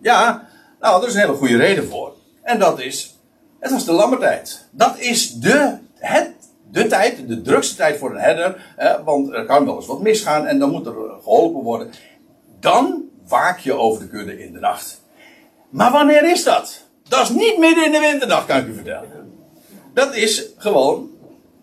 Ja, 0.01 0.47
nou, 0.80 1.01
er 1.01 1.07
is 1.07 1.14
een 1.14 1.20
hele 1.20 1.34
goede 1.34 1.57
reden 1.57 1.88
voor. 1.88 2.14
En 2.43 2.59
dat 2.59 2.80
is. 2.80 3.16
Het 3.59 3.72
was 3.72 3.86
de 3.86 3.91
lammertijd. 3.91 4.68
Dat 4.72 4.97
is 4.97 5.34
de, 5.34 5.78
het 5.95 6.34
de 6.72 6.88
tijd, 6.88 7.28
de 7.28 7.41
drukste 7.41 7.76
tijd 7.76 7.97
voor 7.97 8.11
een 8.11 8.22
herder, 8.22 8.74
want 9.03 9.34
er 9.34 9.45
kan 9.45 9.65
wel 9.65 9.76
eens 9.76 9.86
wat 9.86 10.01
misgaan 10.01 10.45
en 10.45 10.59
dan 10.59 10.72
moet 10.72 10.86
er 10.86 10.93
geholpen 11.22 11.61
worden. 11.61 11.91
Dan 12.59 13.03
waak 13.28 13.59
je 13.59 13.74
over 13.74 14.01
de 14.01 14.07
kudde 14.07 14.43
in 14.43 14.53
de 14.53 14.59
nacht. 14.59 15.01
Maar 15.69 15.91
wanneer 15.91 16.32
is 16.32 16.43
dat? 16.43 16.86
Dat 17.09 17.22
is 17.22 17.30
niet 17.30 17.57
midden 17.57 17.86
in 17.86 17.91
de 17.91 17.99
winterdag, 17.99 18.45
kan 18.45 18.57
ik 18.57 18.67
u 18.67 18.74
vertellen. 18.74 19.09
Dat 19.93 20.15
is 20.15 20.45
gewoon 20.57 21.09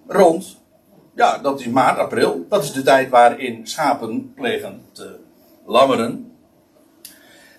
rond, 0.07 0.57
ja, 1.15 1.39
dat 1.39 1.61
is 1.61 1.67
maart, 1.67 1.99
april. 1.99 2.47
Dat 2.49 2.63
is 2.63 2.73
de 2.73 2.83
tijd 2.83 3.09
waarin 3.09 3.67
schapen 3.67 4.33
plegen 4.35 4.83
te 4.93 5.19
lammeren. 5.67 6.33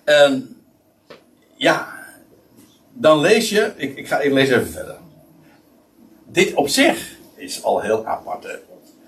En 0.03 0.57
ja, 1.55 1.87
dan 2.93 3.19
lees 3.19 3.49
je, 3.49 3.73
ik, 3.75 3.97
ik, 3.97 4.07
ga, 4.07 4.19
ik 4.19 4.31
lees 4.31 4.49
even 4.49 4.69
verder. 4.69 4.97
Dit 6.25 6.53
op 6.53 6.67
zich 6.67 7.17
is 7.39 7.63
al 7.63 7.81
heel 7.81 8.05
apart. 8.05 8.43
Hè? 8.43 8.55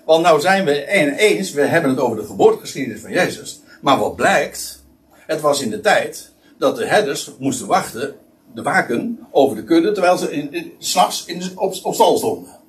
Want 0.04 0.22
nou 0.22 0.40
zijn 0.40 0.64
we 0.64 0.86
eens, 1.18 1.52
we 1.52 1.60
hebben 1.60 1.90
het 1.90 2.00
over 2.00 2.16
de 2.16 2.26
geboortegeschiedenis 2.26 3.00
van 3.00 3.10
Jezus. 3.10 3.60
Maar 3.80 3.98
wat 3.98 4.16
blijkt, 4.16 4.84
het 5.10 5.40
was 5.40 5.60
in 5.60 5.70
de 5.70 5.80
tijd 5.80 6.32
dat 6.58 6.76
de 6.76 6.86
herders 6.86 7.30
moesten 7.38 7.66
wachten, 7.66 8.14
de 8.54 8.62
waken, 8.62 9.26
over 9.30 9.56
de 9.56 9.64
kudde, 9.64 9.92
terwijl 9.92 10.18
ze 10.18 10.32
in, 10.32 10.52
in, 10.52 10.72
s'nachts 10.78 11.26
op, 11.54 11.74
op 11.82 11.94
stal 11.94 12.16
stonden. 12.16 12.60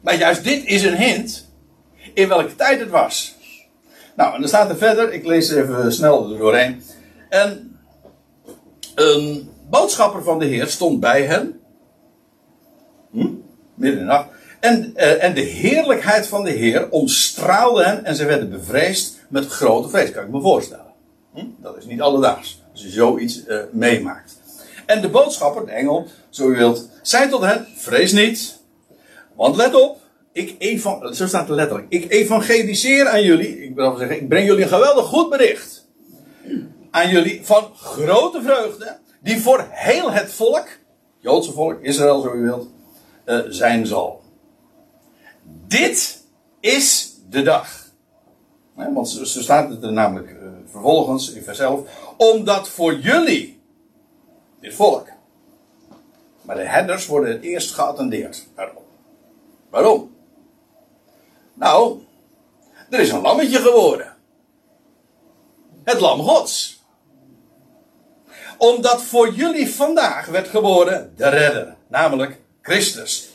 Maar 0.00 0.16
juist 0.16 0.44
dit 0.44 0.64
is 0.64 0.82
een 0.82 0.96
hint 0.96 1.48
in 2.14 2.28
welke 2.28 2.54
tijd 2.54 2.80
het 2.80 2.90
was. 2.90 3.34
Nou, 4.16 4.34
en 4.34 4.40
dan 4.40 4.48
staat 4.48 4.70
er 4.70 4.76
verder, 4.76 5.12
ik 5.12 5.26
lees 5.26 5.50
even 5.50 5.92
snel 5.92 6.32
er 6.32 6.38
doorheen. 6.38 6.82
En 7.28 7.78
een 8.94 9.50
boodschapper 9.70 10.22
van 10.22 10.38
de 10.38 10.44
Heer 10.44 10.66
stond 10.66 11.00
bij 11.00 11.22
hen. 11.22 11.60
Hm? 13.10 13.34
Midden 13.80 14.04
nacht. 14.04 14.28
En, 14.60 14.92
uh, 14.96 15.24
en 15.24 15.34
de 15.34 15.40
heerlijkheid 15.40 16.26
van 16.26 16.44
de 16.44 16.50
Heer 16.50 16.90
omstraalde 16.90 17.84
hen 17.84 18.04
en 18.04 18.16
ze 18.16 18.24
werden 18.24 18.50
bevreesd 18.50 19.18
met 19.28 19.46
grote 19.46 19.88
vrees. 19.88 20.10
Kan 20.10 20.24
ik 20.24 20.30
me 20.30 20.40
voorstellen. 20.40 20.92
Hm? 21.34 21.44
Dat 21.56 21.76
is 21.76 21.84
niet 21.84 22.00
alledaags. 22.00 22.62
Als 22.72 22.82
je 22.82 22.88
zoiets 22.88 23.46
uh, 23.46 23.58
meemaakt. 23.72 24.38
En 24.86 25.00
de 25.00 25.08
boodschapper, 25.08 25.66
de 25.66 25.72
engel, 25.72 26.06
zo 26.30 26.48
u 26.48 26.56
wilt, 26.56 26.88
zei 27.02 27.28
tot 27.28 27.40
hen: 27.40 27.66
Vrees 27.76 28.12
niet. 28.12 28.58
Want 29.36 29.56
let 29.56 29.74
op, 29.74 29.98
ik 30.32 30.54
evan, 30.58 31.14
zo 31.14 31.26
staat 31.26 31.48
het 31.48 31.56
letterlijk. 31.56 31.86
Ik 31.88 32.10
evangeliseer 32.10 33.08
aan 33.08 33.22
jullie. 33.22 33.64
Ik 33.64 33.74
wil 33.74 33.96
zeggen, 33.96 34.16
ik 34.16 34.28
breng 34.28 34.46
jullie 34.46 34.62
een 34.62 34.68
geweldig 34.68 35.04
goed 35.04 35.30
bericht. 35.30 35.88
Aan 36.90 37.10
jullie 37.10 37.40
van 37.42 37.70
grote 37.76 38.42
vreugde. 38.42 38.98
Die 39.22 39.40
voor 39.40 39.66
heel 39.70 40.10
het 40.10 40.32
volk, 40.32 40.66
Joodse 41.18 41.52
volk, 41.52 41.78
Israël 41.82 42.20
zo 42.20 42.32
u 42.34 42.42
wilt, 42.42 42.68
uh, 43.30 43.40
zijn 43.48 43.86
zal. 43.86 44.22
Dit 45.66 46.22
is 46.60 47.14
de 47.28 47.42
dag. 47.42 47.88
Want 48.74 49.08
zo 49.08 49.24
staat 49.24 49.70
het 49.70 49.82
er 49.82 49.92
namelijk 49.92 50.30
uh, 50.30 50.48
vervolgens 50.66 51.32
in 51.32 51.42
vers 51.42 51.58
11. 51.58 52.14
Omdat 52.16 52.68
voor 52.68 52.94
jullie, 52.94 53.60
dit 54.60 54.74
volk. 54.74 55.08
Maar 56.42 56.56
de 56.56 56.68
herders 56.68 57.06
worden 57.06 57.32
het 57.32 57.42
eerst 57.42 57.74
geattendeerd. 57.74 58.46
Waarom? 59.70 60.16
Nou, 61.54 62.02
er 62.90 63.00
is 63.00 63.10
een 63.10 63.20
lammetje 63.20 63.58
geworden. 63.58 64.16
Het 65.84 66.00
lam 66.00 66.20
Gods. 66.20 66.84
Omdat 68.58 69.02
voor 69.02 69.34
jullie 69.34 69.74
vandaag 69.74 70.26
werd 70.26 70.48
geboren 70.48 71.12
de 71.16 71.28
redder, 71.28 71.76
namelijk 71.88 72.39
Christus, 72.62 73.28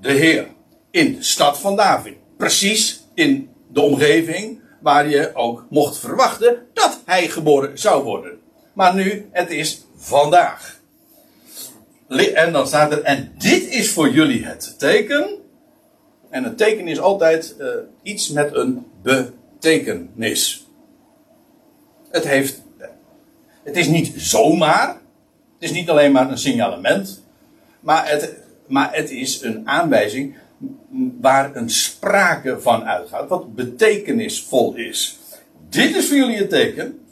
de 0.00 0.12
Heer, 0.12 0.48
in 0.90 1.14
de 1.14 1.22
stad 1.22 1.58
van 1.58 1.76
David. 1.76 2.14
Precies 2.36 3.02
in 3.14 3.50
de 3.72 3.80
omgeving 3.80 4.60
waar 4.80 5.08
je 5.08 5.34
ook 5.34 5.66
mocht 5.70 5.98
verwachten 5.98 6.66
dat 6.72 7.00
hij 7.04 7.28
geboren 7.28 7.78
zou 7.78 8.04
worden. 8.04 8.40
Maar 8.72 8.94
nu, 8.94 9.28
het 9.30 9.50
is 9.50 9.84
vandaag. 9.96 10.80
En 12.34 12.52
dan 12.52 12.66
staat 12.66 12.92
er, 12.92 13.02
en 13.02 13.32
dit 13.38 13.68
is 13.68 13.90
voor 13.90 14.10
jullie 14.10 14.44
het 14.44 14.78
teken 14.78 15.42
en 16.32 16.44
een 16.44 16.56
teken 16.56 16.88
is 16.88 17.00
altijd 17.00 17.54
uh, 17.58 17.68
iets 18.02 18.28
met 18.28 18.54
een 18.54 18.86
betekenis. 19.02 20.66
Het 22.10 22.28
heeft. 22.28 22.62
Het 23.62 23.76
is 23.76 23.86
niet 23.86 24.12
zomaar. 24.16 24.88
Het 24.88 25.70
is 25.70 25.72
niet 25.72 25.90
alleen 25.90 26.12
maar 26.12 26.30
een 26.30 26.38
signalement. 26.38 27.22
Maar 27.80 28.08
het, 28.08 28.36
maar 28.72 28.94
het 28.94 29.10
is 29.10 29.42
een 29.42 29.68
aanwijzing 29.68 30.36
waar 31.20 31.56
een 31.56 31.70
sprake 31.70 32.60
van 32.60 32.84
uitgaat. 32.84 33.28
Wat 33.28 33.54
betekenisvol 33.54 34.74
is. 34.74 35.18
Dit 35.68 35.96
is 35.96 36.08
voor 36.08 36.16
jullie 36.16 36.42
een 36.42 36.48
teken. 36.48 37.04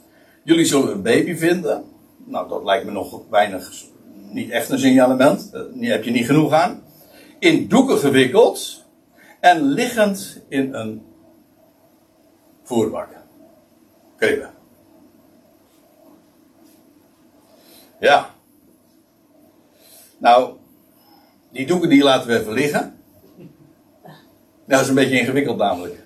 Jullie 0.43 0.65
zullen 0.65 0.91
een 0.91 1.01
baby 1.01 1.35
vinden. 1.35 1.83
Nou, 2.25 2.49
dat 2.49 2.63
lijkt 2.63 2.85
me 2.85 2.91
nog 2.91 3.21
weinig. 3.29 3.71
Niet 4.29 4.49
echt 4.49 4.69
een 4.69 4.79
signalement. 4.79 5.51
Daar 5.51 5.65
heb 5.73 6.03
je 6.03 6.11
niet 6.11 6.25
genoeg 6.25 6.51
aan. 6.51 6.83
In 7.39 7.67
doeken 7.67 7.97
gewikkeld 7.97 8.85
en 9.39 9.61
liggend 9.61 10.41
in 10.47 10.73
een 10.73 11.01
voerbak. 12.63 13.09
Kribben. 14.17 14.51
Ja. 17.99 18.29
Nou, 20.17 20.59
die 21.51 21.65
doeken 21.65 21.89
die 21.89 22.03
laten 22.03 22.27
we 22.27 22.39
even 22.39 22.53
liggen. 22.53 22.95
Dat 24.65 24.81
is 24.81 24.87
een 24.87 24.95
beetje 24.95 25.19
ingewikkeld 25.19 25.57
namelijk. 25.57 25.99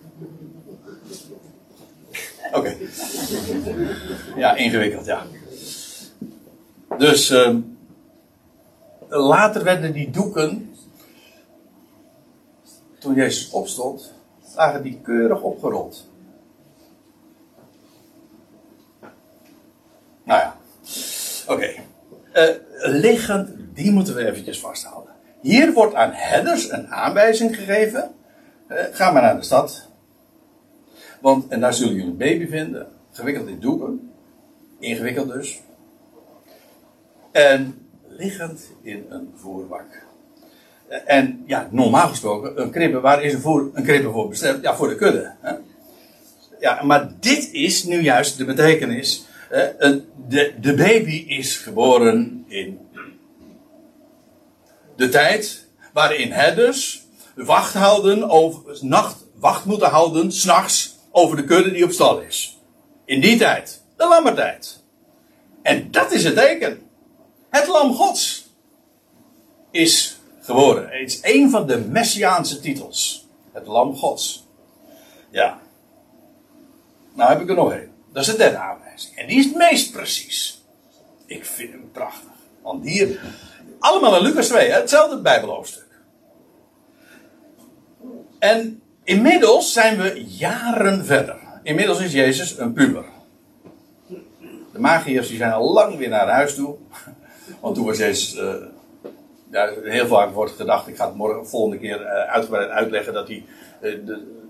Oké. 2.54 2.76
Ja, 4.36 4.56
ingewikkeld, 4.56 5.06
ja. 5.06 5.26
Dus 6.98 7.32
uh, 7.32 7.56
later 9.08 9.64
werden 9.64 9.94
die 9.94 10.12
doeken 10.12 10.76
toen 13.00 13.14
Jezus 13.14 13.50
opstond, 13.50 14.14
lagen 14.56 14.84
die 14.84 15.00
keurig 15.02 15.42
opgerold. 15.42 16.08
Nou 20.24 20.40
ja, 20.40 20.58
oké. 21.48 21.54
Okay. 21.54 21.84
Eh, 22.32 22.56
liggend, 22.78 23.50
die 23.74 23.92
moeten 23.92 24.16
we 24.16 24.26
eventjes 24.26 24.60
vasthouden. 24.60 25.05
Hier 25.46 25.74
wordt 25.74 25.94
aan 25.94 26.12
herders 26.14 26.72
een 26.72 26.88
aanwijzing 26.88 27.56
gegeven. 27.56 28.12
Uh, 28.70 28.78
ga 28.92 29.12
maar 29.12 29.22
naar 29.22 29.36
de 29.36 29.44
stad. 29.44 29.90
Want, 31.22 31.48
en 31.48 31.60
daar 31.60 31.74
zullen 31.74 31.94
jullie 31.94 32.10
een 32.10 32.18
baby 32.18 32.48
vinden. 32.48 32.88
Gewikkeld 33.12 33.48
in 33.48 33.60
doeken. 33.60 34.12
Ingewikkeld 34.80 35.34
dus. 35.34 35.62
En 37.32 37.88
liggend 38.08 38.72
in 38.82 39.06
een 39.10 39.34
voerbak. 39.36 39.86
En 41.06 41.44
ja, 41.46 41.68
normaal 41.72 42.08
gesproken, 42.08 42.62
een 42.62 42.72
kribbe, 42.72 43.00
waar 43.00 43.24
is 43.24 43.34
een, 43.34 43.40
voor, 43.40 43.70
een 43.74 43.84
kribbe 43.84 44.12
voor 44.12 44.30
bestemd? 44.30 44.64
Ja, 44.64 44.76
voor 44.76 44.90
de 44.90 44.96
kudde. 44.96 45.32
Hè? 45.42 45.54
Ja, 46.60 46.84
maar 46.84 47.12
dit 47.20 47.52
is 47.52 47.84
nu 47.84 48.02
juist 48.02 48.38
de 48.38 48.46
betekenis. 48.46 49.26
de, 50.28 50.54
de 50.62 50.74
baby 50.76 51.26
is 51.28 51.58
geboren 51.58 52.46
in 52.48 52.80
de 54.96 55.10
tijd 55.10 55.68
waarin 55.94 56.32
herders 56.32 57.06
wacht 57.36 57.74
houden 57.74 58.30
over, 58.30 58.78
nacht 58.82 59.26
wacht 59.36 59.66
moeten 59.66 59.90
houden, 59.90 60.32
s'nachts, 60.32 60.96
over 61.12 61.38
de 61.38 61.44
kudde 61.44 61.72
die 61.72 61.84
op 61.84 61.92
stal 61.92 62.20
is. 62.20 62.60
In 63.06 63.22
die 63.22 63.38
tijd, 63.38 63.84
de 63.98 64.08
lammertijd. 64.08 64.84
En 65.62 65.92
dat 65.92 66.12
is 66.12 66.24
het 66.24 66.36
teken. 66.36 66.82
Het 67.50 67.68
lam 67.68 67.94
gods 67.94 68.50
is 69.72 70.20
geboren. 70.42 70.90
Het 70.90 71.12
is 71.12 71.20
een 71.22 71.50
van 71.50 71.68
de 71.68 71.78
messiaanse 71.78 72.60
titels. 72.60 73.28
Het 73.52 73.68
Lam 73.68 73.96
Gods. 73.96 74.48
Ja. 75.30 75.60
Nou 77.14 77.30
heb 77.30 77.42
ik 77.42 77.50
er 77.50 77.56
nog 77.56 77.72
één. 77.72 77.92
Dat 78.14 78.24
is 78.24 78.32
de 78.32 78.38
derde 78.38 78.58
aanwijzing. 78.58 79.16
En 79.16 79.28
die 79.28 79.38
is 79.38 79.46
het 79.46 79.56
meest 79.56 79.92
precies. 79.92 80.64
Ik 81.26 81.46
vind 81.46 81.72
hem 81.72 81.92
prachtig. 81.92 82.30
Want 82.62 82.86
hier, 82.86 83.20
allemaal 83.86 84.18
in 84.18 84.24
Lucas 84.24 84.48
2, 84.48 84.72
hetzelfde 84.72 85.22
Bijbelhoofdstuk. 85.22 85.86
En 88.40 88.82
inmiddels 89.04 89.74
zijn 89.74 89.98
we 89.98 90.24
jaren 90.28 91.06
verder. 91.06 91.36
Inmiddels 91.64 92.00
is 92.00 92.12
Jezus 92.12 92.58
een 92.58 92.74
puber. 92.74 93.06
De 94.74 94.80
magiërs 94.80 95.28
die 95.28 95.38
zijn 95.38 95.52
al 95.52 95.74
lang 95.74 95.98
weer 95.98 96.10
naar 96.10 96.28
huis 96.28 96.56
toe. 96.56 96.76
Want 97.60 97.76
toen 97.76 97.86
was 97.86 97.98
Jezus 97.98 98.36
uh, 98.36 98.54
ja, 99.52 99.70
heel 99.84 100.08
vaak 100.08 100.34
wordt 100.34 100.52
gedacht, 100.52 100.88
ik 100.88 100.96
ga 100.96 101.06
het 101.06 101.16
morgen 101.16 101.48
volgende 101.48 101.78
keer 101.78 102.02
uh, 102.02 102.08
uitgebreid 102.08 102.70
uitleggen 102.70 103.14
dat 103.14 103.28
hij. 103.28 103.46
Uh, 103.82 103.92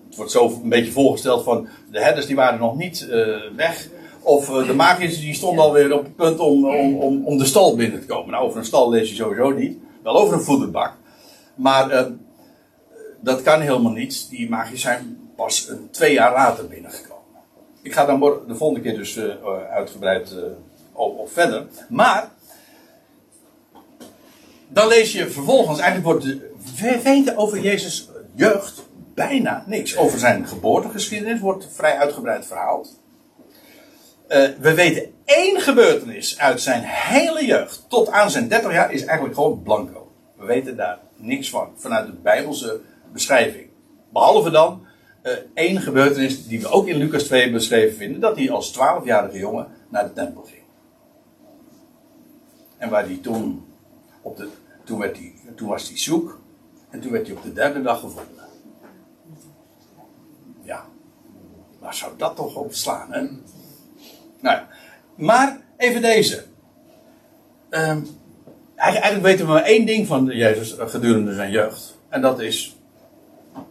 het 0.08 0.16
wordt 0.16 0.32
zo 0.32 0.48
een 0.64 0.70
beetje 0.70 0.92
voorgesteld 0.92 1.44
van 1.44 1.68
de 1.92 2.02
herders 2.02 2.26
die 2.26 2.36
waren 2.36 2.60
nog 2.60 2.76
niet 2.76 3.08
weg. 3.56 3.88
Of 4.26 4.46
de 4.46 4.74
magiërs 4.74 5.20
die 5.20 5.34
stonden 5.34 5.64
alweer 5.64 5.94
op 5.94 6.04
het 6.04 6.16
punt 6.16 6.40
om, 6.40 6.66
om, 6.66 6.96
om, 6.96 7.26
om, 7.26 7.38
de 7.38 7.46
stal 7.46 7.76
binnen 7.76 8.00
te 8.00 8.06
komen. 8.06 8.32
Nou, 8.32 8.46
over 8.46 8.60
een 8.60 8.66
stal 8.66 8.90
lees 8.90 9.10
je 9.10 9.16
sowieso 9.16 9.50
niet. 9.50 9.78
Wel 10.04 10.18
over 10.18 10.34
een 10.34 10.42
voederbak. 10.42 10.94
Maar 11.56 11.94
uh, 11.94 12.06
dat 13.22 13.42
kan 13.42 13.62
helemaal 13.62 13.92
niet. 13.92 14.30
Die 14.30 14.50
magiërs 14.50 14.82
zijn 14.82 15.30
pas 15.36 15.70
een, 15.70 15.90
twee 15.92 16.14
jaar 16.14 16.32
later 16.32 16.68
binnengekomen. 16.68 17.24
Ik 17.82 17.94
ga 17.94 18.06
dan 18.06 18.20
de 18.48 18.56
volgende 18.56 18.82
keer 18.82 18.98
dus 18.98 19.18
uh, 19.18 19.34
uitgebreid 19.72 20.32
uh, 20.32 20.44
op, 20.94 21.20
op, 21.20 21.32
verder. 21.32 21.68
Maar. 21.90 22.34
Dan 24.68 24.88
lees 24.88 25.12
je 25.12 25.30
vervolgens, 25.30 25.80
eigenlijk 25.80 26.08
wordt 26.08 26.26
de, 26.26 26.52
we 26.80 27.02
weten 27.04 27.38
over 27.38 27.60
Jezus 27.60 28.10
jeugd 28.36 28.84
bijna 29.14 29.64
niks. 29.68 29.98
Over 29.98 30.20
zijn 30.20 30.48
geboortegeschiedenis 30.48 31.40
wordt 31.40 31.68
vrij 31.72 31.98
uitgebreid 31.98 32.46
verhaald. 32.46 33.04
Uh, 34.30 34.48
we 34.60 34.74
weten 34.74 35.14
één 35.26 35.62
gebeurtenis 35.62 36.40
uit 36.40 36.62
zijn 36.62 36.82
hele 36.84 37.46
jeugd 37.46 37.86
tot 37.90 38.10
aan 38.10 38.32
zijn 38.32 38.48
30 38.48 38.72
jaar 38.72 38.94
is 38.94 39.04
eigenlijk 39.04 39.36
gewoon 39.36 39.62
blanco. 39.64 40.12
We 40.36 40.46
weten 40.46 40.76
daar 40.76 41.00
niks 41.16 41.50
van 41.50 41.70
vanuit 41.76 42.06
de 42.06 42.14
Bijbelse 42.14 42.82
beschrijving. 43.12 43.70
Behalve 44.10 44.50
dan 44.50 44.86
uh, 45.24 45.34
één 45.54 45.82
gebeurtenis 45.82 46.48
die 46.48 46.62
we 46.62 46.68
ook 46.68 46.88
in 46.88 46.98
Lucas 46.98 47.24
2 47.24 47.52
beschreven 47.52 47.98
vinden: 47.98 48.22
dat 48.22 48.38
hij 48.38 48.52
als 48.52 48.74
12-jarige 48.74 49.38
jongen 49.38 49.68
naar 49.90 50.04
de 50.04 50.14
tempel 50.14 50.42
ging. 50.42 50.64
En 52.78 52.90
waar 52.90 53.06
hij 53.06 53.20
toen, 53.22 53.66
op 54.22 54.38
de, 54.38 54.50
toen, 54.84 55.00
werd 55.00 55.18
hij, 55.18 55.34
toen 55.56 55.68
was 55.68 55.88
hij 55.88 55.98
zoek 55.98 56.40
en 56.90 57.00
toen 57.00 57.12
werd 57.12 57.28
hij 57.28 57.36
op 57.36 57.44
de 57.44 57.54
derde 57.54 57.82
dag 57.82 58.00
gevonden. 58.00 58.46
Ja, 60.62 60.86
waar 61.80 61.94
zou 61.94 62.12
dat 62.18 62.36
toch 62.36 62.56
op 62.56 62.74
slaan, 62.74 63.12
hè? 63.12 63.28
Nou 64.46 64.60
maar 65.16 65.60
even 65.78 66.02
deze. 66.02 66.44
Um, 67.70 68.08
eigenlijk 68.76 69.24
weten 69.24 69.46
we 69.46 69.52
maar 69.52 69.64
één 69.64 69.86
ding 69.86 70.08
van 70.08 70.26
Jezus 70.26 70.76
gedurende 70.78 71.34
zijn 71.34 71.52
jeugd. 71.52 71.98
En 72.10 72.22
dat 72.22 72.40
is, 72.40 72.78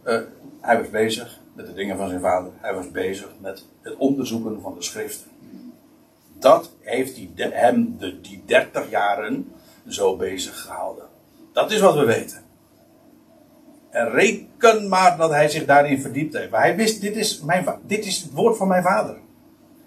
uh, 0.07 0.21
hij 0.61 0.79
was 0.79 0.91
bezig 0.91 1.41
met 1.53 1.67
de 1.67 1.75
dingen 1.75 1.97
van 1.97 2.09
zijn 2.09 2.21
vader. 2.21 2.51
Hij 2.61 2.75
was 2.75 2.91
bezig 2.91 3.29
met 3.41 3.65
het 3.83 3.97
onderzoeken 3.97 4.61
van 4.61 4.75
de 4.75 4.83
schriften. 4.83 5.31
Dat 6.39 6.71
heeft 6.81 7.15
die, 7.15 7.33
hem 7.37 7.97
de, 7.99 8.21
die 8.21 8.43
30 8.47 8.91
jaren 8.91 9.53
zo 9.89 10.17
bezig 10.17 10.61
gehouden. 10.61 11.05
Dat 11.53 11.71
is 11.71 11.81
wat 11.81 11.95
we 11.95 12.05
weten. 12.05 12.43
En 13.91 14.11
reken 14.11 14.89
maar 14.89 15.17
dat 15.17 15.31
hij 15.31 15.49
zich 15.49 15.65
daarin 15.65 16.01
verdiept 16.01 16.37
heeft. 16.37 16.51
Maar 16.51 16.61
hij 16.61 16.77
wist, 16.77 17.01
dit 17.01 17.17
is, 17.17 17.41
mijn, 17.41 17.67
dit 17.87 18.07
is 18.07 18.23
het 18.23 18.33
woord 18.33 18.57
van 18.57 18.69
mijn 18.69 18.83
vader. 18.83 19.23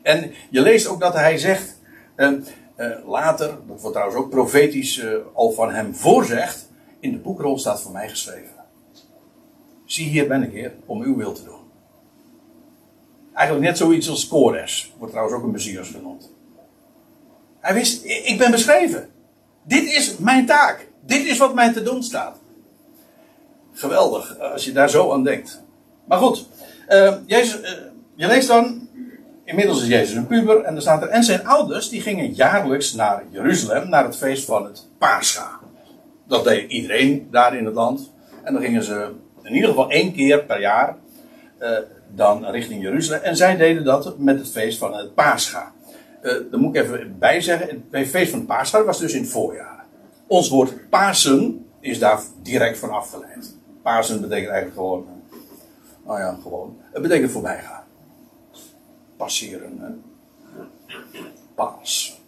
En 0.08 0.34
je 0.49 0.62
leest 0.62 0.88
ook 0.88 0.99
dat 0.99 1.14
hij 1.14 1.38
zegt, 1.38 1.80
uh, 2.16 2.32
uh, 2.78 3.08
later, 3.08 3.47
dat 3.47 3.82
wordt 3.82 3.95
trouwens 3.95 4.18
ook 4.18 4.30
profetisch 4.30 4.97
uh, 4.97 5.14
al 5.34 5.51
van 5.51 5.72
hem 5.72 5.95
voorzegd, 5.95 6.70
in 6.99 7.12
de 7.12 7.18
boekrol 7.18 7.58
staat 7.58 7.82
voor 7.82 7.91
mij 7.91 8.10
geschreven. 8.10 8.55
Zie 9.86 10.08
hier 10.08 10.28
ben 10.28 10.43
ik 10.43 10.51
heer, 10.51 10.74
om 10.86 11.01
uw 11.01 11.16
wil 11.16 11.34
te 11.34 11.43
doen. 11.43 11.60
Eigenlijk 13.34 13.68
net 13.68 13.78
zoiets 13.78 14.10
als 14.10 14.28
Kores, 14.28 14.93
wordt 14.97 15.14
trouwens 15.14 15.38
ook 15.38 15.43
een 15.45 15.51
Messias 15.51 15.89
genoemd. 15.89 16.32
Hij 17.60 17.74
wist, 17.74 18.05
ik 18.05 18.38
ben 18.38 18.51
beschreven. 18.51 19.10
Dit 19.64 19.84
is 19.84 20.18
mijn 20.18 20.45
taak. 20.45 20.88
Dit 21.05 21.26
is 21.26 21.38
wat 21.38 21.53
mij 21.53 21.74
te 21.74 21.84
doen 21.84 22.03
staat. 22.03 22.39
Geweldig, 23.74 24.39
als 24.39 24.66
je 24.66 24.72
daar 24.72 24.89
zo 24.89 25.12
aan 25.12 25.24
denkt. 25.24 25.64
Maar 26.05 26.20
goed, 26.20 26.47
Jezus, 27.26 27.60
je 28.16 28.28
leest 28.28 28.47
dan 28.47 28.87
Inmiddels 29.48 29.82
is 29.82 29.88
Jezus 29.88 30.16
een 30.16 30.28
puber 30.28 30.62
en 30.62 30.76
er 30.76 30.82
staat 30.82 31.02
er. 31.02 31.08
En 31.08 31.24
zijn 31.24 31.48
ouders 31.48 31.89
die 31.89 32.02
gingen 32.02 32.34
jaarlijks 32.34 32.93
naar 32.93 33.24
Jeruzalem, 33.30 33.89
naar 33.89 34.04
het 34.04 34.18
feest 34.18 34.45
van 34.45 34.66
het 34.66 34.86
Pascha. 34.98 35.60
Dat 36.28 36.43
deed 36.43 36.72
iedereen 36.72 37.28
daar 37.32 37.56
in 37.56 37.66
het 37.66 37.74
land. 37.74 38.12
En 38.43 38.54
dan 38.54 38.62
gingen 38.62 38.84
ze 38.84 39.12
in 39.43 39.54
ieder 39.54 39.70
geval 39.70 39.89
één 39.89 40.14
keer 40.14 40.43
per 40.43 40.60
jaar 40.60 40.95
uh, 41.62 41.70
dan 42.16 42.45
richting 42.45 42.82
Jeruzalem. 42.82 43.22
En 43.22 43.36
zij 43.36 43.58
deden 43.58 43.84
dat 43.84 44.18
met 44.18 44.39
het 44.39 44.52
feest 44.52 44.78
van 44.78 44.93
het 44.93 45.14
Pascha. 45.14 45.72
Uh, 46.22 46.32
daar 46.52 46.60
moet 46.60 46.76
ik 46.76 46.84
even 46.84 47.16
bij 47.20 47.41
zeggen. 47.41 47.86
Het 47.91 48.08
feest 48.08 48.30
van 48.30 48.39
het 48.39 48.48
Pascha 48.48 48.84
was 48.84 49.00
dus 49.00 49.14
in 49.14 49.22
het 49.22 49.30
voorjaar. 49.30 49.86
Ons 50.28 50.50
woord 50.50 50.89
Pasen 50.89 51.66
is 51.80 52.00
daar 52.00 52.20
direct 52.41 52.78
van 52.78 52.89
afgeleid. 52.89 53.56
Pasen 53.84 54.22
betekent 54.22 54.50
eigenlijk 54.50 54.80
gewoon. 54.80 55.08
Nou 56.06 56.20
ja, 56.20 56.38
gewoon. 56.41 56.78
Het 56.91 57.02
betekent 57.02 57.32
voorbijgaan 57.32 57.76
passeren. 59.18 59.80
Hè? 59.80 59.88
Paas. 61.55 62.22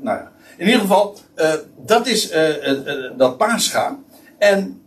Nou 0.00 0.18
ja. 0.18 0.32
In 0.56 0.66
ieder 0.66 0.80
geval, 0.80 1.16
uh, 1.36 1.52
dat 1.76 2.06
is 2.06 2.32
uh, 2.32 2.66
uh, 2.66 3.10
dat 3.16 3.36
paascha. 3.36 3.98
En 4.38 4.82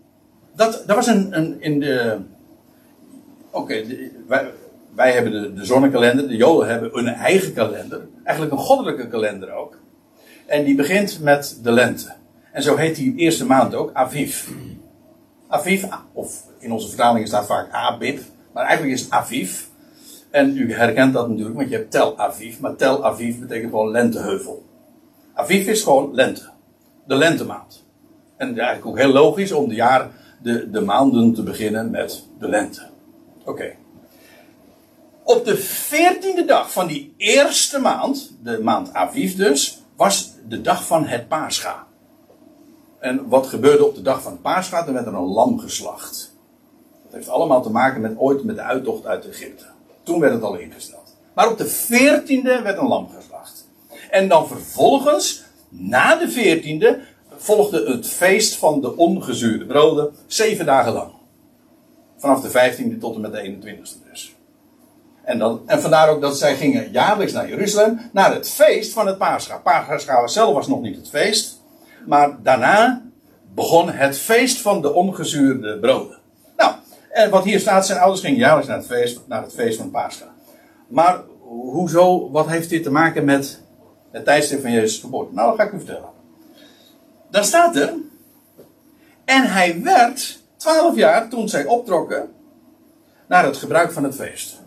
dat, 0.56 0.84
dat 0.86 0.96
was 0.96 1.08
een, 1.08 1.38
een 1.38 1.62
in 1.62 1.80
de. 1.80 2.20
Oké, 3.50 3.84
wij, 4.96 5.14
hebben 5.14 5.32
de, 5.32 5.54
de 5.54 5.66
zonnekalender, 5.66 6.28
de 6.28 6.36
Joden 6.36 6.70
hebben 6.70 6.98
een 6.98 7.08
eigen 7.08 7.54
kalender. 7.54 8.02
Eigenlijk 8.24 8.58
een 8.58 8.66
goddelijke 8.66 9.08
kalender 9.08 9.52
ook. 9.52 9.78
En 10.46 10.64
die 10.64 10.76
begint 10.76 11.20
met 11.20 11.60
de 11.64 11.72
lente. 11.72 12.14
En 12.52 12.64
zo 12.64 12.76
heet 12.76 12.96
die 12.96 13.16
eerste 13.16 13.46
maand 13.46 13.76
ook 13.76 13.94
Aviv. 13.94 14.48
Aviv, 15.48 15.84
of 16.14 16.44
in 16.60 16.72
onze 16.72 16.88
vertalingen 16.88 17.28
staat 17.28 17.46
vaak 17.46 17.72
Abib, 17.72 18.20
maar 18.54 18.66
eigenlijk 18.66 18.98
is 18.98 19.02
het 19.02 19.12
Aviv. 19.12 19.62
En 20.34 20.58
u 20.58 20.74
herkent 20.74 21.14
dat 21.14 21.30
natuurlijk, 21.30 21.56
want 21.56 21.70
je 21.70 21.76
hebt 21.76 21.92
Tel 21.92 22.18
Aviv. 22.18 22.60
Maar 22.60 22.76
Tel 22.76 23.06
Aviv 23.06 23.40
betekent 23.40 23.70
gewoon 23.70 23.92
lenteheuvel. 23.92 24.66
Aviv 25.34 25.68
is 25.68 25.84
gewoon 25.84 26.14
lente. 26.14 26.50
De 27.08 27.16
lentemaand. 27.16 27.86
En 28.38 28.48
eigenlijk 28.48 28.86
ook 28.86 28.98
heel 28.98 29.12
logisch 29.12 29.52
om 29.52 29.68
de, 29.68 29.76
jaar, 29.76 30.10
de, 30.42 30.70
de 30.70 30.82
maanden 30.82 31.34
te 31.34 31.44
beginnen 31.44 31.90
met 31.90 32.26
de 32.40 32.50
lente. 32.50 32.82
Oké. 33.46 33.76
Op 35.24 35.46
de 35.46 35.58
veertiende 35.58 36.46
dag 36.46 36.72
van 36.72 36.88
die 36.88 37.14
eerste 37.18 37.80
maand, 37.80 38.36
de 38.44 38.60
maand 38.62 38.94
Aviv 38.94 39.36
dus, 39.36 39.82
was 39.96 40.34
de 40.48 40.62
dag 40.62 40.88
van 40.88 41.06
het 41.06 41.28
Pascha. 41.28 41.88
En 43.00 43.28
wat 43.28 43.48
gebeurde 43.48 43.86
op 43.86 43.96
de 43.96 44.02
dag 44.02 44.22
van 44.22 44.32
het 44.32 44.42
Pascha? 44.42 44.88
Er 44.88 44.94
werd 44.94 45.06
er 45.06 45.14
een 45.14 45.24
lam 45.24 45.60
geslacht. 45.60 46.36
Dat 47.04 47.14
heeft 47.14 47.30
allemaal 47.30 47.62
te 47.62 47.72
maken 47.72 48.02
met 48.02 48.18
ooit 48.18 48.44
met 48.44 48.56
de 48.56 48.62
uittocht 48.62 49.06
uit 49.06 49.30
Egypte. 49.30 49.73
Toen 50.04 50.20
werd 50.20 50.34
het 50.34 50.44
al 50.44 50.56
ingesteld. 50.56 51.16
Maar 51.34 51.52
op 51.52 51.58
de 51.58 51.68
veertiende 51.68 52.62
werd 52.62 52.78
een 52.78 52.88
lam 52.88 53.10
geslacht. 53.16 53.68
En 54.10 54.28
dan 54.28 54.48
vervolgens, 54.48 55.44
na 55.70 56.16
de 56.16 56.30
veertiende, 56.30 57.00
volgde 57.36 57.92
het 57.92 58.08
feest 58.08 58.56
van 58.56 58.82
de 58.82 58.96
ongezuurde 58.98 59.66
broden. 59.66 60.16
Zeven 60.28 60.66
dagen 60.66 60.94
lang. 60.94 61.12
Vanaf 62.18 62.42
de 62.42 62.50
vijftiende 62.50 62.98
tot 62.98 63.16
en 63.16 63.22
met 63.22 63.32
de 63.32 63.58
21ste 63.62 64.10
dus. 64.10 64.36
En, 65.24 65.40
dan, 65.40 65.62
en 65.66 65.82
vandaar 65.82 66.10
ook 66.10 66.22
dat 66.22 66.38
zij 66.38 66.56
gingen 66.56 66.92
jaarlijks 66.92 67.34
naar 67.34 67.50
Jeruzalem. 67.50 68.00
Naar 68.12 68.34
het 68.34 68.50
feest 68.50 68.94
van 68.94 69.08
het 69.08 69.18
Pascha. 69.18 69.58
Pascha 69.58 70.28
zelf 70.28 70.54
was 70.54 70.68
nog 70.68 70.82
niet 70.82 70.96
het 70.96 71.10
feest. 71.10 71.62
Maar 72.06 72.38
daarna 72.42 73.02
begon 73.54 73.90
het 73.90 74.18
feest 74.18 74.62
van 74.62 74.82
de 74.82 74.94
ongezuurde 74.94 75.80
broden. 75.80 76.18
En 77.14 77.30
wat 77.30 77.44
hier 77.44 77.60
staat, 77.60 77.86
zijn 77.86 78.00
ouders 78.00 78.22
gingen 78.22 78.40
jaarlijks 78.40 78.68
naar 78.68 78.78
het 78.78 78.86
feest, 78.86 79.22
naar 79.28 79.42
het 79.42 79.54
feest 79.54 79.78
van 79.78 79.92
Pascha. 79.92 80.34
Maar 80.88 81.22
hoezo, 81.48 82.32
wat 82.32 82.48
heeft 82.48 82.70
dit 82.70 82.84
te 82.84 82.92
maken 82.92 83.26
met 83.26 83.62
het 84.12 84.26
tijdstip 84.26 84.62
van 84.62 84.72
Jezus' 84.72 85.00
geboorte? 85.00 85.34
Nou, 85.34 85.50
dat 85.50 85.58
ga 85.58 85.64
ik 85.64 85.72
u 85.72 85.78
vertellen. 85.78 86.10
Daar 87.30 87.44
staat 87.44 87.76
er, 87.76 87.94
en 89.26 89.44
hij 89.52 89.82
werd 89.82 90.40
twaalf 90.58 90.96
jaar 90.96 91.30
toen 91.30 91.50
zij 91.50 91.66
optrokken 91.66 92.34
naar 93.28 93.46
het 93.46 93.58
gebruik 93.58 93.92
van 93.92 94.04
het 94.04 94.16
feest. 94.16 94.62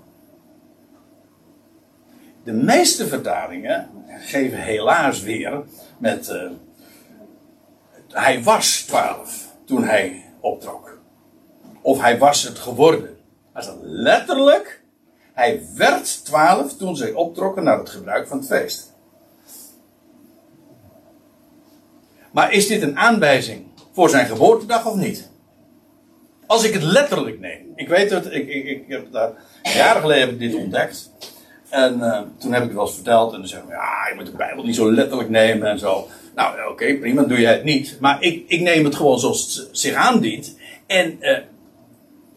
De 2.44 2.52
meeste 2.52 3.06
vertalingen 3.06 3.90
geven 4.06 4.58
helaas 4.58 5.22
weer 5.22 5.62
met. 5.98 6.28
Uh, 6.28 6.50
hij 8.08 8.42
was 8.42 8.82
twaalf 8.82 9.54
toen 9.64 9.84
hij 9.84 10.24
optrok. 10.40 10.95
Of 11.86 12.00
hij 12.00 12.18
was 12.18 12.42
het 12.42 12.58
geworden. 12.58 13.16
Hij 13.52 13.62
staat 13.62 13.78
letterlijk. 13.82 14.82
Hij 15.32 15.62
werd 15.74 16.24
twaalf 16.24 16.76
toen 16.76 16.96
zij 16.96 17.12
optrokken 17.12 17.64
naar 17.64 17.78
het 17.78 17.90
gebruik 17.90 18.28
van 18.28 18.38
het 18.38 18.46
feest. 18.46 18.94
Maar 22.32 22.52
is 22.52 22.66
dit 22.66 22.82
een 22.82 22.98
aanwijzing 22.98 23.66
voor 23.92 24.10
zijn 24.10 24.26
geboortedag 24.26 24.86
of 24.86 24.94
niet? 24.94 25.30
Als 26.46 26.64
ik 26.64 26.72
het 26.72 26.82
letterlijk 26.82 27.40
neem. 27.40 27.72
Ik 27.74 27.88
weet 27.88 28.10
het, 28.10 28.26
ik, 28.26 28.48
ik, 28.48 28.64
ik 28.64 28.84
heb 28.88 29.12
daar 29.12 29.32
jaren 29.62 30.00
geleden 30.00 30.22
heb 30.22 30.32
ik 30.32 30.38
dit 30.38 30.54
ontdekt. 30.54 31.12
En 31.68 31.98
uh, 31.98 32.20
toen 32.38 32.52
heb 32.52 32.62
ik 32.62 32.68
het 32.68 32.76
wel 32.76 32.86
eens 32.86 32.94
verteld. 32.94 33.32
En 33.32 33.38
dan 33.38 33.48
zeggen 33.48 33.68
we, 33.68 33.74
ja, 33.74 34.08
je 34.08 34.14
moet 34.14 34.26
de 34.26 34.36
Bijbel 34.36 34.64
niet 34.64 34.74
zo 34.74 34.92
letterlijk 34.92 35.28
nemen 35.28 35.68
en 35.68 35.78
zo. 35.78 36.08
Nou, 36.34 36.60
oké, 36.60 36.70
okay, 36.70 36.96
prima, 36.96 37.22
doe 37.22 37.40
jij 37.40 37.52
het 37.52 37.64
niet. 37.64 37.96
Maar 38.00 38.22
ik, 38.22 38.44
ik 38.48 38.60
neem 38.60 38.84
het 38.84 38.94
gewoon 38.94 39.20
zoals 39.20 39.54
het 39.54 39.78
zich 39.78 39.94
aandient. 39.94 40.56
En 40.86 41.16
uh, 41.20 41.38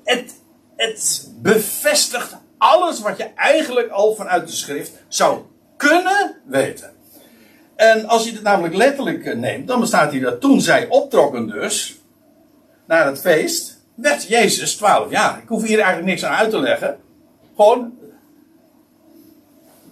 het, 0.09 0.33
het 0.75 1.29
bevestigt 1.41 2.37
alles 2.57 2.99
wat 2.99 3.17
je 3.17 3.27
eigenlijk 3.35 3.89
al 3.89 4.15
vanuit 4.15 4.47
de 4.47 4.53
schrift 4.53 4.91
zou 5.07 5.41
kunnen 5.77 6.35
weten. 6.45 6.91
En 7.75 8.05
als 8.05 8.25
je 8.25 8.31
het 8.31 8.41
namelijk 8.41 8.75
letterlijk 8.75 9.25
eh, 9.25 9.35
neemt, 9.35 9.67
dan 9.67 9.79
bestaat 9.79 10.11
hier 10.11 10.21
dat 10.21 10.41
toen 10.41 10.61
zij 10.61 10.87
optrokken 10.87 11.47
dus, 11.47 12.01
naar 12.85 13.05
het 13.05 13.19
feest, 13.19 13.79
werd 13.95 14.23
Jezus 14.23 14.75
12 14.75 15.11
jaar. 15.11 15.39
Ik 15.41 15.47
hoef 15.47 15.63
hier 15.63 15.77
eigenlijk 15.77 16.07
niks 16.07 16.25
aan 16.25 16.37
uit 16.37 16.49
te 16.49 16.59
leggen. 16.59 16.97
Gewoon 17.55 17.93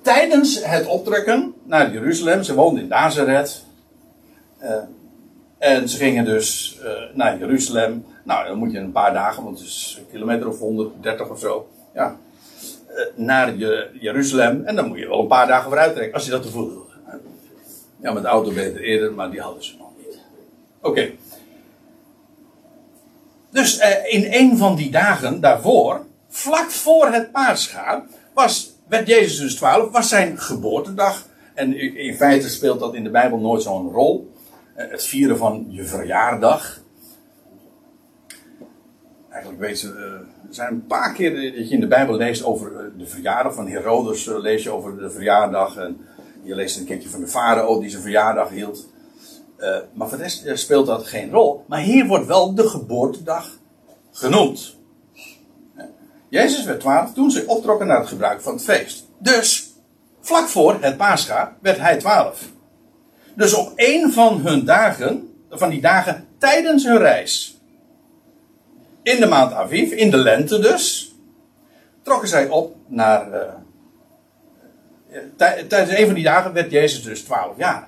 tijdens 0.01 0.63
het 0.63 0.85
optrekken 0.85 1.53
naar 1.63 1.91
Jeruzalem, 1.91 2.43
ze 2.43 2.53
woonden 2.53 2.83
in 2.83 2.89
Nazareth. 2.89 3.65
Uh, 4.61 4.71
en 5.57 5.89
ze 5.89 5.97
gingen 5.97 6.25
dus 6.25 6.79
uh, 6.83 6.89
naar 7.13 7.37
Jeruzalem. 7.37 8.05
Nou, 8.27 8.47
dan 8.47 8.57
moet 8.57 8.71
je 8.71 8.79
een 8.79 8.91
paar 8.91 9.13
dagen, 9.13 9.43
want 9.43 9.59
het 9.59 9.67
is 9.67 9.97
een 9.99 10.11
kilometer 10.11 10.47
of 10.47 10.59
130 10.59 11.29
of 11.29 11.39
zo. 11.39 11.69
Ja. 11.93 12.17
Uh, 12.89 13.05
naar 13.15 13.55
je, 13.55 13.89
Jeruzalem. 13.99 14.65
En 14.65 14.75
dan 14.75 14.87
moet 14.87 14.99
je 14.99 15.07
wel 15.07 15.19
een 15.21 15.27
paar 15.27 15.47
dagen 15.47 15.63
vooruit 15.63 15.93
trekken, 15.93 16.13
als 16.13 16.25
je 16.25 16.31
dat 16.31 16.41
te 16.41 16.49
voelen 16.49 16.73
wil. 16.73 16.85
Ja, 18.01 18.11
met 18.11 18.23
de 18.23 18.29
auto 18.29 18.51
beter 18.51 18.81
eerder, 18.81 19.13
maar 19.13 19.31
die 19.31 19.41
hadden 19.41 19.63
ze 19.63 19.75
nog 19.77 19.89
niet. 19.97 20.19
Oké. 20.81 21.11
Dus 23.49 23.79
uh, 23.79 24.13
in 24.13 24.27
een 24.31 24.57
van 24.57 24.75
die 24.75 24.91
dagen 24.91 25.41
daarvoor, 25.41 26.05
vlak 26.29 26.71
voor 26.71 27.07
het 27.07 27.31
paascha, 27.31 28.05
was, 28.33 28.73
werd 28.87 29.07
Jezus 29.07 29.39
dus 29.39 29.55
12, 29.55 29.91
was 29.91 30.09
zijn 30.09 30.39
geboortedag. 30.39 31.25
En 31.53 31.97
in 31.97 32.15
feite 32.15 32.49
speelt 32.49 32.79
dat 32.79 32.95
in 32.95 33.03
de 33.03 33.09
Bijbel 33.09 33.37
nooit 33.37 33.61
zo'n 33.61 33.91
rol. 33.91 34.33
Uh, 34.77 34.91
het 34.91 35.03
vieren 35.03 35.37
van 35.37 35.65
je 35.69 35.83
verjaardag. 35.83 36.85
Eigenlijk 39.37 39.59
weet 39.59 39.81
je, 39.81 39.87
uh, 39.87 40.03
er 40.47 40.53
zijn 40.53 40.73
een 40.73 40.85
paar 40.85 41.13
keer 41.13 41.35
dat 41.55 41.69
je 41.69 41.75
in 41.75 41.79
de 41.79 41.87
Bijbel 41.87 42.15
leest 42.15 42.43
over 42.43 42.91
de 42.97 43.05
verjaardag 43.05 43.53
van 43.53 43.67
Herodes. 43.67 44.25
lees 44.25 44.63
je 44.63 44.69
over 44.69 44.97
de 44.97 45.09
verjaardag. 45.09 45.77
En 45.77 45.97
je 46.43 46.55
leest 46.55 46.77
een 46.77 46.85
keertje 46.85 47.09
van 47.09 47.19
de 47.19 47.27
farao 47.27 47.79
die 47.79 47.89
zijn 47.89 48.01
verjaardag 48.01 48.49
hield. 48.49 48.87
Maar 49.93 50.09
voor 50.09 50.17
de 50.17 50.23
rest 50.23 50.49
speelt 50.53 50.85
dat 50.85 51.07
geen 51.07 51.31
rol. 51.31 51.63
Maar 51.67 51.79
hier 51.79 52.07
wordt 52.07 52.25
wel 52.25 52.55
de 52.55 52.69
geboortedag 52.69 53.49
genoemd. 54.11 54.75
Jezus 56.29 56.63
werd 56.63 56.79
12 56.79 57.13
toen 57.13 57.31
ze 57.31 57.43
optrokken 57.47 57.87
naar 57.87 57.99
het 57.99 58.07
gebruik 58.07 58.41
van 58.41 58.53
het 58.53 58.63
feest. 58.63 59.07
Dus, 59.17 59.73
vlak 60.21 60.47
voor 60.47 60.77
het 60.81 60.97
Pascha 60.97 61.57
werd 61.61 61.79
hij 61.79 61.97
12. 61.97 62.51
Dus 63.35 63.53
op 63.53 63.71
een 63.75 64.11
van 64.11 64.39
hun 64.39 64.65
dagen, 64.65 65.33
van 65.49 65.69
die 65.69 65.81
dagen 65.81 66.27
tijdens 66.37 66.83
hun 66.83 66.97
reis, 66.97 67.56
in 69.07 69.19
de 69.19 69.25
maand 69.25 69.53
Aviv, 69.53 69.91
in 69.91 70.11
de 70.11 70.17
lente 70.17 70.59
dus, 70.59 71.15
trokken 72.03 72.27
zij 72.27 72.47
op 72.47 72.75
naar. 72.87 73.33
Uh, 73.33 73.41
tijdens 75.67 75.99
een 75.99 76.05
van 76.05 76.13
die 76.13 76.23
dagen 76.23 76.53
werd 76.53 76.71
Jezus 76.71 77.03
dus 77.03 77.21
12 77.21 77.57
jaar. 77.57 77.87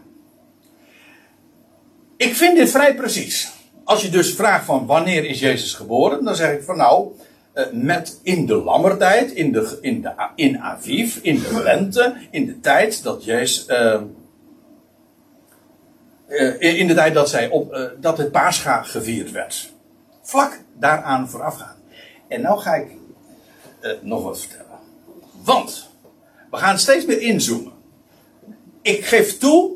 Ik 2.18 2.36
vind 2.36 2.58
dit 2.58 2.70
vrij 2.70 2.96
precies. 2.96 3.52
Als 3.84 4.02
je 4.02 4.10
dus 4.10 4.34
vraagt 4.34 4.66
van 4.66 4.86
wanneer 4.86 5.26
is 5.26 5.40
Jezus 5.40 5.74
geboren, 5.74 6.24
dan 6.24 6.36
zeg 6.36 6.52
ik 6.52 6.64
van 6.64 6.78
nou, 6.78 7.12
eh, 7.54 7.66
met 7.72 8.20
in 8.24 8.46
de 8.46 8.56
lammertijd, 8.56 9.32
in, 9.32 9.52
de, 9.52 9.78
in, 9.82 10.02
de, 10.02 10.14
in 10.36 10.60
Aviv, 10.60 11.16
in 11.22 11.40
de 11.40 11.62
lente, 11.64 12.16
in 12.32 12.46
de 12.46 12.60
tijd 12.60 13.04
dat 13.04 13.24
Jezus. 13.24 13.68
Uh, 13.68 14.02
in 16.60 16.88
de 16.88 16.94
tijd 16.94 17.14
dat, 17.14 17.30
zij 17.30 17.50
op, 17.50 17.92
dat 18.00 18.18
het 18.18 18.32
Pascha 18.32 18.84
gevierd 18.84 19.32
werd. 19.32 19.72
Vlak 20.30 20.60
daaraan 20.74 21.30
voorafgaan. 21.30 21.76
En 22.28 22.42
nou 22.42 22.60
ga 22.60 22.76
ik 22.76 22.92
nog 24.02 24.24
wat 24.24 24.40
vertellen. 24.40 24.80
Want 25.44 25.90
we 26.52 26.58
gaan 26.58 26.80
steeds 26.80 27.06
meer 27.06 27.22
inzoomen. 27.22 27.74
Ik 28.82 29.06
geef 29.06 29.38
toe, 29.38 29.72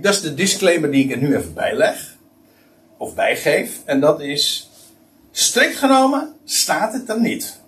dat 0.00 0.14
is 0.14 0.20
de 0.20 0.34
disclaimer 0.34 0.90
die 0.90 1.04
ik 1.04 1.10
er 1.10 1.18
nu 1.18 1.36
even 1.36 1.54
bijleg 1.54 2.16
of 2.96 3.14
bijgeef. 3.14 3.80
En 3.84 4.00
dat 4.00 4.20
is, 4.20 4.70
strikt 5.30 5.76
genomen 5.76 6.36
staat 6.44 6.92
het 6.92 7.08
er 7.08 7.20
niet. 7.20 7.60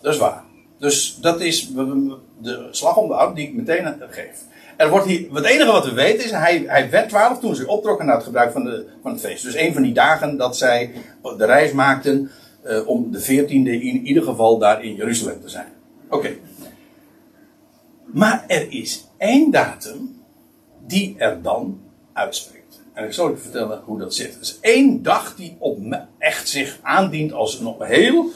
Dat 0.00 0.12
is 0.12 0.18
waar. 0.18 0.44
Dus 0.78 1.16
dat 1.20 1.40
is 1.40 1.68
de 1.68 2.68
slag 2.70 2.96
om 2.96 3.08
de 3.08 3.30
die 3.34 3.48
ik 3.48 3.54
meteen 3.54 3.96
geef. 4.00 4.42
Er 4.76 4.90
wordt 4.90 5.06
het 5.32 5.44
enige 5.44 5.72
wat 5.72 5.84
we 5.84 5.92
weten 5.92 6.24
is, 6.24 6.30
hij, 6.30 6.64
hij 6.66 6.90
werd 6.90 7.08
12 7.08 7.38
toen 7.38 7.54
ze 7.54 7.66
optrokken 7.66 8.06
naar 8.06 8.14
het 8.14 8.24
gebruik 8.24 8.52
van, 8.52 8.64
de, 8.64 8.86
van 9.02 9.12
het 9.12 9.20
feest. 9.20 9.44
Dus 9.44 9.54
een 9.54 9.72
van 9.72 9.82
die 9.82 9.92
dagen 9.92 10.36
dat 10.36 10.56
zij 10.56 10.90
de 11.36 11.44
reis 11.44 11.72
maakten 11.72 12.30
uh, 12.64 12.88
om 12.88 13.12
de 13.12 13.22
14e 13.22 13.48
in 13.48 14.06
ieder 14.06 14.22
geval 14.22 14.58
daar 14.58 14.84
in 14.84 14.94
Jeruzalem 14.94 15.40
te 15.40 15.48
zijn. 15.48 15.68
Oké. 16.08 16.36
Maar 18.04 18.44
er 18.46 18.72
is 18.72 19.06
één 19.18 19.50
datum 19.50 20.22
die 20.86 21.14
er 21.18 21.42
dan 21.42 21.80
uitspreekt. 22.12 22.82
En 22.92 23.04
ik 23.04 23.12
zal 23.12 23.30
je 23.30 23.36
vertellen 23.36 23.80
hoe 23.84 23.98
dat 23.98 24.14
zit. 24.14 24.34
Er 24.34 24.40
is 24.40 24.58
één 24.60 25.02
dag 25.02 25.36
die 25.36 25.56
op 25.58 25.78
echt 26.18 26.48
zich 26.48 26.78
aandient 26.82 27.32
als 27.32 27.58
een 27.58 27.74
heel 27.78 28.30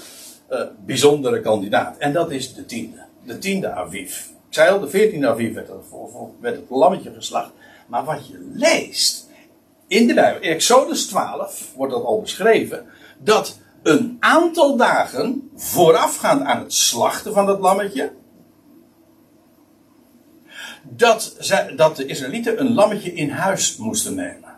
uh, 0.50 0.62
bijzondere 0.84 1.40
kandidaat. 1.40 1.98
En 1.98 2.12
dat 2.12 2.30
is 2.30 2.54
de 2.54 2.66
tiende. 2.66 3.04
De 3.24 3.38
tiende 3.38 3.70
Aviv. 3.70 4.26
Zei 4.48 4.80
de 4.80 4.88
veertiende 4.88 5.28
Aviv 5.28 5.54
werd, 5.54 5.70
werd 6.40 6.56
het 6.56 6.70
lammetje 6.70 7.12
geslacht. 7.12 7.50
Maar 7.86 8.04
wat 8.04 8.28
je 8.28 8.50
leest 8.52 9.28
in 9.86 10.06
de 10.06 10.14
Bijbel, 10.14 10.40
Exodus 10.40 11.06
12 11.06 11.72
wordt 11.76 11.92
dat 11.92 12.04
al 12.04 12.20
beschreven, 12.20 12.86
dat 13.18 13.58
een 13.82 14.16
aantal 14.20 14.76
dagen 14.76 15.50
voorafgaand 15.54 16.42
aan 16.42 16.58
het 16.58 16.72
slachten 16.72 17.32
van 17.32 17.46
dat 17.46 17.60
lammetje, 17.60 18.12
dat, 20.82 21.36
dat 21.76 21.96
de 21.96 22.06
Israëlieten 22.06 22.60
een 22.60 22.74
lammetje 22.74 23.12
in 23.12 23.30
huis 23.30 23.76
moesten 23.76 24.14
nemen. 24.14 24.56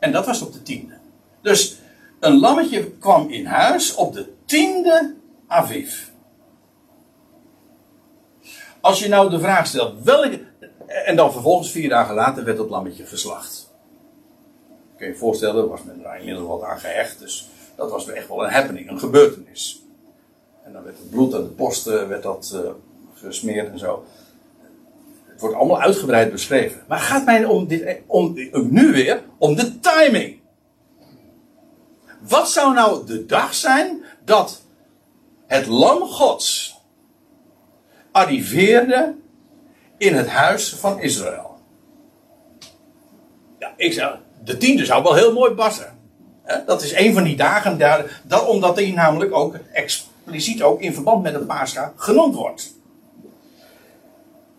En 0.00 0.12
dat 0.12 0.26
was 0.26 0.42
op 0.42 0.52
de 0.52 0.62
tiende. 0.62 0.94
Dus 1.42 1.78
een 2.20 2.38
lammetje 2.38 2.90
kwam 2.90 3.30
in 3.30 3.46
huis 3.46 3.94
op 3.94 4.12
de 4.12 4.32
tiende 4.44 5.14
Aviv. 5.46 6.07
Als 8.88 8.98
je 8.98 9.08
nou 9.08 9.30
de 9.30 9.38
vraag 9.38 9.66
stelt, 9.66 10.02
welke. 10.02 10.40
En 10.86 11.16
dan 11.16 11.32
vervolgens 11.32 11.70
vier 11.70 11.88
dagen 11.88 12.14
later 12.14 12.44
werd 12.44 12.56
dat 12.56 12.70
lammetje 12.70 13.06
geslacht. 13.06 13.70
Kun 14.96 15.06
je 15.06 15.12
je 15.12 15.18
voorstellen, 15.18 15.68
was 15.68 15.82
men 15.82 16.04
er 16.04 16.18
inmiddels 16.18 16.48
wat 16.48 16.62
aan 16.62 16.78
gehecht. 16.78 17.18
Dus 17.18 17.48
dat 17.76 17.90
was 17.90 18.08
echt 18.08 18.28
wel 18.28 18.44
een 18.44 18.50
happening, 18.50 18.90
een 18.90 18.98
gebeurtenis. 18.98 19.82
En 20.64 20.72
dan 20.72 20.82
werd 20.82 20.98
het 20.98 21.10
bloed 21.10 21.34
aan 21.34 21.42
de 21.42 21.48
posten 21.48 22.08
werd 22.08 22.22
dat, 22.22 22.52
uh, 22.54 22.70
gesmeerd 23.14 23.70
en 23.70 23.78
zo. 23.78 24.04
Het 25.26 25.40
wordt 25.40 25.56
allemaal 25.56 25.80
uitgebreid 25.80 26.32
beschreven. 26.32 26.82
Maar 26.86 26.98
gaat 26.98 27.24
mij 27.24 27.44
om, 27.44 27.66
dit, 27.66 28.00
om, 28.06 28.34
nu 28.70 28.92
weer 28.92 29.22
om 29.38 29.54
de 29.54 29.80
timing. 29.80 30.40
Wat 32.20 32.50
zou 32.50 32.74
nou 32.74 33.06
de 33.06 33.26
dag 33.26 33.54
zijn 33.54 34.04
dat 34.24 34.62
het 35.46 35.66
lam 35.66 36.00
gods 36.00 36.77
arriveerde 38.12 39.14
in 39.96 40.14
het 40.14 40.28
huis 40.28 40.74
van 40.74 41.00
Israël? 41.00 41.58
Ja, 43.58 43.72
ik 43.76 43.92
zou, 43.92 44.16
de 44.44 44.56
tiende 44.56 44.84
zou 44.84 45.02
wel 45.02 45.14
heel 45.14 45.32
mooi 45.32 45.52
passen. 45.52 45.96
Dat 46.66 46.82
is 46.82 46.92
een 46.92 47.14
van 47.14 47.22
die 47.22 47.36
dagen, 47.36 47.78
daar, 47.78 48.20
dat, 48.24 48.46
omdat 48.46 48.76
die 48.76 48.92
namelijk 48.92 49.34
ook 49.34 49.56
expliciet 49.72 50.62
ook 50.62 50.80
in 50.80 50.94
verband 50.94 51.22
met 51.22 51.34
het 51.34 51.46
Pascha 51.46 51.92
genoemd 51.96 52.34
wordt. 52.34 52.76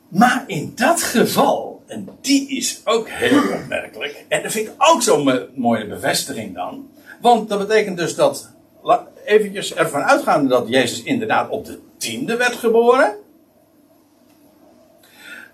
Maar 0.08 0.44
in 0.48 0.72
dat 0.76 1.02
geval, 1.02 1.84
en 1.88 2.08
die 2.22 2.50
is 2.50 2.82
ook 2.84 3.10
heel 3.10 3.42
opmerkelijk, 3.54 4.26
en 4.28 4.44
dat 4.44 4.52
vind 4.52 4.68
ik 4.68 4.74
ook 4.78 5.02
zo'n 5.02 5.48
mooie 5.56 5.88
bevestiging 5.88 6.56
dan, 6.56 6.90
want 7.22 7.50
dat 7.50 7.60
betekent 7.60 7.98
dus 7.98 8.16
dat, 8.16 8.50
eventjes 9.26 9.74
ervan 9.74 10.02
uitgaande 10.02 10.50
dat 10.50 10.68
Jezus 10.68 11.04
inderdaad 11.04 11.50
op 11.50 11.66
de 11.66 11.80
tiende 11.98 12.36
werd 12.36 12.56
geboren, 12.56 13.16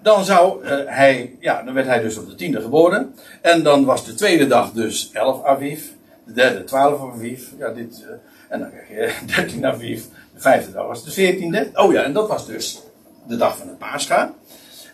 dan 0.06 0.26
zou 0.26 0.66
uh, 0.66 0.72
hij, 0.86 1.36
ja, 1.39 1.64
dan 1.64 1.74
werd 1.74 1.88
hij 1.88 2.01
dus 2.01 2.18
op 2.18 2.28
de 2.28 2.36
tiende 2.36 2.62
geboren, 2.62 3.16
en 3.41 3.64
dan 3.64 3.86
was 3.86 4.06
de 4.06 4.14
tweede 4.14 4.47
dag 4.47 4.72
dus 4.72 5.10
11 5.14 5.43
Aviv, 5.43 5.84
de 6.26 6.34
derde 6.34 6.64
12 6.64 7.14
Aviv, 7.14 7.47
ja, 7.58 7.70
dit, 7.70 8.03
uh, 8.03 8.10
en 8.49 8.60
dan 8.60 8.70
krijg 8.70 8.89
je 8.89 9.26
13 9.36 9.66
Aviv, 9.66 10.03
de 10.34 10.41
vijfde 10.41 10.72
dag 10.72 10.88
was 10.88 11.03
de 11.03 11.12
veertiende, 11.12 11.70
oh 11.74 11.93
ja, 11.93 12.03
en 12.03 12.14
dat 12.14 12.28
was 12.28 12.45
dus 12.45 12.82
de 13.28 13.36
dag 13.36 13.58
van 13.58 13.68
het 13.68 13.78
Pascha. 13.78 14.34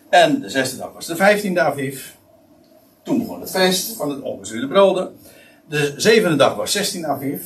En 0.08 0.40
de 0.40 0.50
zesde 0.50 0.76
dag 0.76 0.92
was 0.92 1.06
de 1.06 1.16
vijftiende 1.16 1.60
Aviv. 1.60 2.06
Toen 3.02 3.18
begon 3.18 3.40
het 3.40 3.50
feest 3.50 3.96
van 3.96 4.10
het 4.10 4.20
ongezuurde 4.20 4.68
broden. 4.68 5.16
De 5.68 5.94
zevende 5.96 6.36
dag 6.36 6.54
was 6.54 6.72
16 6.72 7.06
Aviv. 7.06 7.42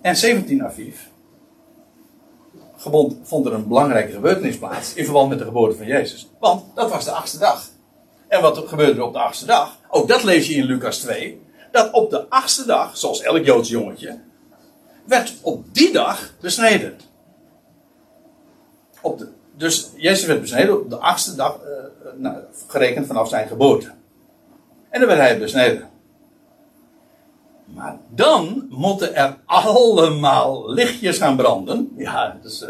En 0.00 0.16
17 0.16 0.64
Aviv 0.64 0.96
vond 3.22 3.46
er 3.46 3.52
een 3.52 3.68
belangrijke 3.68 4.12
gebeurtenis 4.12 4.58
plaats 4.58 4.94
in 4.94 5.04
verband 5.04 5.28
met 5.28 5.38
de 5.38 5.44
geboorte 5.44 5.76
van 5.76 5.86
Jezus. 5.86 6.30
Want 6.38 6.64
dat 6.74 6.90
was 6.90 7.04
de 7.04 7.10
achtste 7.10 7.38
dag. 7.38 7.68
En 8.28 8.42
wat 8.42 8.58
gebeurde 8.66 9.00
er 9.00 9.06
op 9.06 9.12
de 9.12 9.18
achtste 9.18 9.46
dag? 9.46 9.78
Ook 9.88 10.08
dat 10.08 10.22
lees 10.22 10.46
je 10.46 10.54
in 10.54 10.64
Lucas 10.64 10.98
2. 10.98 11.42
Dat 11.72 11.92
op 11.92 12.10
de 12.10 12.28
achtste 12.28 12.66
dag, 12.66 12.96
zoals 12.96 13.20
elk 13.20 13.44
Joods 13.44 13.68
jongetje, 13.68 14.18
werd 15.04 15.34
op 15.40 15.64
die 15.72 15.92
dag 15.92 16.34
besneden. 16.40 16.96
Op 19.00 19.18
de, 19.18 19.28
dus 19.56 19.90
Jezus 19.96 20.26
werd 20.26 20.40
besneden 20.40 20.80
op 20.80 20.90
de 20.90 20.96
achtste 20.96 21.34
dag, 21.34 21.58
uh, 21.62 22.10
nou, 22.16 22.36
gerekend 22.66 23.06
vanaf 23.06 23.28
zijn 23.28 23.48
geboorte. 23.48 23.92
En 24.90 25.00
dan 25.00 25.08
werd 25.08 25.20
hij 25.20 25.38
besneden. 25.38 25.90
Maar 27.74 27.98
dan 28.08 28.66
moeten 28.70 29.14
er 29.14 29.36
allemaal 29.46 30.72
lichtjes 30.72 31.18
gaan 31.18 31.36
branden. 31.36 31.92
Ja, 31.96 32.38
dat 32.42 32.52
is 32.52 32.62
uh, 32.62 32.68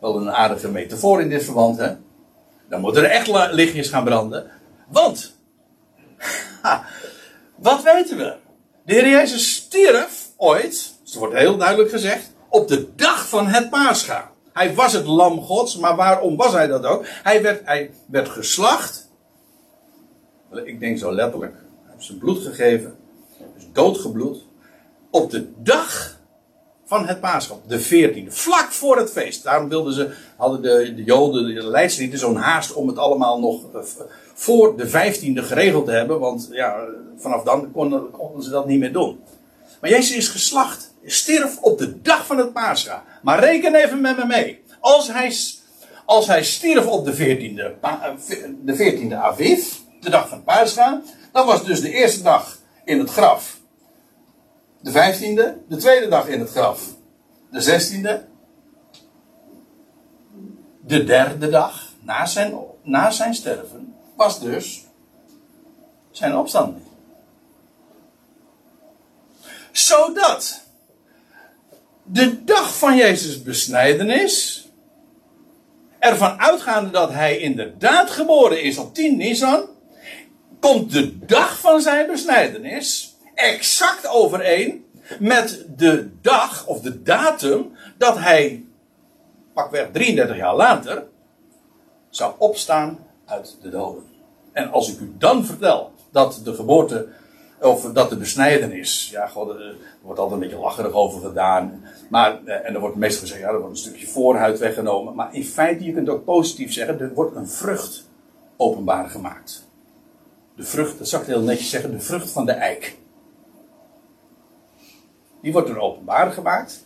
wel 0.00 0.16
een 0.16 0.30
aardige 0.30 0.68
metafoor 0.68 1.20
in 1.20 1.28
dit 1.28 1.44
verband, 1.44 1.78
hè. 1.78 1.94
Dan 2.68 2.80
moeten 2.80 3.04
er 3.04 3.10
echt 3.10 3.52
lichtjes 3.52 3.88
gaan 3.88 4.04
branden. 4.04 4.50
Want, 4.88 5.36
wat 7.56 7.82
weten 7.82 8.16
we? 8.16 8.36
De 8.84 8.92
Heer 8.92 9.08
Jezus 9.08 9.54
stierf 9.54 10.28
ooit, 10.36 10.94
dus 11.02 11.14
wordt 11.14 11.34
heel 11.34 11.56
duidelijk 11.56 11.90
gezegd, 11.90 12.32
op 12.48 12.68
de 12.68 12.94
dag 12.94 13.28
van 13.28 13.46
het 13.46 13.70
paascha. 13.70 14.30
Hij 14.52 14.74
was 14.74 14.92
het 14.92 15.06
lam 15.06 15.40
gods, 15.40 15.76
maar 15.76 15.96
waarom 15.96 16.36
was 16.36 16.52
hij 16.52 16.66
dat 16.66 16.84
ook? 16.84 17.04
Hij 17.06 17.42
werd, 17.42 17.64
hij 17.64 17.90
werd 18.06 18.28
geslacht. 18.28 19.10
Ik 20.64 20.80
denk 20.80 20.98
zo 20.98 21.12
letterlijk. 21.12 21.52
Hij 21.52 21.92
heeft 21.92 22.04
zijn 22.04 22.18
bloed 22.18 22.42
gegeven. 22.42 22.96
Doodgebloed. 23.74 24.46
Op 25.10 25.30
de 25.30 25.52
dag 25.56 26.20
van 26.92 27.06
het 27.06 27.20
paaschap, 27.20 27.68
de 27.68 27.84
14e, 27.84 28.32
vlak 28.32 28.72
voor 28.72 28.96
het 28.96 29.10
feest. 29.10 29.42
Daarom 29.42 29.68
wilden 29.68 29.92
ze, 29.92 30.14
hadden 30.36 30.62
de, 30.62 30.94
de 30.94 31.04
Joden, 31.04 31.54
de 31.54 31.66
leidslieden, 31.66 32.18
zo'n 32.18 32.36
haast 32.36 32.72
om 32.72 32.88
het 32.88 32.98
allemaal 32.98 33.40
nog 33.40 33.74
eh, 33.74 33.80
voor 34.34 34.76
de 34.76 34.88
15e 34.88 35.46
geregeld 35.46 35.84
te 35.84 35.90
hebben. 35.90 36.20
Want 36.20 36.48
ja, 36.50 36.76
vanaf 37.16 37.42
dan 37.42 37.70
konden, 37.72 38.42
ze 38.42 38.50
dat 38.50 38.66
niet 38.66 38.78
meer 38.78 38.92
doen. 38.92 39.20
Maar 39.80 39.90
Jezus 39.90 40.16
is 40.16 40.28
geslacht, 40.28 40.94
stierf 41.04 41.58
op 41.60 41.78
de 41.78 42.00
dag 42.00 42.26
van 42.26 42.38
het 42.38 42.52
Pascha. 42.52 43.04
Maar 43.22 43.40
reken 43.40 43.74
even 43.74 44.00
met 44.00 44.16
me 44.16 44.26
mee. 44.26 44.62
Als 44.80 45.12
hij, 45.12 45.36
als 46.04 46.26
hij 46.26 46.44
stierf 46.44 46.86
op 46.86 47.04
de 47.04 47.14
14e, 47.14 47.80
de 48.64 48.76
14e 48.76 49.14
Aviv, 49.14 49.64
de 50.00 50.10
dag 50.10 50.28
van 50.28 50.44
Pascha, 50.44 51.02
dan 51.32 51.46
was 51.46 51.64
dus 51.64 51.80
de 51.80 51.92
eerste 51.92 52.22
dag 52.22 52.58
in 52.84 52.98
het 52.98 53.10
graf 53.10 53.60
de 54.82 54.90
15e, 54.90 55.68
de 55.68 55.76
tweede 55.76 56.08
dag 56.08 56.28
in 56.28 56.40
het 56.40 56.50
graf. 56.50 56.94
De 57.50 57.62
16e, 57.62 58.30
de 60.80 61.04
derde 61.04 61.48
dag 61.48 61.88
na 62.00 62.26
zijn, 62.26 62.54
na 62.82 63.10
zijn 63.10 63.34
sterven 63.34 63.94
was 64.16 64.40
dus 64.40 64.86
zijn 66.10 66.36
opstanding. 66.36 66.84
Zodat 69.72 70.62
de 72.02 72.44
dag 72.44 72.78
van 72.78 72.96
Jezus 72.96 73.42
besnijdenis, 73.42 74.66
ervan 75.98 76.40
uitgaande 76.40 76.90
dat 76.90 77.12
hij 77.12 77.38
inderdaad 77.38 78.10
geboren 78.10 78.62
is 78.62 78.78
op 78.78 78.94
10 78.94 79.16
Nisan, 79.16 79.68
komt 80.60 80.92
de 80.92 81.18
dag 81.26 81.58
van 81.58 81.80
zijn 81.80 82.06
besnijdenis 82.06 83.11
exact 83.42 84.08
overeen 84.08 84.84
met 85.18 85.66
de 85.76 86.10
dag 86.20 86.66
of 86.66 86.80
de 86.80 87.02
datum 87.02 87.72
dat 87.98 88.18
hij 88.18 88.64
pakweg 89.52 89.88
33 89.92 90.36
jaar 90.36 90.56
later 90.56 91.04
zou 92.10 92.34
opstaan 92.38 92.98
uit 93.26 93.56
de 93.62 93.68
doden. 93.68 94.02
En 94.52 94.70
als 94.70 94.92
ik 94.92 95.00
u 95.00 95.14
dan 95.18 95.44
vertel 95.44 95.92
dat 96.10 96.40
de 96.44 96.54
geboorte 96.54 97.08
of 97.60 97.92
dat 97.92 98.10
de 98.10 98.16
besnijdenis. 98.16 99.08
Ja, 99.10 99.26
god, 99.26 99.48
er 99.48 99.76
wordt 100.02 100.20
altijd 100.20 100.40
een 100.40 100.48
beetje 100.48 100.62
lacherig 100.62 100.92
over 100.92 101.20
gedaan. 101.20 101.84
Maar, 102.08 102.44
eh, 102.44 102.68
en 102.68 102.74
er 102.74 102.80
wordt 102.80 102.96
meestal 102.96 103.20
gezegd, 103.20 103.40
ja, 103.40 103.48
er 103.48 103.58
wordt 103.58 103.70
een 103.70 103.76
stukje 103.76 104.06
voorhuid 104.06 104.58
weggenomen. 104.58 105.14
Maar 105.14 105.34
in 105.34 105.44
feite, 105.44 105.84
je 105.84 105.92
kunt 105.92 106.08
ook 106.08 106.24
positief 106.24 106.72
zeggen, 106.72 107.00
er 107.00 107.14
wordt 107.14 107.36
een 107.36 107.48
vrucht 107.48 108.08
openbaar 108.56 109.10
gemaakt. 109.10 109.68
De 110.56 110.64
vrucht, 110.64 110.98
dat 110.98 111.08
zou 111.08 111.22
ik 111.22 111.28
heel 111.28 111.42
netjes 111.42 111.70
zeggen, 111.70 111.90
de 111.90 112.00
vrucht 112.00 112.30
van 112.30 112.46
de 112.46 112.52
eik. 112.52 112.96
Die 115.42 115.52
wordt 115.52 115.68
er 115.68 115.78
openbaar 115.78 116.32
gemaakt. 116.32 116.84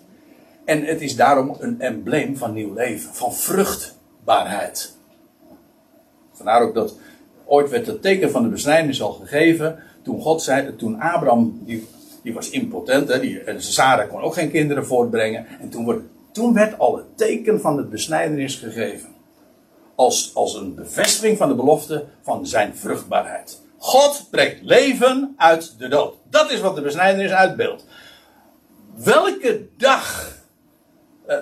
En 0.65 0.85
het 0.85 1.01
is 1.01 1.17
daarom 1.17 1.57
een 1.59 1.81
embleem 1.81 2.37
van 2.37 2.53
nieuw 2.53 2.75
leven, 2.75 3.15
van 3.15 3.35
vruchtbaarheid. 3.35 4.97
Vandaar 6.33 6.63
ook 6.63 6.75
dat 6.75 6.99
ooit 7.45 7.71
werd 7.71 7.87
het 7.87 8.03
teken 8.03 8.31
van 8.31 8.43
de 8.43 8.49
besnijdenis 8.49 9.03
al 9.03 9.13
gegeven 9.13 9.79
toen 10.07 10.21
God 10.21 10.43
zei, 10.43 10.77
toen 10.77 11.01
Abraham, 11.01 11.61
die, 11.65 11.87
die 12.23 12.35
was 12.35 12.51
impotent, 12.51 13.09
hè, 13.09 13.21
die, 13.21 13.41
en 13.41 13.63
Sarah 13.63 14.09
kon 14.09 14.21
ook 14.21 14.35
geen 14.35 14.51
kinderen 14.51 14.87
voortbrengen. 14.87 15.47
En 15.61 15.69
toen, 15.69 16.09
toen 16.33 16.55
werd 16.55 16.79
al 16.79 16.97
het 16.97 17.17
teken 17.17 17.61
van 17.61 17.77
de 17.77 17.85
besnijdenis 17.85 18.55
gegeven. 18.55 19.09
Als, 19.95 20.31
als 20.35 20.55
een 20.55 20.75
bevestiging 20.75 21.39
van 21.39 21.49
de 21.49 21.55
belofte 21.55 22.05
van 22.23 22.47
zijn 22.47 22.77
vruchtbaarheid. 22.77 23.63
God 23.79 24.27
brengt 24.31 24.63
leven 24.63 25.35
uit 25.37 25.79
de 25.79 25.89
dood. 25.89 26.15
Dat 26.31 26.51
is 26.51 26.61
wat 26.61 26.75
de 26.75 26.83
besnijdenis 26.83 27.31
uitbeeldt. 27.31 27.85
Welke 28.97 29.69
dag 29.77 30.33
uh, 31.29 31.37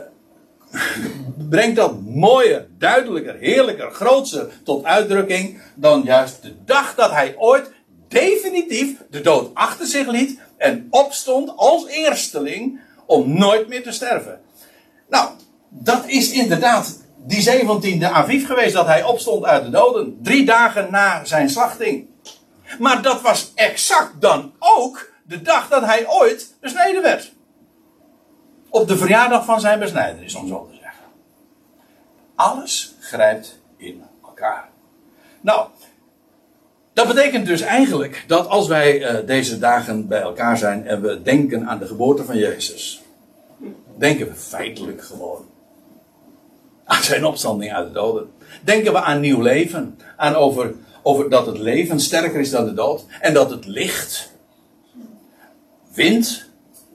brengt 1.48 1.76
dat 1.76 2.00
mooier, 2.00 2.66
duidelijker, 2.78 3.36
heerlijker, 3.38 3.90
grootser 3.90 4.52
tot 4.64 4.84
uitdrukking 4.84 5.60
dan 5.74 6.02
juist 6.02 6.42
de 6.42 6.54
dag 6.64 6.94
dat 6.94 7.10
hij 7.10 7.34
ooit 7.38 7.70
definitief 8.08 8.96
de 9.10 9.20
dood 9.20 9.54
achter 9.54 9.86
zich 9.86 10.06
liet 10.06 10.40
en 10.56 10.86
opstond 10.90 11.56
als 11.56 11.86
eersteling 11.86 12.80
om 13.06 13.38
nooit 13.38 13.68
meer 13.68 13.82
te 13.82 13.92
sterven. 13.92 14.40
Nou, 15.08 15.30
dat 15.68 16.06
is 16.06 16.32
inderdaad 16.32 17.00
die 17.26 17.50
17e 17.50 18.04
Aviv 18.04 18.46
geweest 18.46 18.74
dat 18.74 18.86
hij 18.86 19.02
opstond 19.02 19.44
uit 19.44 19.64
de 19.64 19.70
doden. 19.70 20.18
Drie 20.22 20.44
dagen 20.44 20.88
na 20.90 21.24
zijn 21.24 21.50
slachting. 21.50 22.06
Maar 22.78 23.02
dat 23.02 23.20
was 23.20 23.52
exact 23.54 24.20
dan 24.20 24.52
ook 24.58 25.12
de 25.26 25.42
dag 25.42 25.68
dat 25.68 25.84
hij 25.84 26.08
ooit 26.08 26.54
besneden 26.60 27.02
werd. 27.02 27.33
Op 28.74 28.88
de 28.88 28.96
verjaardag 28.96 29.44
van 29.44 29.60
zijn 29.60 29.78
besnijdenis, 29.78 30.34
om 30.34 30.48
zo 30.48 30.68
te 30.70 30.76
zeggen. 30.80 31.04
Alles 32.34 32.94
grijpt 33.00 33.60
in 33.76 34.02
elkaar. 34.24 34.68
Nou, 35.40 35.68
dat 36.92 37.06
betekent 37.06 37.46
dus 37.46 37.60
eigenlijk 37.60 38.24
dat 38.26 38.48
als 38.48 38.68
wij 38.68 39.00
uh, 39.00 39.26
deze 39.26 39.58
dagen 39.58 40.08
bij 40.08 40.20
elkaar 40.20 40.58
zijn 40.58 40.86
en 40.86 41.02
we 41.02 41.22
denken 41.22 41.68
aan 41.68 41.78
de 41.78 41.86
geboorte 41.86 42.24
van 42.24 42.36
Jezus, 42.36 43.02
denken 43.98 44.26
we 44.26 44.34
feitelijk 44.34 45.02
gewoon 45.02 45.46
aan 46.84 47.02
zijn 47.02 47.24
opstanding 47.24 47.72
uit 47.72 47.86
de 47.86 47.92
doden. 47.92 48.30
Denken 48.62 48.92
we 48.92 49.00
aan 49.00 49.20
nieuw 49.20 49.40
leven, 49.40 49.98
aan 50.16 50.34
over, 50.34 50.74
over 51.02 51.30
dat 51.30 51.46
het 51.46 51.58
leven 51.58 52.00
sterker 52.00 52.40
is 52.40 52.50
dan 52.50 52.64
de 52.64 52.74
dood 52.74 53.04
en 53.20 53.34
dat 53.34 53.50
het 53.50 53.66
licht 53.66 54.32
wint 55.92 56.48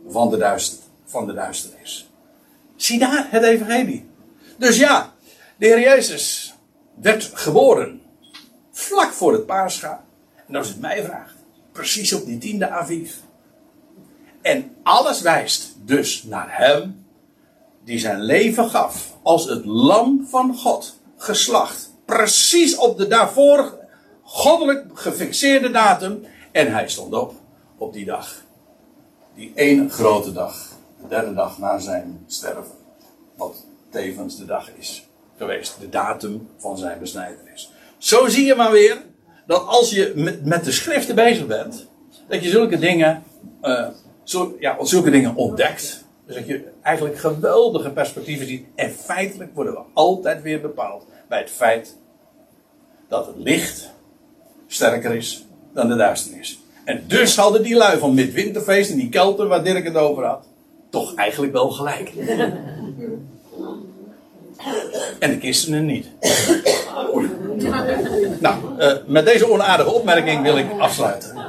van 0.08 0.30
de, 0.30 0.38
duister, 0.38 0.79
van 1.10 1.28
de 1.28 1.34
duisternis. 1.34 2.10
Zie 2.76 3.00
daar 3.00 3.28
het 3.30 3.44
evangelie. 3.44 4.10
Dus 4.58 4.78
ja, 4.78 5.14
de 5.58 5.66
Heer 5.66 5.80
Jezus 5.80 6.54
werd 6.96 7.32
geboren 7.34 8.02
Vlak 8.80 9.12
voor 9.12 9.34
het 9.34 9.46
paascha. 9.46 10.04
En 10.48 10.56
als 10.56 10.68
het 10.68 10.80
mij 10.80 11.04
vraagt. 11.04 11.36
Precies 11.72 12.14
op 12.14 12.26
die 12.26 12.38
tiende 12.38 12.70
aviv. 12.70 13.14
En 14.42 14.76
alles 14.84 15.22
wijst 15.22 15.76
dus 15.86 16.24
naar 16.24 16.58
hem. 16.58 17.06
Die 17.84 18.00
zijn 18.00 18.22
leven 18.22 18.70
gaf. 18.70 19.18
Als 19.22 19.46
het 19.46 19.66
lam 19.66 20.26
van 20.30 20.56
God. 20.56 21.00
Geslacht. 21.18 21.94
Precies 22.06 22.78
op 22.78 22.98
de 22.98 23.08
daarvoor 23.08 23.78
goddelijk 24.24 24.86
gefixeerde 24.94 25.72
datum. 25.72 26.26
En 26.52 26.72
hij 26.74 26.90
stond 26.90 27.14
op. 27.14 27.34
Op 27.78 27.94
die 27.94 28.06
dag. 28.06 28.44
Die 29.36 29.52
ene 29.56 29.90
grote 29.90 30.32
dag. 30.32 30.69
De 31.02 31.08
derde 31.08 31.34
dag 31.34 31.58
na 31.58 31.80
zijn 31.80 32.24
sterven. 32.28 32.78
Wat 33.36 33.66
tevens 33.90 34.38
de 34.38 34.46
dag 34.46 34.70
is 34.78 35.08
geweest. 35.38 35.76
De 35.80 35.90
datum 35.90 36.50
van 36.58 36.78
zijn 36.78 37.00
besnijdenis. 37.00 37.72
Zo 37.98 38.28
zie 38.28 38.46
je 38.46 38.56
maar 38.56 38.72
weer 38.72 39.02
dat 39.48 39.68
als 39.68 39.90
je 39.90 40.14
met, 40.44 40.64
de 40.64 40.72
schriften 40.72 41.16
bezig 41.16 41.48
bent, 41.48 41.88
dat 42.28 42.44
je 42.44 42.50
zulke 42.50 42.78
dingen, 42.78 43.24
zo, 44.24 44.56
ja, 44.60 44.86
zulke 44.86 45.10
dingen 45.10 45.36
ontdekt. 45.36 46.06
Dus 46.26 46.36
dat 46.36 46.48
je 46.48 46.72
eigenlijk 46.82 47.18
geweldige 47.18 47.90
perspectieven 47.90 48.48
ziet. 48.48 48.66
En 48.76 48.92
feitelijk 48.92 49.56
worden 49.56 49.74
we 49.74 49.80
altijd 49.94 50.42
weer 50.42 50.62
bepaald 50.62 51.06
bij 51.28 51.40
het 51.40 51.50
feit 51.50 51.96
dat 53.08 53.26
het 53.26 53.36
licht 53.38 53.90
sterker 54.68 55.16
is 55.16 55.46
dan 55.74 55.88
de 55.88 55.96
duisternis. 55.96 56.60
En 56.84 57.04
dus 57.08 57.36
hadden 57.36 57.64
die 57.64 57.76
lui 57.76 58.00
van 58.00 58.14
Midwinterfeest 58.14 58.92
en 58.92 58.98
die 58.98 59.10
Kelten 59.10 59.48
waar 59.48 59.64
Dirk 59.64 59.84
het 59.84 59.96
over 59.96 60.26
had, 60.26 60.48
toch 60.90 61.16
eigenlijk 61.16 61.54
wel 61.54 61.70
gelijk. 61.70 62.12
En 65.20 65.30
de 65.30 65.38
christenen 65.40 65.86
niet. 65.86 66.08
Nou, 68.40 68.56
uh, 68.80 68.92
met 69.06 69.26
deze 69.26 69.52
onaardige 69.52 69.92
opmerking 69.92 70.42
wil 70.42 70.58
ik 70.58 70.66
afsluiten. 70.78 71.49